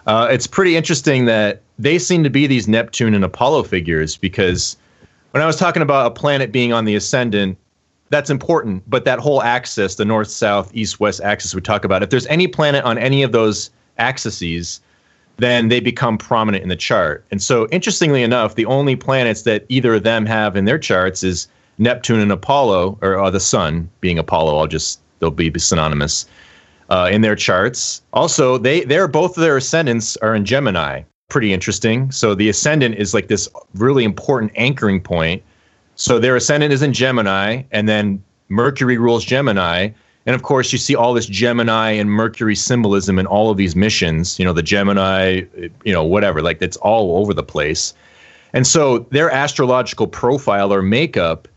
Uh, 0.06 0.28
it's 0.30 0.46
pretty 0.46 0.76
interesting 0.76 1.26
that 1.26 1.60
they 1.78 1.98
seem 1.98 2.24
to 2.24 2.30
be 2.30 2.46
these 2.46 2.66
Neptune 2.66 3.14
and 3.14 3.24
Apollo 3.24 3.64
figures 3.64 4.16
because 4.16 4.76
when 5.32 5.42
I 5.42 5.46
was 5.46 5.56
talking 5.56 5.82
about 5.82 6.06
a 6.06 6.10
planet 6.10 6.50
being 6.50 6.72
on 6.72 6.84
the 6.84 6.94
ascendant, 6.94 7.58
that's 8.10 8.30
important. 8.30 8.82
But 8.88 9.04
that 9.04 9.18
whole 9.18 9.42
axis, 9.42 9.96
the 9.96 10.04
north, 10.04 10.28
south, 10.28 10.70
east, 10.74 10.98
west 10.98 11.20
axis 11.20 11.54
we 11.54 11.60
talk 11.60 11.84
about, 11.84 12.02
if 12.02 12.10
there's 12.10 12.26
any 12.26 12.46
planet 12.46 12.84
on 12.84 12.96
any 12.96 13.22
of 13.22 13.32
those 13.32 13.70
axes, 13.98 14.80
then 15.36 15.68
they 15.68 15.80
become 15.80 16.16
prominent 16.16 16.62
in 16.62 16.68
the 16.68 16.76
chart. 16.76 17.24
And 17.30 17.42
so, 17.42 17.68
interestingly 17.68 18.22
enough, 18.22 18.54
the 18.54 18.66
only 18.66 18.96
planets 18.96 19.42
that 19.42 19.66
either 19.68 19.94
of 19.94 20.02
them 20.04 20.26
have 20.26 20.56
in 20.56 20.64
their 20.64 20.78
charts 20.78 21.22
is 21.22 21.48
Neptune 21.78 22.20
and 22.20 22.32
Apollo, 22.32 22.98
or 23.00 23.18
uh, 23.18 23.30
the 23.30 23.40
Sun 23.40 23.88
being 24.00 24.18
Apollo. 24.18 24.58
I'll 24.58 24.66
just 24.66 25.00
they'll 25.20 25.30
be 25.30 25.52
synonymous 25.58 26.26
uh, 26.90 27.08
in 27.10 27.22
their 27.22 27.36
charts. 27.36 28.02
Also, 28.12 28.58
they 28.58 28.84
they're 28.84 29.08
both 29.08 29.36
of 29.36 29.42
their 29.42 29.56
ascendants 29.56 30.16
are 30.18 30.34
in 30.34 30.44
Gemini. 30.44 31.02
Pretty 31.28 31.52
interesting. 31.52 32.10
So 32.10 32.34
the 32.34 32.48
ascendant 32.48 32.96
is 32.96 33.12
like 33.12 33.28
this 33.28 33.48
really 33.74 34.04
important 34.04 34.52
anchoring 34.56 35.00
point. 35.00 35.42
So 35.94 36.18
their 36.18 36.36
ascendant 36.36 36.72
is 36.72 36.82
in 36.82 36.92
Gemini, 36.92 37.62
and 37.70 37.88
then 37.88 38.22
Mercury 38.48 38.98
rules 38.98 39.24
Gemini. 39.24 39.90
And 40.26 40.34
of 40.34 40.42
course, 40.42 40.72
you 40.72 40.78
see 40.78 40.94
all 40.94 41.14
this 41.14 41.26
Gemini 41.26 41.92
and 41.92 42.10
Mercury 42.10 42.54
symbolism 42.54 43.18
in 43.18 43.26
all 43.26 43.50
of 43.50 43.56
these 43.56 43.74
missions, 43.74 44.38
you 44.38 44.44
know, 44.44 44.52
the 44.52 44.62
Gemini, 44.62 45.42
you 45.84 45.92
know, 45.92 46.04
whatever, 46.04 46.42
like 46.42 46.60
it's 46.60 46.76
all 46.78 47.16
over 47.18 47.32
the 47.32 47.42
place. 47.42 47.94
And 48.52 48.66
so 48.66 49.00
their 49.10 49.30
astrological 49.30 50.06
profile 50.06 50.72
or 50.72 50.82
makeup 50.82 51.47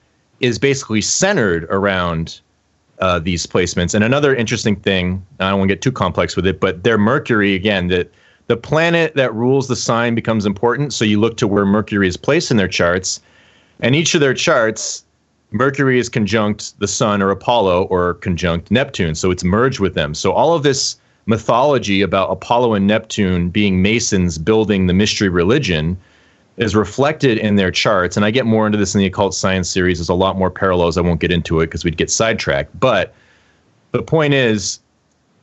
is 0.41 0.59
basically 0.59 1.01
centered 1.01 1.63
around 1.65 2.41
uh, 2.99 3.19
these 3.19 3.47
placements. 3.47 3.93
And 3.95 4.03
another 4.03 4.35
interesting 4.35 4.75
thing, 4.75 5.25
I 5.39 5.49
don't 5.49 5.59
want 5.59 5.69
to 5.69 5.75
get 5.75 5.81
too 5.81 5.91
complex 5.91 6.35
with 6.35 6.45
it, 6.45 6.59
but 6.59 6.83
their 6.83 6.97
Mercury, 6.97 7.55
again, 7.55 7.87
that 7.87 8.11
the 8.47 8.57
planet 8.57 9.15
that 9.15 9.33
rules 9.33 9.67
the 9.67 9.75
sign 9.75 10.13
becomes 10.13 10.45
important. 10.45 10.93
So 10.93 11.05
you 11.05 11.19
look 11.19 11.37
to 11.37 11.47
where 11.47 11.65
Mercury 11.65 12.07
is 12.07 12.17
placed 12.17 12.51
in 12.51 12.57
their 12.57 12.67
charts. 12.67 13.21
And 13.79 13.95
each 13.95 14.13
of 14.13 14.21
their 14.21 14.33
charts, 14.33 15.05
Mercury 15.51 15.99
is 15.99 16.09
conjunct 16.09 16.77
the 16.79 16.87
Sun 16.87 17.21
or 17.21 17.31
Apollo 17.31 17.83
or 17.85 18.15
conjunct 18.15 18.69
Neptune. 18.71 19.15
So 19.15 19.31
it's 19.31 19.43
merged 19.43 19.79
with 19.79 19.95
them. 19.95 20.13
So 20.13 20.31
all 20.31 20.53
of 20.53 20.63
this 20.63 20.97
mythology 21.25 22.01
about 22.01 22.31
Apollo 22.31 22.73
and 22.73 22.87
Neptune 22.87 23.49
being 23.49 23.81
Masons 23.81 24.37
building 24.37 24.87
the 24.87 24.93
mystery 24.93 25.29
religion 25.29 25.97
is 26.57 26.75
reflected 26.75 27.37
in 27.37 27.55
their 27.55 27.71
charts. 27.71 28.17
And 28.17 28.25
I 28.25 28.31
get 28.31 28.45
more 28.45 28.65
into 28.65 28.77
this 28.77 28.93
in 28.93 28.99
the 28.99 29.05
occult 29.05 29.33
science 29.33 29.69
series. 29.69 29.97
There's 29.97 30.09
a 30.09 30.13
lot 30.13 30.37
more 30.37 30.49
parallels. 30.49 30.97
I 30.97 31.01
won't 31.01 31.19
get 31.19 31.31
into 31.31 31.59
it 31.61 31.67
because 31.67 31.83
we'd 31.83 31.97
get 31.97 32.11
sidetracked. 32.11 32.77
But 32.79 33.13
the 33.91 34.03
point 34.03 34.33
is, 34.33 34.79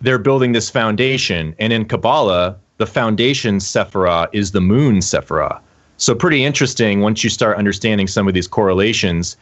they're 0.00 0.18
building 0.18 0.52
this 0.52 0.70
foundation. 0.70 1.54
And 1.58 1.72
in 1.72 1.86
Kabbalah, 1.86 2.56
the 2.76 2.86
foundation 2.86 3.58
Sephirah 3.58 4.28
is 4.32 4.52
the 4.52 4.60
moon 4.60 4.98
Sephirah. 4.98 5.60
So, 5.96 6.14
pretty 6.14 6.44
interesting 6.44 7.00
once 7.00 7.24
you 7.24 7.30
start 7.30 7.56
understanding 7.56 8.06
some 8.06 8.28
of 8.28 8.34
these 8.34 8.46
correlations 8.46 9.36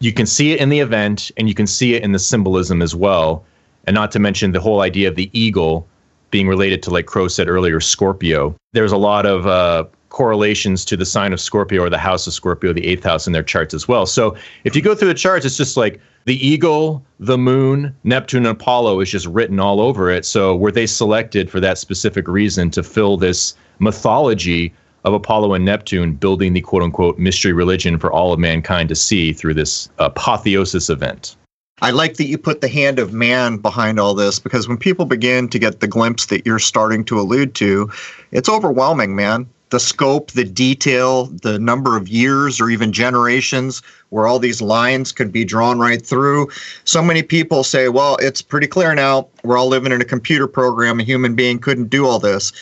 you 0.00 0.12
can 0.12 0.26
see 0.26 0.52
it 0.52 0.60
in 0.60 0.68
the 0.68 0.80
event 0.80 1.30
and 1.36 1.48
you 1.48 1.54
can 1.54 1.66
see 1.66 1.94
it 1.94 2.02
in 2.02 2.12
the 2.12 2.18
symbolism 2.18 2.82
as 2.82 2.94
well. 2.94 3.44
And 3.86 3.94
not 3.94 4.10
to 4.12 4.18
mention 4.18 4.52
the 4.52 4.60
whole 4.60 4.80
idea 4.80 5.08
of 5.08 5.16
the 5.16 5.30
eagle 5.32 5.86
being 6.30 6.46
related 6.46 6.82
to, 6.84 6.90
like 6.90 7.06
Crow 7.06 7.26
said 7.26 7.48
earlier, 7.48 7.80
Scorpio. 7.80 8.54
There's 8.72 8.92
a 8.92 8.98
lot 8.98 9.24
of 9.26 9.46
uh, 9.46 9.84
correlations 10.10 10.84
to 10.86 10.96
the 10.96 11.04
sign 11.04 11.32
of 11.32 11.40
Scorpio 11.40 11.82
or 11.82 11.90
the 11.90 11.98
house 11.98 12.26
of 12.26 12.32
Scorpio, 12.32 12.72
the 12.72 12.86
eighth 12.86 13.04
house 13.04 13.26
in 13.26 13.32
their 13.32 13.42
charts 13.42 13.74
as 13.74 13.86
well. 13.86 14.06
So 14.06 14.36
if 14.64 14.74
you 14.74 14.82
go 14.82 14.94
through 14.94 15.08
the 15.08 15.14
charts, 15.14 15.44
it's 15.44 15.56
just 15.56 15.76
like 15.76 16.00
the 16.24 16.46
eagle, 16.46 17.04
the 17.20 17.38
moon, 17.38 17.94
Neptune, 18.04 18.46
and 18.46 18.60
Apollo 18.60 19.00
is 19.00 19.10
just 19.10 19.26
written 19.26 19.60
all 19.60 19.80
over 19.80 20.10
it. 20.10 20.24
So 20.24 20.56
were 20.56 20.72
they 20.72 20.86
selected 20.86 21.50
for 21.50 21.60
that 21.60 21.78
specific 21.78 22.28
reason 22.28 22.70
to 22.72 22.82
fill 22.82 23.16
this 23.16 23.54
mythology 23.78 24.72
of 25.04 25.14
Apollo 25.14 25.54
and 25.54 25.64
Neptune 25.64 26.14
building 26.14 26.52
the 26.52 26.60
quote 26.60 26.82
unquote 26.82 27.18
mystery 27.18 27.52
religion 27.52 27.98
for 27.98 28.12
all 28.12 28.32
of 28.32 28.38
mankind 28.38 28.88
to 28.90 28.94
see 28.94 29.32
through 29.32 29.54
this 29.54 29.88
apotheosis 29.98 30.90
event. 30.90 31.36
I 31.80 31.92
like 31.92 32.16
that 32.16 32.26
you 32.26 32.38
put 32.38 32.60
the 32.60 32.68
hand 32.68 32.98
of 32.98 33.12
man 33.12 33.58
behind 33.58 34.00
all 34.00 34.14
this 34.14 34.40
because 34.40 34.66
when 34.66 34.78
people 34.78 35.04
begin 35.04 35.48
to 35.48 35.58
get 35.58 35.78
the 35.80 35.86
glimpse 35.86 36.26
that 36.26 36.44
you're 36.44 36.58
starting 36.58 37.04
to 37.04 37.20
allude 37.20 37.54
to, 37.56 37.90
it's 38.32 38.48
overwhelming, 38.48 39.14
man. 39.14 39.48
The 39.70 39.80
scope, 39.80 40.32
the 40.32 40.44
detail, 40.44 41.26
the 41.26 41.58
number 41.58 41.96
of 41.96 42.08
years 42.08 42.60
or 42.60 42.70
even 42.70 42.92
generations 42.92 43.82
where 44.10 44.26
all 44.26 44.38
these 44.38 44.62
lines 44.62 45.12
could 45.12 45.30
be 45.30 45.44
drawn 45.44 45.78
right 45.78 46.04
through. 46.04 46.48
So 46.84 47.02
many 47.02 47.22
people 47.22 47.64
say, 47.64 47.88
well, 47.88 48.16
it's 48.20 48.40
pretty 48.40 48.66
clear 48.66 48.94
now. 48.94 49.28
We're 49.44 49.58
all 49.58 49.68
living 49.68 49.92
in 49.92 50.00
a 50.00 50.06
computer 50.06 50.46
program. 50.46 51.00
A 51.00 51.02
human 51.04 51.34
being 51.34 51.58
couldn't 51.58 51.90
do 51.90 52.06
all 52.06 52.18
this. 52.18 52.52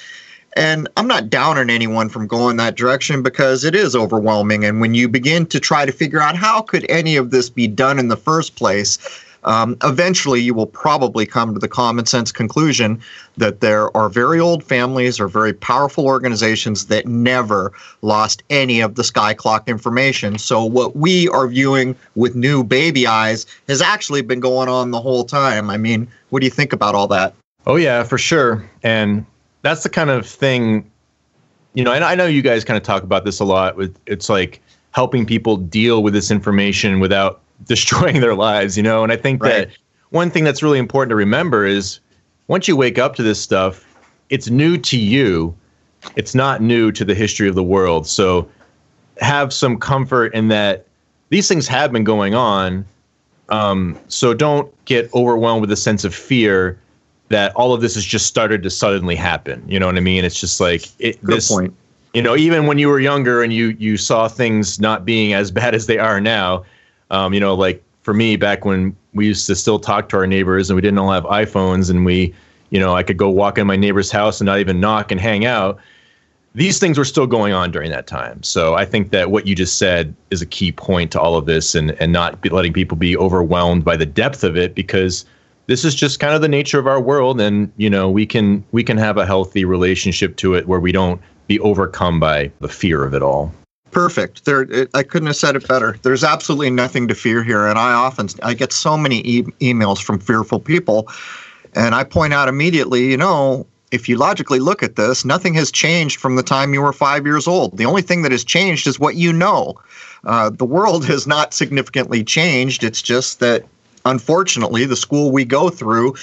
And 0.57 0.89
I'm 0.97 1.07
not 1.07 1.29
downing 1.29 1.69
anyone 1.69 2.09
from 2.09 2.27
going 2.27 2.57
that 2.57 2.77
direction 2.77 3.23
because 3.23 3.63
it 3.63 3.75
is 3.75 3.95
overwhelming. 3.95 4.65
And 4.65 4.81
when 4.81 4.95
you 4.95 5.07
begin 5.07 5.45
to 5.47 5.61
try 5.61 5.85
to 5.85 5.93
figure 5.93 6.21
out 6.21 6.35
how 6.35 6.63
could 6.63 6.87
any 6.89 7.17
of 7.17 7.31
this 7.31 7.51
be 7.51 7.67
done 7.69 7.99
in 7.99 8.09
the 8.09 8.17
first 8.17 8.57
place, 8.57 8.99
um, 9.47 9.77
eventually 9.85 10.41
you 10.41 10.53
will 10.53 10.67
probably 10.67 11.25
come 11.25 11.55
to 11.55 11.61
the 11.61 11.69
common 11.69 12.05
sense 12.05 12.31
conclusion 12.33 13.01
that 13.37 13.61
there 13.61 13.97
are 13.97 14.09
very 14.09 14.41
old 14.41 14.63
families 14.63 15.19
or 15.19 15.29
very 15.29 15.53
powerful 15.53 16.07
organizations 16.07 16.87
that 16.87 17.07
never 17.07 17.73
lost 18.03 18.43
any 18.51 18.81
of 18.81 18.97
the 18.97 19.05
sky 19.05 19.33
clock 19.33 19.69
information. 19.69 20.37
So 20.39 20.65
what 20.65 20.97
we 20.97 21.29
are 21.29 21.47
viewing 21.47 21.97
with 22.17 22.35
new 22.35 22.65
baby 22.65 23.07
eyes 23.07 23.47
has 23.69 23.81
actually 23.81 24.23
been 24.23 24.41
going 24.41 24.69
on 24.69 24.91
the 24.91 25.01
whole 25.01 25.25
time. 25.25 25.71
I 25.71 25.77
mean, 25.77 26.09
what 26.31 26.41
do 26.41 26.47
you 26.47 26.51
think 26.51 26.73
about 26.73 26.95
all 26.95 27.07
that? 27.09 27.35
Oh 27.67 27.77
yeah, 27.77 28.03
for 28.03 28.19
sure. 28.19 28.69
And 28.83 29.25
that's 29.63 29.83
the 29.83 29.89
kind 29.89 30.11
of 30.11 30.27
thing, 30.27 30.91
you 31.75 31.85
know, 31.85 31.93
and 31.93 32.05
I 32.05 32.15
know 32.15 32.27
you 32.27 32.43
guys 32.43 32.65
kind 32.65 32.77
of 32.77 32.83
talk 32.83 33.03
about 33.03 33.25
this 33.25 33.41
a 33.41 33.45
lot 33.45 33.77
with 33.77 33.97
it's 34.07 34.29
like 34.29 34.61
helping 34.93 35.27
people 35.27 35.57
deal 35.57 36.03
with 36.03 36.15
this 36.15 36.31
information 36.31 37.01
without 37.01 37.41
destroying 37.65 38.21
their 38.21 38.35
lives, 38.35 38.77
you 38.77 38.83
know, 38.83 39.03
and 39.03 39.13
I 39.13 39.17
think 39.17 39.43
right. 39.43 39.69
that 39.69 39.79
one 40.11 40.31
thing 40.31 40.45
that's 40.45 40.63
really 40.63 40.79
important 40.79 41.11
to 41.11 41.17
remember 41.17 41.65
is 41.65 42.01
once 42.49 42.69
you 42.69 42.77
wake 42.77 42.99
up 42.99 43.17
to 43.17 43.23
this 43.23 43.41
stuff, 43.41 43.85
it's 44.31 44.49
new 44.49 44.77
to 44.79 44.99
you. 44.99 45.55
It's 46.15 46.35
not 46.35 46.63
new 46.63 46.93
to 46.93 47.05
the 47.05 47.15
history 47.15 47.49
of 47.49 47.55
the 47.55 47.63
world. 47.63 48.07
So 48.07 48.49
have 49.21 49.53
some 49.53 49.79
comfort 49.79 50.35
in 50.35 50.49
that 50.49 50.87
these 51.31 51.49
things 51.49 51.67
have 51.69 51.93
been 51.93 52.05
going 52.05 52.35
on. 52.35 52.85
Um, 53.49 53.99
so 54.09 54.35
don't 54.35 54.73
get 54.85 55.13
overwhelmed 55.15 55.61
with 55.61 55.73
a 55.73 55.77
sense 55.77 56.05
of 56.05 56.15
fear 56.15 56.79
that 57.29 57.55
all 57.57 57.73
of 57.73 57.81
this 57.81 57.95
has 57.95 58.05
just 58.05 58.27
started 58.27 58.63
to 58.63 58.71
suddenly 58.71 59.17
happen. 59.17 59.65
You 59.69 59.81
know 59.81 59.87
what 59.87 59.97
I 59.97 60.01
mean? 60.01 60.25
It's 60.25 60.39
just 60.39 60.61
like 60.61 60.87
it, 60.99 61.23
Good 61.25 61.37
this 61.37 61.51
point. 61.51 61.75
You 62.15 62.23
know, 62.23 62.37
even 62.37 62.67
when 62.67 62.79
you 62.79 62.89
were 62.89 63.01
younger 63.01 63.43
and 63.43 63.53
you 63.53 63.77
you 63.79 63.97
saw 63.97 64.29
things 64.29 64.81
not 64.81 65.05
being 65.05 65.33
as 65.33 65.51
bad 65.61 65.75
as 65.75 65.87
they 65.87 65.99
are 65.99 66.21
now, 66.21 66.65
um, 67.11 67.35
you 67.35 67.41
know, 67.41 67.55
like 67.55 67.83
for 68.03 68.15
me 68.15 68.37
back 68.37 68.65
when 68.65 68.97
we 69.15 69.27
used 69.27 69.47
to 69.47 69.57
still 69.57 69.79
talk 69.79 70.09
to 70.11 70.17
our 70.17 70.27
neighbors 70.27 70.71
and 70.71 70.75
we 70.77 70.81
didn't 70.81 70.99
all 70.99 71.11
have 71.11 71.25
iPhones 71.25 71.91
and 71.91 72.05
we, 72.05 72.35
you 72.71 72.79
know, 72.79 72.95
I 72.95 73.03
could 73.03 73.17
go 73.17 73.29
walk 73.31 73.59
in 73.59 73.67
my 73.67 73.77
neighbor's 73.77 74.11
house 74.11 74.41
and 74.41 74.47
not 74.47 74.59
even 74.59 74.81
knock 74.81 75.11
and 75.11 75.21
hang 75.21 75.45
out. 75.45 75.79
These 76.55 76.79
things 76.79 76.97
were 76.97 77.05
still 77.05 77.27
going 77.27 77.53
on 77.53 77.71
during 77.71 77.91
that 77.91 78.07
time. 78.07 78.43
So 78.43 78.75
I 78.75 78.85
think 78.85 79.11
that 79.11 79.31
what 79.31 79.47
you 79.47 79.55
just 79.55 79.77
said 79.77 80.15
is 80.31 80.41
a 80.41 80.47
key 80.47 80.73
point 80.73 81.13
to 81.13 81.21
all 81.21 81.37
of 81.37 81.47
this 81.47 81.75
and, 81.75 81.91
and 82.01 82.13
not 82.13 82.51
letting 82.51 82.73
people 82.73 82.97
be 82.97 83.17
overwhelmed 83.17 83.85
by 83.85 83.97
the 83.97 84.07
depth 84.07 84.43
of 84.43 84.57
it 84.57 84.75
because 84.75 85.27
this 85.67 85.85
is 85.85 85.95
just 85.95 86.21
kind 86.21 86.35
of 86.35 86.41
the 86.41 86.49
nature 86.49 86.79
of 86.79 86.87
our 86.87 87.01
world 87.01 87.41
and 87.41 87.71
you 87.77 87.91
know 87.91 88.09
we 88.09 88.25
can 88.25 88.65
we 88.73 88.83
can 88.83 88.97
have 88.97 89.17
a 89.17 89.27
healthy 89.27 89.65
relationship 89.65 90.37
to 90.37 90.55
it 90.55 90.67
where 90.67 90.81
we 90.81 90.93
don't 90.93 91.21
be 91.47 91.59
overcome 91.61 92.19
by 92.19 92.51
the 92.61 92.69
fear 92.69 93.05
of 93.05 93.15
it 93.15 93.23
all 93.23 93.53
perfect. 93.91 94.45
There 94.45 94.63
it, 94.63 94.91
i 94.95 95.03
couldn't 95.03 95.27
have 95.27 95.37
said 95.37 95.57
it 95.57 95.67
better. 95.67 95.97
There's 96.03 96.25
absolutely 96.25 96.71
nothing 96.71 97.09
to 97.09 97.15
fear 97.15 97.43
here 97.43 97.67
and 97.67 97.79
i 97.79 97.93
often 97.93 98.29
i 98.43 98.55
get 98.55 98.73
so 98.73 98.97
many 98.97 99.21
e- 99.21 99.43
emails 99.61 100.03
from 100.03 100.19
fearful 100.19 100.61
people 100.61 101.09
and 101.75 101.95
i 101.95 102.05
point 102.05 102.33
out 102.33 102.49
immediately 102.49 103.07
you 103.11 103.17
know 103.17 103.67
if 103.93 104.09
you 104.09 104.17
logically 104.17 104.59
look 104.59 104.83
at 104.83 104.97
this 104.97 105.25
nothing 105.25 105.55
has 105.55 105.71
changed 105.71 106.19
from 106.19 106.37
the 106.37 106.43
time 106.43 106.75
you 106.75 106.83
were 106.83 106.93
five 106.93 107.25
years 107.25 107.47
old. 107.47 107.77
The 107.77 107.87
only 107.87 108.03
thing 108.03 108.23
that 108.23 108.33
has 108.33 108.45
changed 108.45 108.87
is 108.87 108.99
what 108.99 109.15
you 109.17 109.33
know. 109.33 109.77
Uh, 110.25 110.51
the 110.51 110.65
world 110.65 111.07
has 111.07 111.27
not 111.27 111.55
significantly 111.55 112.25
changed. 112.25 112.83
It's 112.83 113.01
just 113.01 113.39
that 113.41 113.65
unfortunately 114.05 114.87
the 114.87 114.97
school 114.97 115.31
we 115.31 115.45
go 115.45 115.69
through 115.71 116.15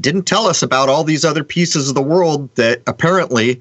didn't 0.00 0.24
tell 0.24 0.46
us 0.46 0.62
about 0.62 0.88
all 0.88 1.04
these 1.04 1.24
other 1.24 1.44
pieces 1.44 1.88
of 1.88 1.94
the 1.94 2.02
world 2.02 2.52
that 2.56 2.82
apparently 2.86 3.60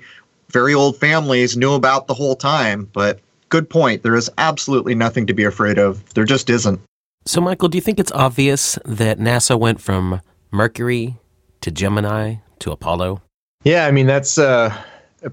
very 0.49 0.73
old 0.73 0.97
families 0.97 1.57
knew 1.57 1.73
about 1.73 2.07
the 2.07 2.13
whole 2.13 2.35
time 2.35 2.89
but 2.93 3.19
good 3.53 3.69
point. 3.69 4.01
There 4.01 4.15
is 4.15 4.31
absolutely 4.39 4.95
nothing 4.95 5.27
to 5.27 5.33
be 5.33 5.43
afraid 5.43 5.77
of. 5.77 6.11
There 6.15 6.25
just 6.25 6.49
isn't. 6.49 6.81
So, 7.27 7.39
Michael, 7.39 7.69
do 7.69 7.77
you 7.77 7.83
think 7.83 7.99
it's 7.99 8.11
obvious 8.11 8.79
that 8.83 9.19
NASA 9.19 9.59
went 9.59 9.79
from 9.79 10.21
Mercury 10.49 11.17
to 11.61 11.69
Gemini 11.69 12.37
to 12.57 12.71
Apollo? 12.71 13.21
Yeah, 13.63 13.85
I 13.85 13.91
mean, 13.91 14.07
that's 14.07 14.39
uh, 14.39 14.75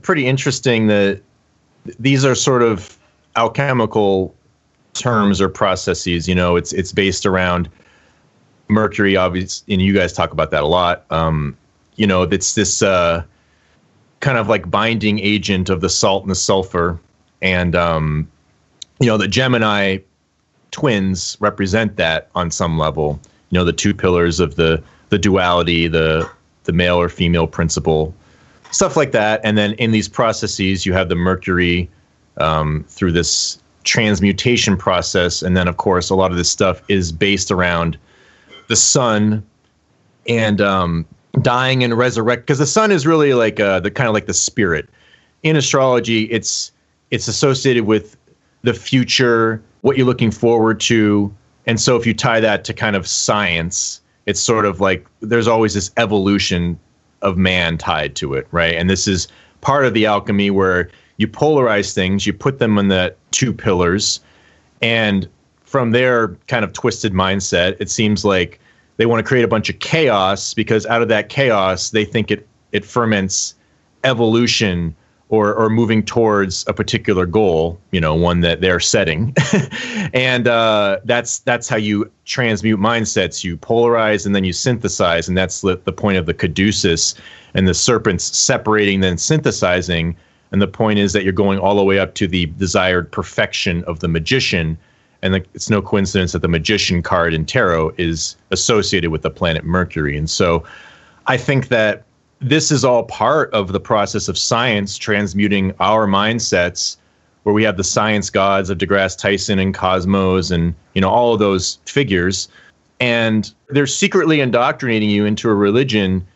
pretty 0.03 0.27
interesting 0.27 0.87
that 0.89 1.23
these 1.99 2.23
are 2.23 2.35
sort 2.35 2.61
of 2.61 2.99
alchemical 3.37 4.35
terms 4.93 5.41
or 5.41 5.49
processes. 5.49 6.29
You 6.29 6.35
know, 6.35 6.57
it's 6.57 6.75
it's 6.75 6.93
based 6.93 7.25
around 7.25 7.71
Mercury, 8.69 9.17
obviously, 9.17 9.73
and 9.73 9.81
you 9.81 9.95
guys 9.95 10.13
talk 10.13 10.31
about 10.31 10.51
that 10.51 10.63
a 10.63 10.67
lot. 10.67 11.07
Um, 11.09 11.57
you 11.97 12.07
know, 12.07 12.25
it's 12.25 12.55
this 12.55 12.83
uh, 12.83 13.25
kind 14.21 14.37
of 14.37 14.47
like 14.47 14.71
binding 14.71 15.21
agent 15.21 15.71
of 15.71 15.81
the 15.81 15.89
salt 15.89 16.23
and 16.23 16.31
the 16.31 16.35
sulfur 16.35 17.01
and 17.43 17.75
um, 17.75 18.31
you 18.99 19.07
know 19.07 19.17
the 19.17 19.29
Gemini 19.29 19.99
twins 20.71 21.37
represent 21.41 21.97
that 21.97 22.29
on 22.35 22.51
some 22.51 22.79
level. 22.79 23.21
You 23.51 23.59
know 23.59 23.65
the 23.65 23.73
two 23.73 23.95
pillars 23.95 24.41
of 24.41 24.57
the 24.57 24.83
the 25.09 25.19
duality, 25.19 25.89
the 25.89 26.29
the 26.65 26.73
male 26.73 27.01
or 27.01 27.09
female 27.09 27.47
principle, 27.47 28.15
stuff 28.71 28.97
like 28.97 29.13
that. 29.13 29.41
And 29.43 29.57
then 29.59 29.73
in 29.75 29.91
these 29.91 30.09
processes, 30.09 30.87
you 30.87 30.93
have 30.93 31.09
the 31.09 31.17
Mercury 31.17 31.89
um, 32.37 32.85
through 32.89 33.13
this 33.13 33.59
transmutation 33.85 34.77
process, 34.77 35.43
and 35.43 35.57
then 35.57 35.69
of 35.69 35.77
course 35.77 36.11
a 36.11 36.15
lot 36.15 36.31
of 36.31 36.37
this 36.37 36.51
stuff 36.51 36.83
is 36.89 37.13
based 37.13 37.51
around 37.51 37.99
the 38.69 38.77
sun 38.77 39.45
and 40.29 40.61
um, 40.61 41.07
dying 41.43 41.83
and 41.83 41.97
resurrect 41.97 42.43
because 42.43 42.59
the 42.59 42.67
sun 42.67 42.93
is 42.93 43.07
really 43.07 43.35
like 43.35 43.59
uh, 43.59 43.81
the 43.81 43.91
kind 43.91 44.09
of 44.09 44.15
like 44.15 44.27
the 44.27 44.35
spirit 44.35 44.89
in 45.43 45.57
astrology. 45.57 46.25
It's 46.25 46.73
it's 47.11 47.29
associated 47.29 47.85
with 47.85 48.17
the 48.63 48.75
future, 48.75 49.63
what 49.81 49.97
you're 49.97 50.07
looking 50.07 50.31
forward 50.31 50.81
to. 50.81 51.35
And 51.67 51.81
so 51.81 51.97
if 51.97 52.07
you 52.07 52.15
tie 52.15 52.41
that 52.41 52.65
to 52.65 52.75
kind 52.75 52.97
of 52.97 53.07
science, 53.07 54.01
it's 54.27 54.41
sort 54.41 54.65
of 54.65 54.81
like 54.81 55.07
there's 55.21 55.49
always 55.49 55.75
this 55.75 55.91
evolution 55.97 56.79
of 57.23 57.37
man 57.37 57.79
tied 57.79 58.17
to 58.17 58.35
it, 58.35 58.47
right? 58.51 58.75
And 58.75 58.89
this 58.89 59.07
is 59.07 59.29
part 59.61 59.85
of 59.85 59.95
the 59.95 60.07
alchemy 60.07 60.51
where 60.51 60.91
you 61.17 61.29
polarize 61.29 61.95
things, 61.95 62.27
you 62.27 62.33
put 62.33 62.59
them 62.59 62.79
on 62.79 62.89
the 62.89 63.15
two 63.31 63.53
pillars, 63.53 64.21
and 64.81 65.29
from 65.65 65.91
their 65.91 66.29
kind 66.49 66.65
of 66.65 66.73
twisted 66.73 67.13
mindset, 67.13 67.77
it 67.79 67.91
seems 67.91 68.25
like 68.25 68.59
they 68.97 69.07
want 69.07 69.25
to 69.25 69.29
create 69.29 69.45
a 69.45 69.49
bunch 69.49 69.69
of 69.69 69.79
chaos 69.79 70.55
because 70.55 70.87
out 70.87 71.03
of 71.03 71.09
that 71.09 71.29
chaos, 71.29 71.91
they 71.91 72.05
think 72.05 72.31
it 72.31 72.47
it 72.73 72.85
ferments 72.85 73.55
evolution 74.05 74.95
or 75.31 75.55
or 75.55 75.71
moving 75.71 76.05
towards 76.05 76.65
a 76.67 76.75
particular 76.75 77.25
goal, 77.25 77.81
you 77.93 78.01
know, 78.01 78.15
one 78.15 78.41
that 78.41 78.61
they're 78.61 78.81
setting, 78.81 79.35
and 80.13 80.49
uh, 80.49 80.99
that's 81.05 81.39
that's 81.41 81.69
how 81.69 81.77
you 81.77 82.11
transmute 82.25 82.79
mindsets. 82.79 83.43
You 83.45 83.57
polarize 83.57 84.27
and 84.27 84.35
then 84.35 84.45
you 84.45 84.53
synthesize, 84.53 85.29
and 85.29 85.39
that's 85.39 85.63
the, 85.63 85.81
the 85.85 85.93
point 85.93 86.19
of 86.19 86.27
the 86.27 86.35
caduceus 86.35 87.15
and 87.55 87.67
the 87.67 87.75
serpents 87.75 88.37
separating 88.37 89.01
then 89.01 89.17
synthesizing. 89.17 90.17
And 90.53 90.61
the 90.61 90.69
point 90.69 90.99
is 90.99 91.13
that 91.13 91.23
you're 91.23 91.33
going 91.33 91.61
all 91.61 91.77
the 91.77 91.85
way 91.85 92.01
up 92.01 92.15
to 92.17 92.27
the 92.27 92.47
desired 92.47 93.11
perfection 93.11 93.85
of 93.85 94.01
the 94.01 94.09
magician. 94.09 94.77
And 95.23 95.35
the, 95.35 95.45
it's 95.55 95.71
no 95.71 95.81
coincidence 95.81 96.33
that 96.33 96.43
the 96.43 96.49
magician 96.49 97.03
card 97.03 97.35
in 97.35 97.47
tarot 97.47 97.93
is 97.99 98.37
associated 98.51 99.11
with 99.11 99.23
the 99.23 99.31
planet 99.31 99.65
Mercury. 99.65 100.19
And 100.19 100.29
so 100.29 100.65
I 101.29 101.37
think 101.37 101.69
that 101.69 102.05
this 102.41 102.71
is 102.71 102.85
all 102.85 103.05
part 103.05 103.53
of 103.53 103.73
the 103.73 103.81
process 103.81 104.29
of 104.29 104.39
science 104.39 104.97
transmuting 104.97 105.75
our 105.79 106.07
mindsets 106.07 106.97
where 107.43 107.55
we 107.55 107.63
have 107.65 107.77
the 107.77 107.85
science 107.85 108.31
gods 108.31 108.71
of 108.71 108.79
deGrasse 108.79 109.19
Tyson 109.19 109.59
and 109.59 109.75
Cosmos 109.75 110.51
and 110.51 110.75
you 110.95 111.01
know 111.01 111.11
all 111.11 111.35
of 111.35 111.39
those 111.39 111.79
figures. 111.85 112.49
And 112.99 113.53
they're 113.69 113.87
secretly 113.87 114.41
indoctrinating 114.41 115.09
you 115.09 115.25
into 115.25 115.49
a 115.49 115.55
religion 115.55 116.27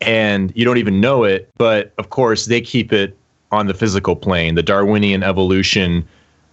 and 0.00 0.52
you 0.54 0.64
don't 0.64 0.78
even 0.78 1.00
know 1.00 1.24
it 1.24 1.50
but 1.58 1.92
of 1.98 2.10
course 2.10 2.46
they 2.46 2.60
keep 2.60 2.92
it 2.92 3.16
on 3.50 3.66
the 3.66 3.74
physical 3.74 4.16
plane. 4.16 4.54
The 4.54 4.62
darwinian 4.62 5.22
evolution 5.22 6.06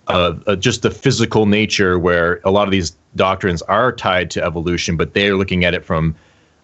of 0.08 0.44
uh, 0.48 0.56
just 0.56 0.82
the 0.82 0.92
physical 0.92 1.46
nature 1.46 2.00
where 2.00 2.40
a 2.46 2.52
lot 2.52 2.68
of 2.68 2.72
these 2.72 2.96
doctrines 3.18 3.62
are 3.64 3.92
tied 3.92 4.32
to 4.32 4.44
evolution 4.44 4.96
but 4.96 5.14
they're 5.14 5.36
looking 5.36 5.66
at 5.66 5.74
it 5.74 5.84
from 5.84 6.16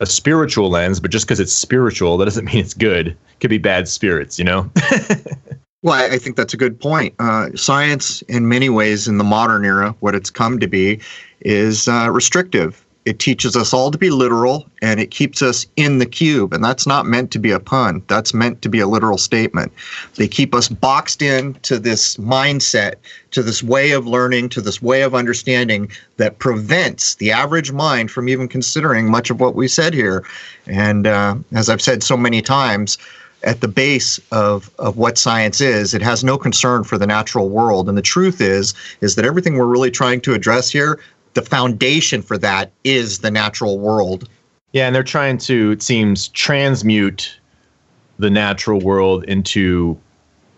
a 0.04 0.06
spiritual 0.06 0.70
lens, 0.70 1.00
but 1.00 1.10
just 1.10 1.26
because 1.26 1.40
it's 1.40 1.54
spiritual, 1.54 2.18
that 2.18 2.26
doesn't 2.26 2.46
mean 2.54 2.58
it's 2.58 2.76
good. 2.76 3.08
It 3.08 3.18
could 3.40 3.50
be 3.50 3.58
bad 3.58 3.88
spirits, 3.88 4.38
you 4.38 4.46
know? 4.46 4.70
well, 5.82 6.12
I 6.12 6.18
think 6.18 6.36
that's 6.36 6.54
a 6.54 6.58
good 6.58 6.80
point. 6.80 7.16
Uh, 7.18 7.50
science, 7.56 8.22
in 8.24 8.48
many 8.48 8.70
ways, 8.70 9.08
in 9.08 9.18
the 9.18 9.24
modern 9.24 9.66
era, 9.66 9.96
what 10.02 10.14
it's 10.14 10.30
come 10.30 10.60
to 10.60 10.68
be, 10.68 11.00
is 11.42 11.88
uh, 11.88 12.10
restrictive. 12.12 12.83
It 13.06 13.20
teaches 13.20 13.56
us 13.56 13.74
all 13.74 13.92
to 13.92 13.98
be 13.98 14.10
literal 14.10 14.66
and 14.82 15.00
it 15.00 15.12
keeps 15.12 15.42
us 15.42 15.66
in 15.76 15.98
the 15.98 16.06
cube. 16.06 16.54
And 16.54 16.64
that's 16.64 16.88
not 16.88 17.06
meant 17.06 17.32
to 17.32 17.40
be 17.40 17.52
a 17.52 17.60
pun, 17.60 18.02
that's 18.08 18.34
meant 18.34 18.62
to 18.62 18.70
be 18.70 18.80
a 18.80 18.88
literal 18.88 19.18
statement. 19.18 19.72
They 20.16 20.28
keep 20.28 20.56
us 20.56 20.70
boxed 20.70 21.22
in 21.22 21.56
to 21.64 21.80
this 21.80 22.18
mindset, 22.18 22.96
to 23.32 23.44
this 23.44 23.62
way 23.62 23.92
of 23.92 24.08
learning, 24.08 24.50
to 24.50 24.62
this 24.62 24.82
way 24.82 25.02
of 25.02 25.16
understanding 25.16 25.92
that 26.18 26.40
prevents 26.40 27.16
the 27.16 27.32
average 27.32 27.72
mind 27.72 28.12
from 28.12 28.30
even 28.30 28.48
considering 28.48 29.10
much 29.10 29.30
of 29.30 29.40
what 29.40 29.56
we 29.56 29.68
said 29.68 29.94
here. 29.94 30.24
And 30.66 31.08
uh, 31.08 31.36
as 31.54 31.70
I've 31.70 31.82
said 31.82 32.04
so 32.04 32.16
many 32.16 32.42
times, 32.42 32.98
at 33.44 33.62
the 33.62 33.68
base 33.68 34.20
of, 34.32 34.72
of 34.80 34.98
what 34.98 35.18
science 35.18 35.60
is. 35.62 35.94
It 35.94 36.02
has 36.02 36.24
no 36.24 36.38
concern 36.38 36.84
for 36.84 36.98
the 36.98 37.08
natural 37.08 37.50
world. 37.50 37.90
And 37.90 37.98
the 37.98 38.02
truth 38.02 38.40
is, 38.40 38.74
is 39.02 39.16
that 39.16 39.26
everything 39.26 39.58
we're 39.58 39.66
really 39.66 39.92
trying 39.92 40.22
to 40.22 40.34
address 40.34 40.70
here 40.70 41.00
the 41.34 41.42
foundation 41.42 42.22
for 42.22 42.38
that 42.38 42.72
is 42.84 43.20
the 43.20 43.32
natural 43.32 43.80
world. 43.80 44.30
Yeah, 44.72 44.88
and 44.88 44.96
they're 44.96 45.04
trying 45.04 45.38
to, 45.40 45.72
it 45.72 45.84
seems, 45.84 46.30
transmute 46.30 47.38
the 48.20 48.30
natural 48.30 48.80
world 48.80 49.24
into 49.26 50.00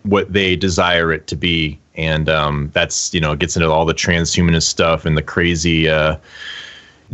what 0.04 0.32
they 0.32 0.56
desire 0.56 1.12
it 1.12 1.26
to 1.26 1.36
be. 1.36 1.78
And 1.96 2.28
um, 2.28 2.70
that's, 2.72 3.12
you 3.12 3.20
know, 3.20 3.32
it 3.32 3.38
gets 3.38 3.56
into 3.56 3.70
all 3.70 3.84
the 3.84 3.94
transhumanist 3.94 4.64
stuff 4.64 5.04
and 5.04 5.16
the 5.16 5.22
crazy 5.22 5.88
uh, 5.88 6.16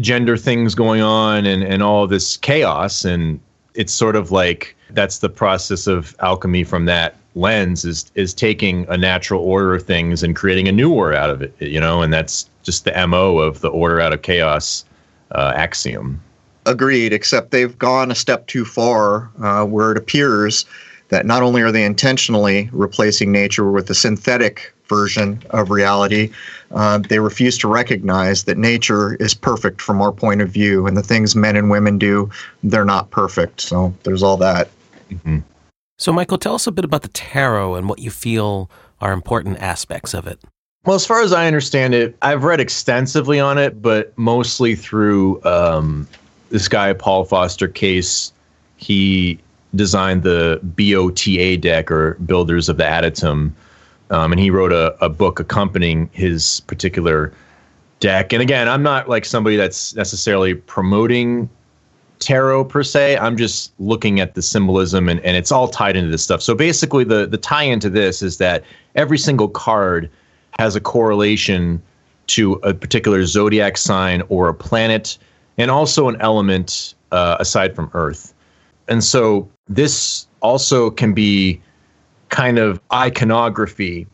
gender 0.01 0.37
things 0.37 0.75
going 0.75 1.01
on 1.01 1.47
and, 1.47 1.63
and 1.63 1.83
all 1.83 2.07
this 2.07 2.37
chaos. 2.37 3.05
And 3.05 3.41
it's 3.75 3.93
sort 3.93 4.17
of 4.17 4.31
like 4.31 4.77
that's 4.91 5.19
the 5.19 5.29
process 5.29 5.87
of 5.87 6.15
alchemy 6.21 6.65
from 6.65 6.85
that 6.87 7.17
lens 7.35 7.85
is 7.85 8.11
is 8.15 8.35
taking 8.35 8.87
a 8.89 8.97
natural 8.97 9.43
order 9.43 9.75
of 9.75 9.83
things 9.83 10.23
and 10.23 10.37
creating 10.37 10.69
a 10.69 10.73
new 10.73 10.93
order 10.93 11.17
out 11.17 11.31
of 11.31 11.41
it 11.41 11.55
you 11.59 11.81
know 11.81 12.03
and 12.03 12.13
that's 12.13 12.49
just 12.63 12.85
the 12.85 13.07
mo 13.07 13.39
of 13.39 13.61
the 13.61 13.69
order 13.69 14.01
out 14.01 14.13
of 14.13 14.23
chaos 14.23 14.85
uh, 15.33 15.53
axiom 15.55 16.21
agreed 16.67 17.13
except 17.13 17.51
they've 17.51 17.79
gone 17.79 18.11
a 18.11 18.15
step 18.15 18.47
too 18.47 18.65
far 18.65 19.31
uh, 19.43 19.65
where 19.65 19.91
it 19.93 19.99
appears 19.99 20.65
that 21.09 21.27
not 21.27 21.43
only 21.43 21.61
are 21.61 21.73
they 21.73 21.85
intentionally 21.85 22.71
replacing 22.73 23.33
nature 23.33 23.71
with 23.71 23.91
a 23.91 23.95
synthetic 23.95 24.73
version 24.89 25.43
of 25.51 25.71
reality 25.71 26.31
uh, 26.73 26.99
they 26.99 27.19
refuse 27.19 27.59
to 27.59 27.69
recognize 27.69 28.45
that 28.45 28.59
nature 28.59 29.15
is 29.17 29.35
perfect 29.35 29.81
from 29.81 30.01
our 30.01 30.13
point 30.13 30.41
of 30.41 30.51
view 30.51 30.87
and 30.87 30.97
the 30.97 31.03
things 31.03 31.35
men 31.35 31.57
and 31.57 31.71
women 31.71 31.99
do 31.99 32.31
they're 32.63 32.85
not 32.85 33.11
perfect 33.11 33.61
so 33.61 33.93
there's 34.05 34.23
all 34.23 34.37
that 34.37 34.69
mm-hmm. 35.11 35.39
So, 36.03 36.13
Michael, 36.13 36.37
tell 36.37 36.57
us 36.57 36.67
a 36.67 36.73
bit 36.73 36.85
about 36.85 37.03
the 37.03 37.09
tarot 37.09 37.77
and 37.77 37.89
what 37.89 38.01
you 38.01 38.11
feel 38.11 38.69
are 39.01 39.13
important 39.13 39.59
aspects 39.63 40.15
of 40.15 40.27
it. 40.27 40.41
Well, 40.85 40.97
as 40.97 41.07
far 41.07 41.23
as 41.23 41.33
I 41.33 41.47
understand 41.47 41.95
it, 41.95 42.17
I've 42.23 42.43
read 42.43 42.59
extensively 42.59 43.39
on 43.39 43.57
it, 43.57 43.81
but 43.81 44.13
mostly 44.19 44.75
through 44.75 45.43
um, 45.45 46.09
this 46.51 46.67
guy, 46.67 46.93
Paul 46.93 47.25
Foster 47.25 47.69
Case. 47.69 48.33
he 48.77 49.39
designed 49.75 50.23
the 50.23 50.61
BOTA 50.77 51.61
deck 51.61 51.91
or 51.91 52.15
Builders 52.27 52.69
of 52.69 52.77
the 52.77 52.85
Adytum. 52.85 53.53
Um, 54.11 54.33
and 54.33 54.41
he 54.41 54.51
wrote 54.51 54.73
a, 54.73 54.95
a 55.03 55.09
book 55.09 55.41
accompanying 55.41 56.11
his 56.13 56.61
particular 56.67 57.33
deck. 58.01 58.33
And 58.33 58.43
again, 58.43 58.69
I'm 58.69 58.83
not 58.83 59.09
like 59.09 59.25
somebody 59.25 59.57
that's 59.57 59.95
necessarily 59.95 60.55
promoting 60.55 61.49
tarot 62.19 62.65
per 62.65 62.83
se. 62.83 63.17
I'm 63.17 63.37
just 63.37 63.73
looking 63.79 64.21
at 64.21 64.35
the 64.35 64.43
symbolism 64.43 65.09
and, 65.09 65.21
and 65.21 65.37
it's 65.37 65.51
all 65.53 65.69
tied 65.69 65.97
into 65.97 66.11
this 66.11 66.23
stuff. 66.23 66.43
So 66.43 66.55
basically 66.55 67.05
the 67.05 67.27
the 67.27 67.39
tie 67.39 67.63
into 67.63 67.89
this 67.89 68.21
is 68.21 68.37
that 68.39 68.63
every 68.95 69.19
single 69.19 69.49
card 69.49 70.11
has 70.59 70.77
a 70.77 70.81
correlation 70.81 71.83
to 72.29 72.55
a 72.63 72.73
particular 72.73 73.25
zodiac 73.25 73.77
sign 73.77 74.23
or 74.29 74.49
a 74.49 74.55
planet 74.55 75.19
and 75.59 75.71
also 75.71 76.09
an 76.09 76.17
element 76.21 76.95
uh, 77.11 77.37
aside 77.41 77.75
from 77.75 77.91
Earth. 77.95 78.33
And 78.89 79.03
so 79.05 79.49
this 79.69 80.27
also 80.41 80.91
can 80.91 81.15
be 81.15 81.61
kind 82.29 82.59
of 82.59 82.81
iconography 82.93 84.07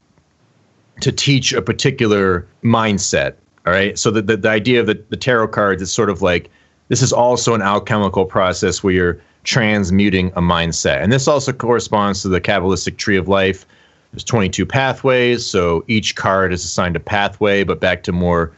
to 1.01 1.13
teach 1.13 1.53
a 1.53 1.63
particular 1.63 2.47
mindset. 2.63 3.35
All 3.67 3.73
right. 3.73 3.99
So 3.99 4.11
the, 4.11 4.23
the, 4.23 4.37
the 4.37 4.49
idea 4.49 4.81
of 4.81 4.87
the, 4.87 5.03
the 5.11 5.17
tarot 5.17 5.49
cards 5.49 5.83
is 5.83 5.93
sort 5.93 6.11
of 6.11 6.23
like 6.23 6.51
this 6.89 7.03
is 7.03 7.13
also 7.13 7.55
an 7.55 7.63
alchemical 7.63 8.25
process 8.25 8.83
where 8.83 8.93
you're 8.93 9.21
transmuting 9.45 10.29
a 10.29 10.41
mindset. 10.41 11.03
And 11.03 11.13
this 11.13 11.29
also 11.29 11.53
corresponds 11.53 12.23
to 12.23 12.29
the 12.29 12.41
Kabbalistic 12.41 12.97
tree 12.97 13.17
of 13.17 13.29
life. 13.29 13.67
There's 14.13 14.25
22 14.25 14.65
pathways. 14.67 15.45
So 15.45 15.85
each 15.87 16.17
card 16.17 16.53
is 16.53 16.65
assigned 16.65 16.97
a 16.97 17.01
pathway, 17.01 17.63
but 17.65 17.81
back 17.81 18.03
to 18.05 18.13
more 18.13 18.53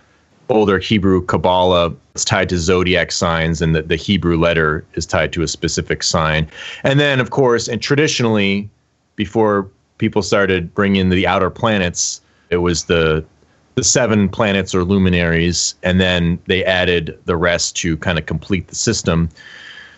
older 0.49 0.79
Hebrew 0.79 1.25
Kabbalah, 1.25 1.95
it's 2.15 2.25
tied 2.25 2.49
to 2.49 2.59
zodiac 2.59 3.13
signs, 3.13 3.63
and 3.63 3.75
the, 3.75 3.83
the 3.83 3.97
Hebrew 3.97 4.37
letter 4.37 4.85
is 4.95 5.07
tied 5.07 5.33
to 5.35 5.43
a 5.43 5.49
specific 5.49 6.03
sign. 6.03 6.49
And 6.83 6.99
then, 6.99 7.21
of 7.21 7.31
course, 7.31 7.69
and 7.69 7.81
traditionally, 7.81 8.69
before 9.17 9.69
people 9.99 10.23
started 10.23 10.75
bringing 10.75 11.09
the 11.09 11.27
outer 11.27 11.51
planets, 11.51 12.21
it 12.51 12.59
was 12.59 12.85
the 12.85 13.25
the 13.77 13.85
seven 13.85 14.29
planets 14.29 14.75
or 14.75 14.83
luminaries, 14.83 15.75
and 15.85 16.01
then 16.01 16.39
they 16.47 16.65
added 16.65 17.17
the 17.25 17.37
rest 17.37 17.77
to 17.77 17.97
kind 17.99 18.19
of 18.19 18.27
complete 18.27 18.67
the 18.67 18.75
system. 18.75 19.29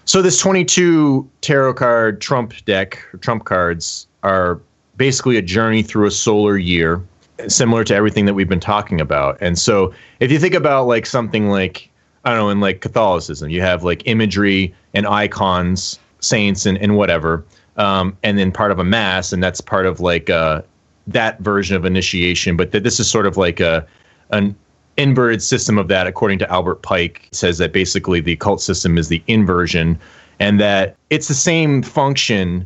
So 0.04 0.20
this 0.20 0.38
22 0.38 1.28
tarot 1.40 1.74
card 1.74 2.20
trump 2.20 2.52
deck, 2.66 3.02
trump 3.20 3.46
cards, 3.46 4.06
are 4.22 4.60
basically 5.02 5.36
a 5.36 5.42
journey 5.42 5.82
through 5.82 6.06
a 6.06 6.12
solar 6.12 6.56
year 6.56 7.02
similar 7.48 7.82
to 7.82 7.92
everything 7.92 8.24
that 8.24 8.34
we've 8.34 8.48
been 8.48 8.60
talking 8.60 9.00
about. 9.00 9.36
And 9.40 9.58
so 9.58 9.92
if 10.20 10.30
you 10.30 10.38
think 10.38 10.54
about 10.54 10.86
like 10.86 11.06
something 11.06 11.48
like 11.48 11.90
I 12.24 12.30
don't 12.30 12.38
know, 12.38 12.50
in 12.50 12.60
like 12.60 12.82
Catholicism, 12.82 13.50
you 13.50 13.62
have 13.62 13.82
like 13.82 14.04
imagery 14.06 14.72
and 14.94 15.04
icons, 15.08 15.98
saints 16.20 16.66
and, 16.66 16.78
and 16.78 16.96
whatever, 16.96 17.44
um, 17.78 18.16
and 18.22 18.38
then 18.38 18.52
part 18.52 18.70
of 18.70 18.78
a 18.78 18.84
mass, 18.84 19.32
and 19.32 19.42
that's 19.42 19.60
part 19.60 19.86
of 19.86 19.98
like 19.98 20.30
uh, 20.30 20.62
that 21.08 21.40
version 21.40 21.74
of 21.74 21.84
initiation. 21.84 22.56
But 22.56 22.70
that 22.70 22.84
this 22.84 23.00
is 23.00 23.10
sort 23.10 23.26
of 23.26 23.36
like 23.36 23.58
a 23.58 23.84
an 24.30 24.54
inverted 24.98 25.42
system 25.42 25.78
of 25.78 25.88
that, 25.88 26.06
according 26.06 26.38
to 26.38 26.48
Albert 26.48 26.82
Pike, 26.82 27.28
says 27.32 27.58
that 27.58 27.72
basically 27.72 28.20
the 28.20 28.36
cult 28.36 28.60
system 28.60 28.96
is 28.96 29.08
the 29.08 29.20
inversion, 29.26 29.98
and 30.38 30.60
that 30.60 30.94
it's 31.10 31.26
the 31.26 31.34
same 31.34 31.82
function. 31.82 32.64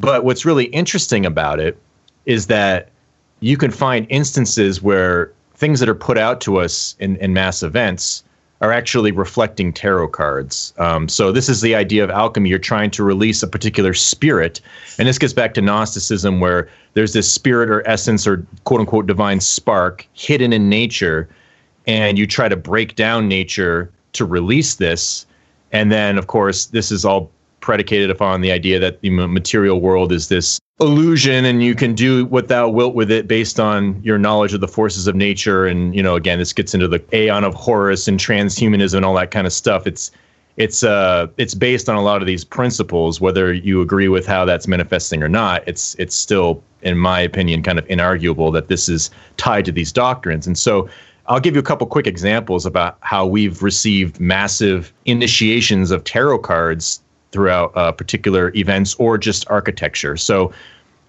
But 0.00 0.24
what's 0.24 0.44
really 0.44 0.66
interesting 0.66 1.26
about 1.26 1.60
it 1.60 1.76
is 2.26 2.46
that 2.46 2.90
you 3.40 3.56
can 3.56 3.70
find 3.70 4.06
instances 4.10 4.82
where 4.82 5.32
things 5.54 5.80
that 5.80 5.88
are 5.88 5.94
put 5.94 6.18
out 6.18 6.40
to 6.42 6.58
us 6.58 6.94
in, 6.98 7.16
in 7.16 7.32
mass 7.32 7.62
events 7.62 8.22
are 8.60 8.72
actually 8.72 9.12
reflecting 9.12 9.72
tarot 9.72 10.08
cards. 10.08 10.72
Um, 10.78 11.08
so 11.08 11.30
this 11.30 11.48
is 11.48 11.60
the 11.60 11.74
idea 11.74 12.02
of 12.02 12.10
alchemy. 12.10 12.50
You're 12.50 12.58
trying 12.58 12.90
to 12.92 13.04
release 13.04 13.42
a 13.42 13.46
particular 13.46 13.94
spirit, 13.94 14.60
and 14.98 15.06
this 15.06 15.18
gets 15.18 15.32
back 15.32 15.54
to 15.54 15.60
Gnosticism, 15.60 16.40
where 16.40 16.68
there's 16.94 17.12
this 17.12 17.30
spirit 17.30 17.70
or 17.70 17.86
essence 17.86 18.26
or 18.26 18.44
quote 18.64 18.80
unquote 18.80 19.06
divine 19.06 19.40
spark 19.40 20.06
hidden 20.14 20.52
in 20.52 20.68
nature, 20.68 21.28
and 21.86 22.18
you 22.18 22.26
try 22.26 22.48
to 22.48 22.56
break 22.56 22.96
down 22.96 23.28
nature 23.28 23.90
to 24.14 24.24
release 24.24 24.74
this. 24.74 25.24
And 25.70 25.92
then, 25.92 26.18
of 26.18 26.26
course, 26.26 26.66
this 26.66 26.90
is 26.90 27.04
all 27.04 27.30
predicated 27.60 28.10
upon 28.10 28.40
the 28.40 28.52
idea 28.52 28.78
that 28.78 29.00
the 29.00 29.10
material 29.10 29.80
world 29.80 30.12
is 30.12 30.28
this 30.28 30.60
illusion 30.80 31.44
and 31.44 31.62
you 31.62 31.74
can 31.74 31.94
do 31.94 32.24
what 32.26 32.48
thou 32.48 32.68
wilt 32.68 32.94
with 32.94 33.10
it 33.10 33.26
based 33.26 33.58
on 33.58 34.00
your 34.02 34.16
knowledge 34.16 34.54
of 34.54 34.60
the 34.60 34.68
forces 34.68 35.06
of 35.06 35.16
nature. 35.16 35.66
And 35.66 35.94
you 35.94 36.02
know 36.02 36.14
again 36.14 36.38
this 36.38 36.52
gets 36.52 36.74
into 36.74 36.88
the 36.88 37.02
aeon 37.14 37.44
of 37.44 37.54
horus 37.54 38.06
and 38.06 38.18
transhumanism 38.18 38.96
and 38.96 39.04
all 39.04 39.14
that 39.14 39.30
kind 39.30 39.46
of 39.46 39.52
stuff. 39.52 39.86
It's 39.86 40.10
it's 40.56 40.82
uh 40.82 41.26
it's 41.36 41.54
based 41.54 41.88
on 41.88 41.96
a 41.96 42.02
lot 42.02 42.20
of 42.20 42.26
these 42.26 42.44
principles 42.44 43.20
whether 43.20 43.52
you 43.52 43.80
agree 43.80 44.08
with 44.08 44.26
how 44.26 44.44
that's 44.44 44.68
manifesting 44.68 45.22
or 45.22 45.28
not. 45.28 45.66
It's 45.66 45.94
it's 45.96 46.14
still 46.14 46.62
in 46.82 46.96
my 46.96 47.20
opinion 47.20 47.62
kind 47.62 47.78
of 47.78 47.86
inarguable 47.88 48.52
that 48.52 48.68
this 48.68 48.88
is 48.88 49.10
tied 49.36 49.64
to 49.64 49.72
these 49.72 49.90
doctrines. 49.90 50.46
And 50.46 50.56
so 50.56 50.88
I'll 51.26 51.40
give 51.40 51.54
you 51.54 51.60
a 51.60 51.64
couple 51.64 51.86
quick 51.86 52.06
examples 52.06 52.64
about 52.64 52.96
how 53.00 53.26
we've 53.26 53.62
received 53.62 54.18
massive 54.18 54.92
initiations 55.04 55.90
of 55.90 56.04
tarot 56.04 56.38
cards 56.38 57.02
throughout 57.32 57.76
uh, 57.76 57.92
particular 57.92 58.52
events 58.54 58.94
or 58.94 59.18
just 59.18 59.48
architecture. 59.50 60.16
So 60.16 60.52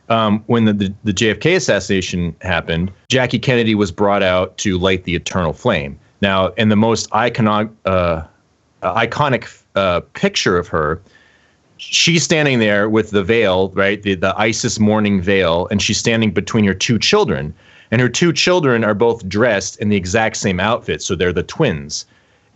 um, 0.09 0.43
when 0.47 0.65
the, 0.65 0.73
the, 0.73 0.93
the, 1.03 1.13
JFK 1.13 1.55
assassination 1.55 2.35
happened, 2.41 2.91
Jackie 3.09 3.39
Kennedy 3.39 3.75
was 3.75 3.91
brought 3.91 4.23
out 4.23 4.57
to 4.57 4.77
light 4.77 5.03
the 5.03 5.15
eternal 5.15 5.53
flame. 5.53 5.99
Now, 6.21 6.47
in 6.53 6.69
the 6.69 6.75
most 6.75 7.09
iconic, 7.11 7.71
uh, 7.85 8.23
iconic 8.81 9.61
uh, 9.75 10.01
picture 10.13 10.57
of 10.57 10.67
her, 10.69 10.99
she's 11.77 12.23
standing 12.23 12.59
there 12.59 12.89
with 12.89 13.11
the 13.11 13.23
veil, 13.23 13.69
right, 13.69 14.01
the, 14.01 14.15
the 14.15 14.37
ISIS 14.37 14.79
mourning 14.79 15.21
veil, 15.21 15.67
and 15.69 15.81
she's 15.81 15.97
standing 15.97 16.31
between 16.31 16.65
her 16.65 16.73
two 16.73 16.99
children. 16.99 17.53
And 17.91 18.01
her 18.01 18.09
two 18.09 18.33
children 18.33 18.83
are 18.83 18.93
both 18.93 19.27
dressed 19.27 19.79
in 19.79 19.89
the 19.89 19.95
exact 19.95 20.37
same 20.37 20.59
outfit, 20.59 21.01
so 21.01 21.15
they're 21.15 21.33
the 21.33 21.43
twins. 21.43 22.05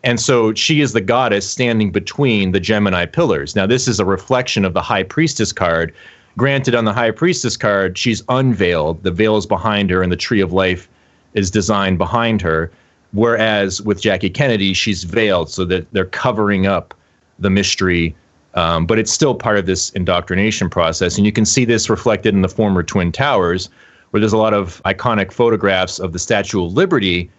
And 0.04 0.20
so 0.20 0.54
she 0.54 0.82
is 0.82 0.91
the 0.91 1.01
goddess 1.01 1.49
standing 1.49 1.91
between 1.91 2.51
the 2.51 2.60
Gemini 2.60 3.06
pillars. 3.06 3.56
Now, 3.56 3.66
this 3.66 3.88
is 3.88 3.99
a 3.99 4.06
reflection 4.06 4.66
of 4.66 4.74
the 4.74 4.82
High 4.82 5.04
Priestess 5.04 5.54
card. 5.54 5.93
Granted, 6.38 6.76
on 6.76 6.86
the 6.86 6.93
High 6.93 7.12
Priestess 7.12 7.56
card, 7.56 7.97
she's 7.97 8.22
unveiled. 8.28 9.04
The 9.04 9.12
veil 9.12 9.38
is 9.38 9.45
behind 9.45 9.89
her, 9.91 10.01
and 10.01 10.12
the 10.12 10.18
Tree 10.18 10.41
of 10.41 10.51
Life 10.51 10.89
is 11.36 11.49
designed 11.49 11.97
behind 11.97 12.41
her. 12.41 12.72
Whereas 13.14 13.82
with 13.82 14.01
Jackie 14.01 14.30
Kennedy, 14.30 14.74
she's 14.74 15.04
veiled, 15.04 15.49
so 15.49 15.64
that 15.66 15.89
they're 15.93 16.06
covering 16.06 16.68
up 16.68 16.93
the 17.39 17.49
mystery. 17.49 18.16
Um, 18.56 18.86
but 18.86 18.99
it's 18.99 19.12
still 19.12 19.36
part 19.36 19.58
of 19.58 19.68
this 19.68 19.89
indoctrination 19.91 20.70
process. 20.70 21.18
And 21.18 21.26
you 21.26 21.32
can 21.32 21.45
see 21.45 21.66
this 21.66 21.89
reflected 21.89 22.34
in 22.34 22.41
the 22.41 22.49
former 22.49 22.84
Twin 22.84 23.12
Towers, 23.12 23.70
where 24.12 24.20
there's 24.20 24.34
a 24.34 24.38
lot 24.38 24.54
of 24.54 24.82
iconic 24.84 25.32
photographs 25.32 25.97
of 25.97 26.12
the 26.12 26.20
Statue 26.20 26.66
of 26.66 26.74
Liberty 26.74 27.30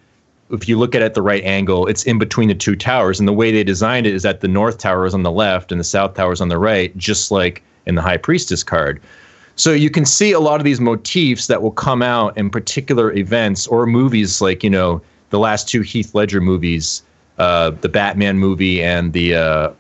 if 0.51 0.69
you 0.69 0.79
look 0.79 0.95
at 0.95 1.03
it 1.03 1.07
at 1.07 1.15
the 1.15 1.23
right 1.23 1.43
angle, 1.45 1.87
it's 1.87 2.05
in 2.05 2.19
between 2.19 2.49
the 2.49 2.55
two 2.55 2.77
towers. 2.77 3.19
And 3.19 3.29
the 3.29 3.33
way 3.33 3.51
they 3.51 3.65
designed 3.65 4.07
it 4.07 4.15
is 4.15 4.23
that 4.23 4.41
the 4.41 4.49
North 4.49 4.79
Tower 4.79 5.07
is 5.07 5.15
on 5.15 5.23
the 5.23 5.31
left 5.31 5.73
and 5.73 5.81
the 5.81 5.85
South 5.85 6.15
Tower 6.15 6.33
is 6.33 6.41
on 6.41 6.49
the 6.49 6.59
right, 6.59 6.97
just 6.97 7.31
like 7.31 7.63
in 7.87 7.95
the 7.95 8.03
High 8.03 8.17
Priestess 8.17 8.63
card. 8.63 9.01
So 9.57 9.73
you 9.73 9.91
can 9.91 10.05
see 10.05 10.33
a 10.33 10.41
lot 10.41 10.61
of 10.61 10.65
these 10.65 10.81
motifs 10.81 11.47
that 11.47 11.63
will 11.63 11.71
come 11.71 12.03
out 12.03 12.37
in 12.37 12.51
particular 12.51 13.13
events 13.13 13.67
or 13.67 13.87
movies 13.87 14.41
like, 14.41 14.65
you 14.65 14.71
know, 14.71 15.01
the 15.31 15.39
last 15.39 15.69
two 15.69 15.83
Heath 15.83 16.15
Ledger 16.15 16.41
movies, 16.41 17.03
uh, 17.39 17.71
the 17.71 17.89
Batman 17.89 18.39
movie 18.39 18.83
and 18.83 19.13
the 19.13 19.35
uh, 19.35 19.71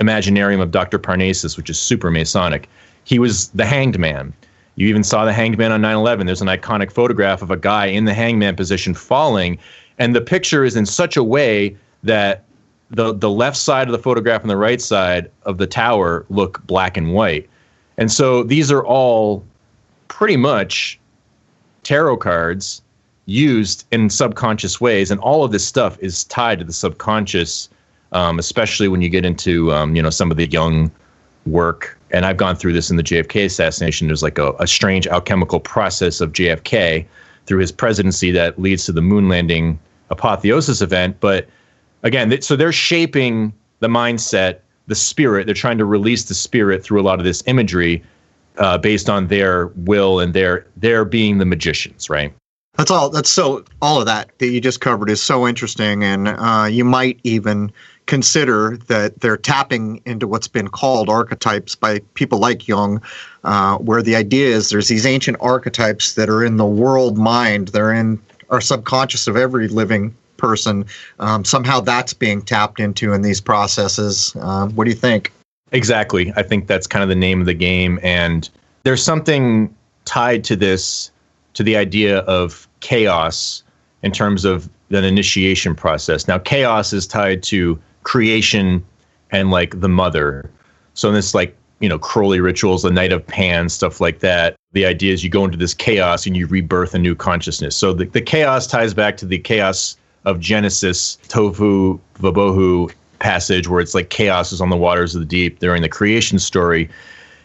Imaginarium 0.00 0.60
of 0.60 0.70
Dr. 0.70 0.98
Parnassus, 0.98 1.56
which 1.56 1.70
is 1.70 1.80
super 1.80 2.10
Masonic. 2.10 2.68
He 3.04 3.18
was 3.18 3.48
the 3.48 3.64
hanged 3.64 3.98
man. 3.98 4.32
You 4.76 4.88
even 4.88 5.04
saw 5.04 5.24
the 5.24 5.32
hanged 5.32 5.58
man 5.58 5.72
on 5.72 5.80
9 5.82 5.96
11. 5.96 6.26
There's 6.26 6.40
an 6.40 6.48
iconic 6.48 6.90
photograph 6.90 7.42
of 7.42 7.50
a 7.50 7.56
guy 7.56 7.86
in 7.86 8.04
the 8.04 8.14
hangman 8.14 8.56
position 8.56 8.94
falling 8.94 9.58
and 9.98 10.14
the 10.14 10.20
picture 10.20 10.64
is 10.64 10.76
in 10.76 10.86
such 10.86 11.16
a 11.16 11.24
way 11.24 11.76
that 12.02 12.44
the 12.90 13.14
the 13.14 13.30
left 13.30 13.56
side 13.56 13.88
of 13.88 13.92
the 13.92 13.98
photograph 13.98 14.42
and 14.42 14.50
the 14.50 14.56
right 14.56 14.80
side 14.80 15.30
of 15.44 15.58
the 15.58 15.66
tower 15.66 16.24
look 16.28 16.64
black 16.66 16.96
and 16.96 17.12
white. 17.14 17.48
And 17.98 18.10
so 18.10 18.42
these 18.42 18.70
are 18.70 18.84
all 18.84 19.44
pretty 20.08 20.36
much 20.36 20.98
tarot 21.82 22.18
cards 22.18 22.82
used 23.26 23.86
in 23.92 24.10
subconscious 24.10 24.80
ways, 24.80 25.10
and 25.10 25.20
all 25.20 25.44
of 25.44 25.52
this 25.52 25.66
stuff 25.66 25.96
is 26.00 26.24
tied 26.24 26.58
to 26.58 26.64
the 26.64 26.72
subconscious, 26.72 27.68
um, 28.12 28.38
especially 28.38 28.88
when 28.88 29.00
you 29.00 29.08
get 29.08 29.24
into 29.24 29.72
um, 29.72 29.96
you 29.96 30.02
know 30.02 30.10
some 30.10 30.30
of 30.30 30.36
the 30.36 30.46
Jung 30.46 30.90
work. 31.46 31.98
And 32.10 32.26
I've 32.26 32.36
gone 32.36 32.56
through 32.56 32.74
this 32.74 32.90
in 32.90 32.96
the 32.96 33.02
JFK 33.02 33.46
assassination. 33.46 34.06
There's 34.06 34.22
like 34.22 34.38
a, 34.38 34.52
a 34.58 34.66
strange 34.66 35.06
alchemical 35.06 35.60
process 35.60 36.20
of 36.20 36.32
JFK 36.32 37.06
through 37.46 37.58
his 37.58 37.72
presidency 37.72 38.30
that 38.32 38.60
leads 38.60 38.84
to 38.86 38.92
the 38.92 39.02
moon 39.02 39.28
landing 39.28 39.78
apotheosis 40.10 40.80
event. 40.80 41.18
But 41.20 41.48
again, 42.02 42.40
so 42.42 42.56
they're 42.56 42.72
shaping 42.72 43.52
the 43.80 43.88
mindset, 43.88 44.60
the 44.86 44.94
spirit. 44.94 45.46
They're 45.46 45.54
trying 45.54 45.78
to 45.78 45.84
release 45.84 46.24
the 46.24 46.34
spirit 46.34 46.82
through 46.82 47.00
a 47.00 47.04
lot 47.04 47.18
of 47.18 47.24
this 47.24 47.42
imagery 47.46 48.02
uh, 48.58 48.78
based 48.78 49.08
on 49.08 49.28
their 49.28 49.68
will 49.68 50.20
and 50.20 50.34
their 50.34 50.66
their 50.76 51.04
being 51.04 51.38
the 51.38 51.46
magicians, 51.46 52.10
right? 52.10 52.32
That's 52.76 52.90
all. 52.90 53.10
That's 53.10 53.28
so. 53.28 53.64
All 53.82 54.00
of 54.00 54.06
that 54.06 54.30
that 54.38 54.48
you 54.48 54.60
just 54.60 54.80
covered 54.80 55.10
is 55.10 55.22
so 55.22 55.46
interesting, 55.46 56.02
and 56.02 56.28
uh, 56.28 56.68
you 56.70 56.84
might 56.84 57.20
even 57.22 57.70
consider 58.06 58.76
that 58.88 59.20
they're 59.20 59.36
tapping 59.36 60.00
into 60.04 60.26
what's 60.26 60.48
been 60.48 60.68
called 60.68 61.08
archetypes 61.08 61.74
by 61.74 62.00
people 62.14 62.38
like 62.38 62.66
Jung, 62.66 63.00
uh, 63.44 63.78
where 63.78 64.02
the 64.02 64.16
idea 64.16 64.48
is 64.48 64.70
there's 64.70 64.88
these 64.88 65.06
ancient 65.06 65.36
archetypes 65.40 66.14
that 66.14 66.28
are 66.28 66.44
in 66.44 66.56
the 66.56 66.66
world 66.66 67.16
mind. 67.16 67.68
They're 67.68 67.92
in 67.92 68.20
our 68.50 68.60
subconscious 68.60 69.26
of 69.26 69.36
every 69.36 69.68
living 69.68 70.14
person. 70.36 70.84
Um, 71.20 71.44
somehow 71.44 71.80
that's 71.80 72.12
being 72.12 72.42
tapped 72.42 72.80
into 72.80 73.12
in 73.12 73.22
these 73.22 73.40
processes. 73.40 74.36
Uh, 74.40 74.66
what 74.68 74.84
do 74.84 74.90
you 74.90 74.96
think? 74.96 75.32
Exactly. 75.70 76.32
I 76.36 76.42
think 76.42 76.66
that's 76.66 76.86
kind 76.86 77.02
of 77.02 77.08
the 77.08 77.14
name 77.14 77.40
of 77.40 77.46
the 77.46 77.54
game. 77.54 77.98
And 78.02 78.48
there's 78.82 79.02
something 79.02 79.74
tied 80.04 80.44
to 80.44 80.56
this, 80.56 81.10
to 81.54 81.62
the 81.62 81.76
idea 81.76 82.18
of 82.20 82.68
chaos 82.80 83.62
in 84.02 84.12
terms 84.12 84.44
of 84.44 84.68
an 84.90 85.04
initiation 85.04 85.74
process. 85.74 86.28
Now, 86.28 86.38
chaos 86.38 86.92
is 86.92 87.06
tied 87.06 87.42
to 87.44 87.80
creation 88.02 88.84
and 89.30 89.50
like 89.50 89.80
the 89.80 89.88
mother. 89.88 90.50
So, 90.94 91.08
in 91.08 91.14
this, 91.14 91.34
like, 91.34 91.56
you 91.80 91.88
know, 91.88 91.98
Crowley 91.98 92.40
rituals, 92.40 92.82
the 92.82 92.90
Night 92.90 93.12
of 93.12 93.26
Pan, 93.26 93.68
stuff 93.68 94.00
like 94.00 94.20
that. 94.20 94.56
The 94.72 94.86
idea 94.86 95.12
is 95.12 95.24
you 95.24 95.30
go 95.30 95.44
into 95.44 95.58
this 95.58 95.74
chaos 95.74 96.26
and 96.26 96.36
you 96.36 96.46
rebirth 96.46 96.94
a 96.94 96.98
new 96.98 97.14
consciousness. 97.14 97.76
So, 97.76 97.92
the, 97.92 98.04
the 98.04 98.20
chaos 98.20 98.66
ties 98.66 98.94
back 98.94 99.16
to 99.18 99.26
the 99.26 99.38
chaos 99.38 99.96
of 100.24 100.38
Genesis, 100.38 101.18
Tohu 101.28 101.98
Vabohu 102.20 102.92
passage, 103.18 103.68
where 103.68 103.80
it's 103.80 103.94
like 103.94 104.10
chaos 104.10 104.52
is 104.52 104.60
on 104.60 104.68
the 104.68 104.76
waters 104.76 105.14
of 105.14 105.20
the 105.20 105.26
deep 105.26 105.60
during 105.60 105.82
the 105.82 105.88
creation 105.88 106.38
story. 106.38 106.90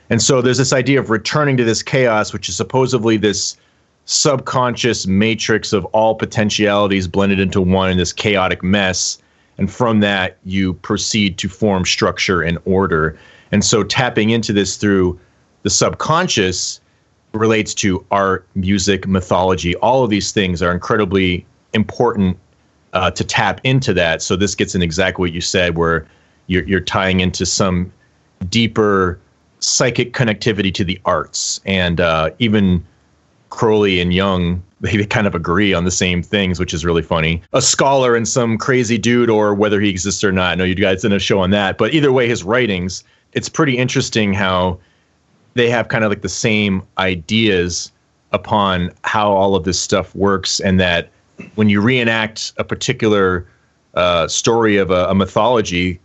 And 0.09 0.21
so 0.21 0.41
there's 0.41 0.57
this 0.57 0.73
idea 0.73 0.99
of 0.99 1.09
returning 1.09 1.57
to 1.57 1.63
this 1.63 1.83
chaos, 1.83 2.33
which 2.33 2.49
is 2.49 2.55
supposedly 2.55 3.17
this 3.17 3.57
subconscious 4.05 5.05
matrix 5.05 5.73
of 5.73 5.85
all 5.85 6.15
potentialities 6.15 7.07
blended 7.07 7.39
into 7.39 7.61
one 7.61 7.89
in 7.91 7.97
this 7.97 8.13
chaotic 8.13 8.63
mess. 8.63 9.17
And 9.57 9.71
from 9.71 9.99
that, 10.01 10.37
you 10.43 10.73
proceed 10.73 11.37
to 11.39 11.49
form 11.49 11.85
structure 11.85 12.41
and 12.41 12.57
order. 12.65 13.17
And 13.51 13.63
so 13.63 13.83
tapping 13.83 14.29
into 14.29 14.53
this 14.53 14.77
through 14.77 15.19
the 15.63 15.69
subconscious 15.69 16.79
relates 17.33 17.73
to 17.75 18.05
art, 18.11 18.47
music, 18.55 19.07
mythology. 19.07 19.75
All 19.77 20.03
of 20.03 20.09
these 20.09 20.31
things 20.31 20.61
are 20.61 20.71
incredibly 20.71 21.45
important 21.73 22.37
uh, 22.93 23.11
to 23.11 23.23
tap 23.23 23.61
into 23.63 23.93
that. 23.93 24.21
So 24.21 24.35
this 24.35 24.55
gets 24.55 24.75
in 24.75 24.81
exactly 24.81 25.23
what 25.23 25.33
you 25.33 25.41
said, 25.41 25.77
where 25.77 26.07
you're, 26.47 26.63
you're 26.63 26.79
tying 26.79 27.19
into 27.19 27.45
some 27.45 27.91
deeper 28.49 29.19
psychic 29.59 30.13
connectivity 30.13 30.73
to 30.73 30.83
the 30.83 30.99
arts. 31.05 31.59
And 31.65 31.99
uh, 31.99 32.31
even 32.39 32.85
Crowley 33.49 33.99
and 33.99 34.13
Jung, 34.13 34.63
they 34.81 35.05
kind 35.05 35.25
of 35.25 35.33
agree 35.33 35.73
on 35.73 35.85
the 35.85 35.91
same 35.91 36.21
things, 36.21 36.59
which 36.59 36.73
is 36.73 36.85
really 36.85 37.01
funny. 37.01 37.41
A 37.53 37.61
scholar 37.61 38.15
and 38.15 38.27
some 38.27 38.57
crazy 38.57 38.97
dude, 38.97 39.29
or 39.29 39.55
whether 39.55 39.81
he 39.81 39.89
exists 39.89 40.23
or 40.23 40.31
not. 40.31 40.51
I 40.51 40.55
know 40.55 40.63
you 40.63 40.75
guys 40.75 41.01
did 41.01 41.13
a 41.13 41.19
show 41.19 41.39
on 41.39 41.49
that, 41.51 41.77
but 41.77 41.93
either 41.93 42.11
way, 42.11 42.27
his 42.27 42.43
writings, 42.43 43.03
it's 43.33 43.49
pretty 43.49 43.77
interesting 43.77 44.33
how 44.33 44.79
they 45.55 45.69
have 45.69 45.87
kind 45.87 46.03
of 46.03 46.11
like 46.11 46.21
the 46.21 46.29
same 46.29 46.83
ideas 46.99 47.91
upon 48.31 48.91
how 49.03 49.31
all 49.31 49.55
of 49.55 49.63
this 49.63 49.79
stuff 49.79 50.13
works, 50.13 50.59
and 50.59 50.79
that 50.79 51.09
when 51.55 51.69
you 51.69 51.81
reenact 51.81 52.53
a 52.57 52.63
particular 52.63 53.47
uh, 53.95 54.27
story 54.27 54.77
of 54.77 54.91
a, 54.91 55.07
a 55.07 55.15
mythology, 55.15 55.99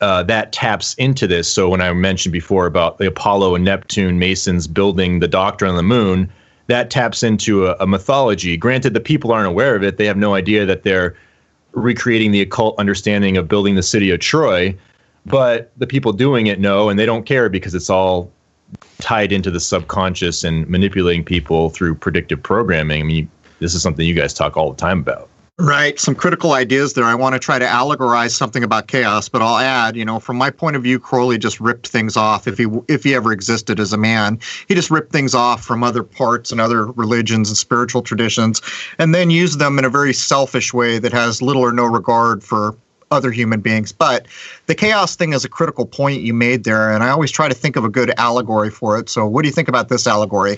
uh, 0.00 0.22
that 0.22 0.52
taps 0.52 0.94
into 0.94 1.26
this. 1.26 1.46
So 1.52 1.68
when 1.68 1.82
I 1.82 1.92
mentioned 1.92 2.32
before 2.32 2.64
about 2.64 2.96
the 2.96 3.06
Apollo 3.06 3.56
and 3.56 3.64
Neptune 3.64 4.18
Masons 4.18 4.66
building 4.66 5.20
the 5.20 5.28
Doctor 5.28 5.66
on 5.66 5.76
the 5.76 5.82
Moon, 5.82 6.32
that 6.70 6.90
taps 6.90 7.22
into 7.22 7.66
a, 7.66 7.76
a, 7.80 7.86
mythology. 7.86 8.56
Granted, 8.56 8.94
the 8.94 9.00
people 9.00 9.32
aren't 9.32 9.48
aware 9.48 9.74
of 9.74 9.82
it; 9.82 9.96
they 9.96 10.06
have 10.06 10.16
no 10.16 10.34
idea 10.34 10.66
that 10.66 10.82
they're 10.82 11.16
recreating 11.72 12.32
the 12.32 12.40
occult 12.40 12.78
understanding 12.78 13.36
of 13.36 13.48
building 13.48 13.74
the 13.74 13.82
city 13.82 14.10
of 14.10 14.20
Troy. 14.20 14.76
But 15.26 15.70
the 15.76 15.86
people 15.86 16.12
doing 16.12 16.46
it 16.46 16.58
know, 16.58 16.88
and 16.88 16.98
they 16.98 17.06
don't 17.06 17.26
care 17.26 17.48
because 17.48 17.74
it's 17.74 17.90
all 17.90 18.30
tied 18.98 19.32
into 19.32 19.50
the 19.50 19.60
subconscious 19.60 20.44
and 20.44 20.66
manipulating 20.68 21.24
people 21.24 21.70
through 21.70 21.94
predictive 21.94 22.42
programming. 22.42 23.02
I 23.02 23.04
mean, 23.04 23.30
this 23.58 23.74
is 23.74 23.82
something 23.82 24.06
you 24.06 24.14
guys 24.14 24.32
talk 24.32 24.56
all 24.56 24.70
the 24.72 24.76
time 24.76 25.00
about. 25.00 25.28
Right. 25.60 26.00
Some 26.00 26.14
critical 26.14 26.52
ideas 26.52 26.94
there. 26.94 27.04
I 27.04 27.14
want 27.14 27.34
to 27.34 27.38
try 27.38 27.58
to 27.58 27.66
allegorize 27.66 28.30
something 28.30 28.64
about 28.64 28.86
chaos, 28.86 29.28
but 29.28 29.42
I'll 29.42 29.58
add, 29.58 29.94
you 29.94 30.06
know, 30.06 30.18
from 30.18 30.38
my 30.38 30.48
point 30.48 30.74
of 30.74 30.82
view, 30.82 30.98
Crowley 30.98 31.36
just 31.36 31.60
ripped 31.60 31.88
things 31.88 32.16
off. 32.16 32.48
If 32.48 32.56
he 32.56 32.66
if 32.88 33.04
he 33.04 33.14
ever 33.14 33.30
existed 33.30 33.78
as 33.78 33.92
a 33.92 33.98
man, 33.98 34.38
he 34.68 34.74
just 34.74 34.90
ripped 34.90 35.12
things 35.12 35.34
off 35.34 35.62
from 35.62 35.84
other 35.84 36.02
parts 36.02 36.50
and 36.50 36.62
other 36.62 36.86
religions 36.86 37.50
and 37.50 37.58
spiritual 37.58 38.00
traditions, 38.00 38.62
and 38.98 39.14
then 39.14 39.28
used 39.28 39.58
them 39.58 39.78
in 39.78 39.84
a 39.84 39.90
very 39.90 40.14
selfish 40.14 40.72
way 40.72 40.98
that 40.98 41.12
has 41.12 41.42
little 41.42 41.62
or 41.62 41.74
no 41.74 41.84
regard 41.84 42.42
for 42.42 42.74
other 43.10 43.30
human 43.30 43.60
beings. 43.60 43.92
But 43.92 44.26
the 44.64 44.74
chaos 44.74 45.14
thing 45.14 45.34
is 45.34 45.44
a 45.44 45.48
critical 45.50 45.84
point 45.84 46.22
you 46.22 46.32
made 46.32 46.64
there, 46.64 46.90
and 46.90 47.04
I 47.04 47.10
always 47.10 47.30
try 47.30 47.50
to 47.50 47.54
think 47.54 47.76
of 47.76 47.84
a 47.84 47.90
good 47.90 48.14
allegory 48.16 48.70
for 48.70 48.98
it. 48.98 49.10
So, 49.10 49.26
what 49.26 49.42
do 49.42 49.48
you 49.48 49.54
think 49.54 49.68
about 49.68 49.90
this 49.90 50.06
allegory? 50.06 50.56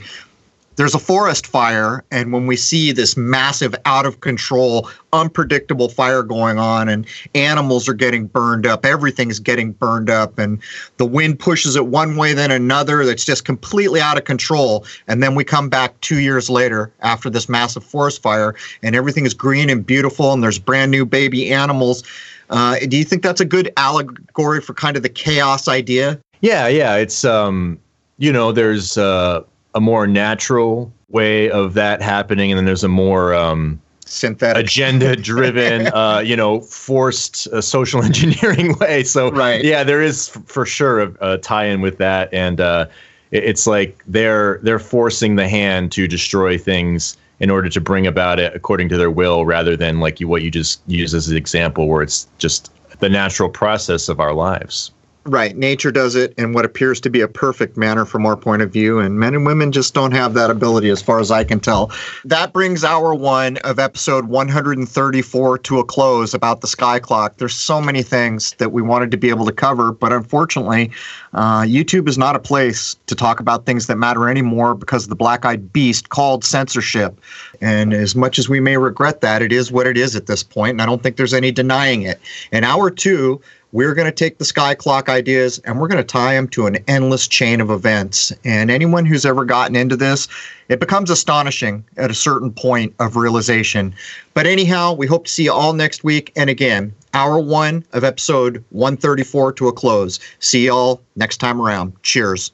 There's 0.77 0.95
a 0.95 0.99
forest 0.99 1.47
fire 1.47 2.05
and 2.11 2.33
when 2.33 2.47
we 2.47 2.57
see 2.57 2.93
this 2.93 3.17
massive 3.17 3.75
out 3.85 4.07
of 4.07 4.21
control 4.21 4.89
unpredictable 5.13 5.89
fire 5.89 6.23
going 6.23 6.59
on 6.59 6.89
and 6.89 7.07
animals 7.35 7.89
are 7.89 7.95
getting 7.95 8.27
burned 8.27 8.67
up 8.67 8.85
everything's 8.87 9.39
getting 9.39 9.73
burned 9.73 10.09
up 10.09 10.39
and 10.39 10.61
the 10.97 11.07
wind 11.07 11.39
pushes 11.39 11.77
it 11.77 11.87
one 11.87 12.17
way 12.17 12.33
then 12.33 12.51
another 12.51 13.05
that's 13.05 13.25
just 13.25 13.45
completely 13.45 14.01
out 14.01 14.17
of 14.17 14.25
control 14.25 14.87
and 15.09 15.23
then 15.23 15.35
we 15.35 15.45
come 15.45 15.69
back 15.69 15.99
2 16.01 16.21
years 16.21 16.49
later 16.49 16.91
after 17.01 17.29
this 17.29 17.49
massive 17.49 17.85
forest 17.85 18.23
fire 18.23 18.55
and 18.83 18.97
everything 18.97 19.27
is 19.27 19.35
green 19.35 19.69
and 19.69 19.87
beautiful 19.87 20.33
and 20.33 20.43
there's 20.43 20.59
brand 20.59 20.91
new 20.91 21.05
baby 21.05 21.53
animals. 21.53 22.03
Uh, 22.51 22.79
do 22.89 22.97
you 22.97 23.05
think 23.05 23.23
that's 23.23 23.41
a 23.41 23.45
good 23.45 23.73
allegory 23.77 24.61
for 24.61 24.75
kind 24.75 24.97
of 24.97 25.03
the 25.03 25.09
chaos 25.09 25.69
idea? 25.69 26.19
Yeah 26.41 26.67
yeah 26.67 26.97
it's 26.97 27.25
um 27.25 27.79
you 28.19 28.33
know 28.33 28.53
there's 28.53 28.99
uh 28.99 29.43
a 29.75 29.81
more 29.81 30.07
natural 30.07 30.93
way 31.09 31.51
of 31.51 31.75
that 31.75 32.03
happening, 32.03 32.51
and 32.51 32.59
then 32.59 32.65
there's 32.65 32.85
a 32.85 32.89
more 32.89 33.35
um, 33.35 33.81
synthetic, 34.05 34.65
agenda-driven, 34.65 35.87
uh, 35.95 36.23
you 36.25 36.37
know, 36.37 36.61
forced 36.61 37.47
uh, 37.49 37.61
social 37.61 38.03
engineering 38.05 38.77
way. 38.79 39.05
So, 39.05 39.31
right. 39.31 39.65
yeah, 39.65 39.85
there 39.85 40.03
is 40.03 40.31
f- 40.35 40.43
for 40.47 40.67
sure 40.67 41.01
a, 41.01 41.15
a, 41.21 41.39
tie-in 41.39 41.81
with 41.81 41.99
that, 41.99 42.33
and 42.33 42.61
uh, 42.61 42.87
it, 43.31 43.45
it's 43.45 43.67
like 43.67 44.03
they're 44.07 44.59
they're 44.63 44.79
forcing 44.79 45.37
the 45.37 45.49
hand 45.49 45.93
to 45.93 46.07
destroy 46.07 46.59
things 46.59 47.17
in 47.41 47.51
order 47.51 47.69
to 47.69 47.81
bring 47.81 48.07
about 48.07 48.39
it 48.39 48.55
according 48.55 48.89
to 48.91 48.97
their 48.97 49.11
will, 49.11 49.45
rather 49.45 49.77
than 49.77 50.01
like 50.01 50.21
you, 50.21 50.29
what 50.29 50.43
you 50.43 50.51
just 50.51 50.81
use 50.87 51.15
as 51.15 51.29
an 51.29 51.37
example, 51.37 51.89
where 51.89 52.03
it's 52.03 52.29
just 52.39 52.71
the 53.01 53.09
natural 53.09 53.49
process 53.49 54.09
of 54.09 54.21
our 54.21 54.33
lives. 54.33 54.93
Right. 55.25 55.57
Nature 55.57 55.93
does 55.93 56.17
it 56.17 56.35
in 56.37 56.53
what 56.53 56.65
appears 56.65 57.01
to 57.03 57.11
be 57.11 57.21
a 57.21 57.29
perfect 57.29 57.77
manner 57.77 58.05
from 58.05 58.27
our 58.27 58.37
point 58.37 58.61
of 58.61 58.73
view. 58.73 58.99
And 58.99 59.21
men 59.21 59.37
and 59.37 59.47
women 59.47 59.71
just 59.71 59.95
don't 59.95 60.11
have 60.11 60.35
that 60.35 60.51
ability, 60.51 60.91
as 60.91 61.01
far 61.01 61.21
as 61.21 61.31
I 61.31 61.45
can 61.45 61.61
tell. 61.61 61.93
That 62.25 62.53
brings 62.53 62.83
hour 62.83 63.15
one 63.15 63.59
of 63.59 63.79
episode 63.79 64.27
134 64.27 65.59
to 65.59 65.79
a 65.79 65.85
close 65.85 66.35
about 66.35 66.61
the 66.61 66.67
sky 66.67 66.99
clock. 66.99 67.37
There's 67.37 67.55
so 67.55 67.81
many 67.81 68.03
things 68.03 68.55
that 68.59 68.73
we 68.73 68.83
wanted 68.83 69.13
to 69.13 69.17
be 69.17 69.29
able 69.29 69.47
to 69.47 69.53
cover, 69.53 69.93
but 69.93 70.13
unfortunately, 70.13 70.91
uh, 71.35 71.63
YouTube 71.63 72.09
is 72.09 72.19
not 72.19 72.35
a 72.35 72.41
place 72.41 72.97
to 73.07 73.15
talk 73.15 73.39
about 73.39 73.65
things 73.65 73.87
that 73.87 73.97
matter 73.97 74.29
anymore 74.29 74.75
because 74.75 75.05
of 75.05 75.09
the 75.09 75.17
black 75.17 75.45
eyed 75.45 75.73
beast 75.73 76.09
called 76.09 76.45
censorship. 76.45 77.21
And 77.61 77.95
as 77.95 78.17
much 78.17 78.41
as 78.41 78.49
we 78.49 78.59
may 78.59 78.77
regret 78.77 79.21
that, 79.21 79.41
it 79.41 79.53
is 79.53 79.71
what 79.71 79.87
it 79.87 79.97
is 79.97 80.17
at 80.17 80.27
this 80.27 80.43
point, 80.43 80.73
and 80.73 80.83
I 80.83 80.87
don't 80.87 81.01
think 81.01 81.17
there's 81.17 81.33
any 81.33 81.53
denying 81.53 82.03
it. 82.03 82.21
In 82.51 82.65
hour 82.65 82.91
two, 82.91 83.41
we're 83.73 83.95
going 83.95 84.07
to 84.07 84.13
take 84.13 84.39
the 84.39 84.45
sky 84.45 84.75
clock 84.75 85.09
ideas 85.09 85.59
and 85.61 85.81
we're 85.81 85.89
going 85.89 85.99
to 85.99 86.05
tie 86.05 86.35
them 86.35 86.47
to 86.49 86.67
an 86.67 86.77
endless 86.87 87.27
chain 87.27 87.61
of 87.61 87.71
events. 87.71 88.33
And 88.45 88.71
anyone 88.71 89.07
who's 89.07 89.27
ever 89.27 89.45
gotten 89.45 89.75
into 89.75 89.97
this, 89.97 90.29
it 90.69 90.79
becomes 90.79 91.11
astonishing 91.11 91.85
at 91.97 92.11
a 92.11 92.15
certain 92.15 92.53
point 92.53 92.95
of 93.01 93.17
realization. 93.17 93.95
But 94.35 94.47
anyhow, 94.47 94.93
we 94.93 95.07
hope 95.07 95.25
to 95.25 95.31
see 95.31 95.45
you 95.45 95.53
all 95.53 95.73
next 95.73 96.05
week. 96.05 96.33
And 96.37 96.49
again, 96.49 96.95
hour 97.15 97.39
one 97.39 97.85
of 97.93 98.05
episode 98.05 98.63
134 98.71 99.55
to 99.55 99.69
a 99.69 99.73
close. 99.73 100.21
See 100.39 100.67
y'all 100.67 101.03
next 101.17 101.39
time 101.39 101.61
around. 101.61 102.01
Cheers. 102.03 102.53